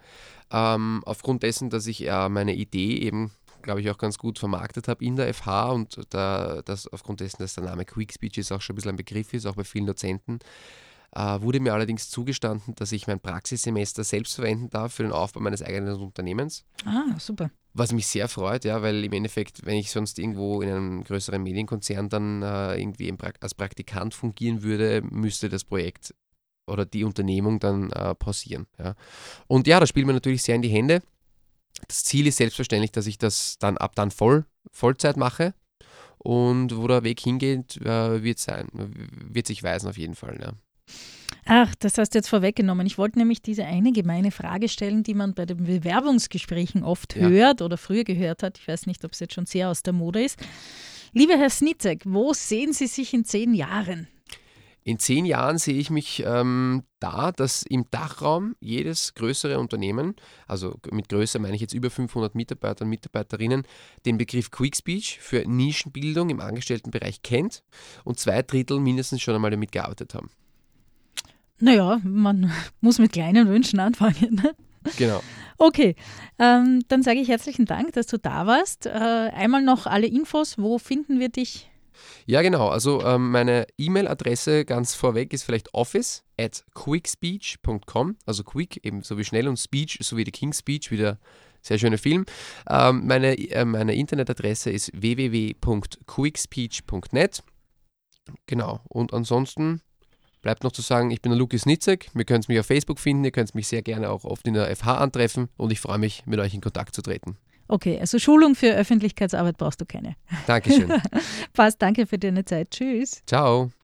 ähm, 0.50 1.02
aufgrund 1.04 1.42
dessen, 1.42 1.68
dass 1.68 1.86
ich 1.86 2.06
äh, 2.08 2.28
meine 2.28 2.54
Idee 2.54 2.98
eben, 2.98 3.32
glaube 3.62 3.80
ich, 3.80 3.90
auch 3.90 3.98
ganz 3.98 4.18
gut 4.18 4.38
vermarktet 4.38 4.88
habe 4.88 5.04
in 5.04 5.16
der 5.16 5.32
FH 5.32 5.70
und 5.70 6.00
da, 6.10 6.62
das 6.64 6.86
aufgrund 6.88 7.20
dessen, 7.20 7.42
dass 7.42 7.54
der 7.54 7.64
Name 7.64 7.84
Quick 7.84 8.12
Speech 8.12 8.38
ist 8.38 8.52
auch 8.52 8.60
schon 8.60 8.74
ein 8.74 8.76
bisschen 8.76 8.90
ein 8.90 8.96
Begriff 8.96 9.32
ist, 9.32 9.46
auch 9.46 9.56
bei 9.56 9.64
vielen 9.64 9.86
Dozenten, 9.86 10.38
äh, 11.14 11.40
wurde 11.40 11.60
mir 11.60 11.74
allerdings 11.74 12.10
zugestanden, 12.10 12.74
dass 12.74 12.92
ich 12.92 13.06
mein 13.06 13.20
Praxissemester 13.20 14.04
selbst 14.04 14.34
verwenden 14.34 14.70
darf 14.70 14.94
für 14.94 15.02
den 15.02 15.12
Aufbau 15.12 15.40
meines 15.40 15.62
eigenen 15.62 15.96
Unternehmens. 15.96 16.64
Ah, 16.84 17.18
super. 17.18 17.50
Was 17.74 17.92
mich 17.92 18.06
sehr 18.06 18.28
freut, 18.28 18.64
ja, 18.64 18.82
weil 18.82 19.02
im 19.04 19.12
Endeffekt, 19.12 19.64
wenn 19.64 19.76
ich 19.76 19.90
sonst 19.90 20.18
irgendwo 20.18 20.60
in 20.60 20.68
einem 20.68 21.04
größeren 21.04 21.42
Medienkonzern 21.42 22.08
dann 22.08 22.42
äh, 22.42 22.78
irgendwie 22.78 23.08
im 23.08 23.16
Prak 23.16 23.36
als 23.40 23.54
Praktikant 23.54 24.14
fungieren 24.14 24.62
würde, 24.62 25.02
müsste 25.02 25.48
das 25.48 25.64
Projekt 25.64 26.14
oder 26.66 26.84
die 26.84 27.04
Unternehmung 27.04 27.60
dann 27.60 27.90
äh, 27.90 28.14
pausieren. 28.14 28.66
Ja. 28.78 28.94
Und 29.46 29.66
ja, 29.66 29.80
das 29.80 29.88
spielt 29.88 30.06
mir 30.06 30.12
natürlich 30.12 30.42
sehr 30.42 30.56
in 30.56 30.62
die 30.62 30.68
Hände. 30.68 31.02
Das 31.88 32.04
Ziel 32.04 32.26
ist 32.26 32.36
selbstverständlich, 32.36 32.92
dass 32.92 33.06
ich 33.06 33.18
das 33.18 33.58
dann 33.58 33.76
ab 33.78 33.94
dann 33.94 34.10
voll, 34.10 34.44
Vollzeit 34.70 35.16
mache. 35.16 35.54
Und 36.18 36.76
wo 36.76 36.86
der 36.86 37.02
Weg 37.02 37.18
hingeht, 37.20 37.78
äh, 37.78 38.22
wird 38.22 38.38
sein, 38.38 38.68
wird 38.72 39.46
sich 39.48 39.62
weisen 39.62 39.88
auf 39.88 39.98
jeden 39.98 40.14
Fall. 40.14 40.38
Ja. 40.40 40.52
Ach, 41.44 41.74
das 41.80 41.98
hast 41.98 42.10
du 42.14 42.18
jetzt 42.18 42.28
vorweggenommen. 42.28 42.86
Ich 42.86 42.98
wollte 42.98 43.18
nämlich 43.18 43.42
diese 43.42 43.64
eine 43.64 43.90
gemeine 43.92 44.30
Frage 44.30 44.68
stellen, 44.68 45.02
die 45.02 45.14
man 45.14 45.34
bei 45.34 45.44
den 45.46 45.64
Bewerbungsgesprächen 45.64 46.84
oft 46.84 47.16
Ja. 47.16 47.26
hört 47.28 47.62
oder 47.62 47.76
früher 47.76 48.04
gehört 48.04 48.44
hat. 48.44 48.58
Ich 48.58 48.68
weiß 48.68 48.86
nicht, 48.86 49.04
ob 49.04 49.12
es 49.12 49.20
jetzt 49.20 49.34
schon 49.34 49.46
sehr 49.46 49.68
aus 49.68 49.82
der 49.82 49.92
Mode 49.92 50.22
ist. 50.22 50.38
Lieber 51.12 51.36
Herr 51.36 51.50
Snitzek, 51.50 52.04
wo 52.06 52.32
sehen 52.32 52.72
Sie 52.72 52.86
sich 52.86 53.12
in 53.12 53.24
zehn 53.24 53.54
Jahren? 53.54 54.06
In 54.84 54.98
zehn 54.98 55.24
Jahren 55.24 55.58
sehe 55.58 55.78
ich 55.78 55.90
mich 55.90 56.24
ähm, 56.26 56.82
da, 56.98 57.30
dass 57.30 57.62
im 57.62 57.86
Dachraum 57.90 58.56
jedes 58.58 59.14
größere 59.14 59.60
Unternehmen, 59.60 60.16
also 60.48 60.76
mit 60.90 61.08
Größe 61.08 61.38
meine 61.38 61.54
ich 61.54 61.60
jetzt 61.60 61.74
über 61.74 61.88
500 61.88 62.34
Mitarbeiter 62.34 62.84
und 62.84 62.88
Mitarbeiterinnen, 62.88 63.62
den 64.06 64.18
Begriff 64.18 64.50
Quick 64.50 64.76
Speech 64.76 65.18
für 65.20 65.48
Nischenbildung 65.48 66.30
im 66.30 66.40
Angestelltenbereich 66.40 67.22
kennt 67.22 67.62
und 68.04 68.18
zwei 68.18 68.42
Drittel 68.42 68.80
mindestens 68.80 69.22
schon 69.22 69.36
einmal 69.36 69.52
damit 69.52 69.70
gearbeitet 69.70 70.14
haben. 70.14 70.30
Naja, 71.60 72.00
man 72.02 72.50
muss 72.80 72.98
mit 72.98 73.12
kleinen 73.12 73.48
Wünschen 73.48 73.78
anfangen. 73.78 74.34
Ne? 74.42 74.54
Genau. 74.96 75.22
Okay, 75.58 75.94
ähm, 76.40 76.82
dann 76.88 77.04
sage 77.04 77.20
ich 77.20 77.28
herzlichen 77.28 77.66
Dank, 77.66 77.92
dass 77.92 78.08
du 78.08 78.18
da 78.18 78.48
warst. 78.48 78.86
Äh, 78.86 78.90
einmal 78.90 79.62
noch 79.62 79.86
alle 79.86 80.08
Infos. 80.08 80.58
Wo 80.58 80.78
finden 80.78 81.20
wir 81.20 81.28
dich? 81.28 81.71
Ja, 82.26 82.42
genau. 82.42 82.68
Also 82.68 83.04
ähm, 83.04 83.30
meine 83.30 83.66
E-Mail-Adresse 83.78 84.64
ganz 84.64 84.94
vorweg 84.94 85.32
ist 85.32 85.44
vielleicht 85.44 85.72
office 85.74 86.24
at 86.38 86.64
quickspeech.com. 86.74 88.16
Also 88.26 88.44
quick, 88.44 88.84
eben 88.84 89.02
so 89.02 89.18
wie 89.18 89.24
schnell 89.24 89.48
und 89.48 89.58
speech, 89.58 89.98
so 90.02 90.16
wie 90.16 90.24
die 90.24 90.32
King's 90.32 90.60
Speech, 90.60 90.90
wie 90.90 90.96
der 90.96 91.18
sehr 91.62 91.78
schöne 91.78 91.98
Film. 91.98 92.24
Ähm, 92.68 93.06
meine, 93.06 93.38
äh, 93.38 93.64
meine 93.64 93.94
Internetadresse 93.94 94.70
ist 94.70 94.90
www.quickspeech.net. 94.94 97.42
Genau. 98.46 98.80
Und 98.88 99.14
ansonsten 99.14 99.80
bleibt 100.42 100.62
noch 100.64 100.72
zu 100.72 100.82
sagen, 100.82 101.10
ich 101.10 101.22
bin 101.22 101.30
der 101.30 101.38
Lukas 101.38 101.64
Nitzek. 101.66 102.10
Wir 102.14 102.24
können 102.24 102.44
mich 102.48 102.58
auf 102.58 102.66
Facebook 102.66 102.98
finden. 102.98 103.24
Ihr 103.24 103.30
könnt 103.30 103.54
mich 103.54 103.68
sehr 103.68 103.82
gerne 103.82 104.10
auch 104.10 104.24
oft 104.24 104.46
in 104.46 104.54
der 104.54 104.74
FH 104.74 104.96
antreffen 104.96 105.48
und 105.56 105.70
ich 105.72 105.80
freue 105.80 105.98
mich, 105.98 106.26
mit 106.26 106.40
euch 106.40 106.52
in 106.52 106.60
Kontakt 106.60 106.94
zu 106.94 107.02
treten. 107.02 107.36
Okay, 107.72 107.98
also 107.98 108.18
Schulung 108.18 108.54
für 108.54 108.74
Öffentlichkeitsarbeit 108.74 109.56
brauchst 109.56 109.80
du 109.80 109.86
keine. 109.86 110.14
Dankeschön. 110.46 110.92
Passt, 111.54 111.80
danke 111.80 112.06
für 112.06 112.18
deine 112.18 112.44
Zeit. 112.44 112.70
Tschüss. 112.70 113.22
Ciao. 113.26 113.72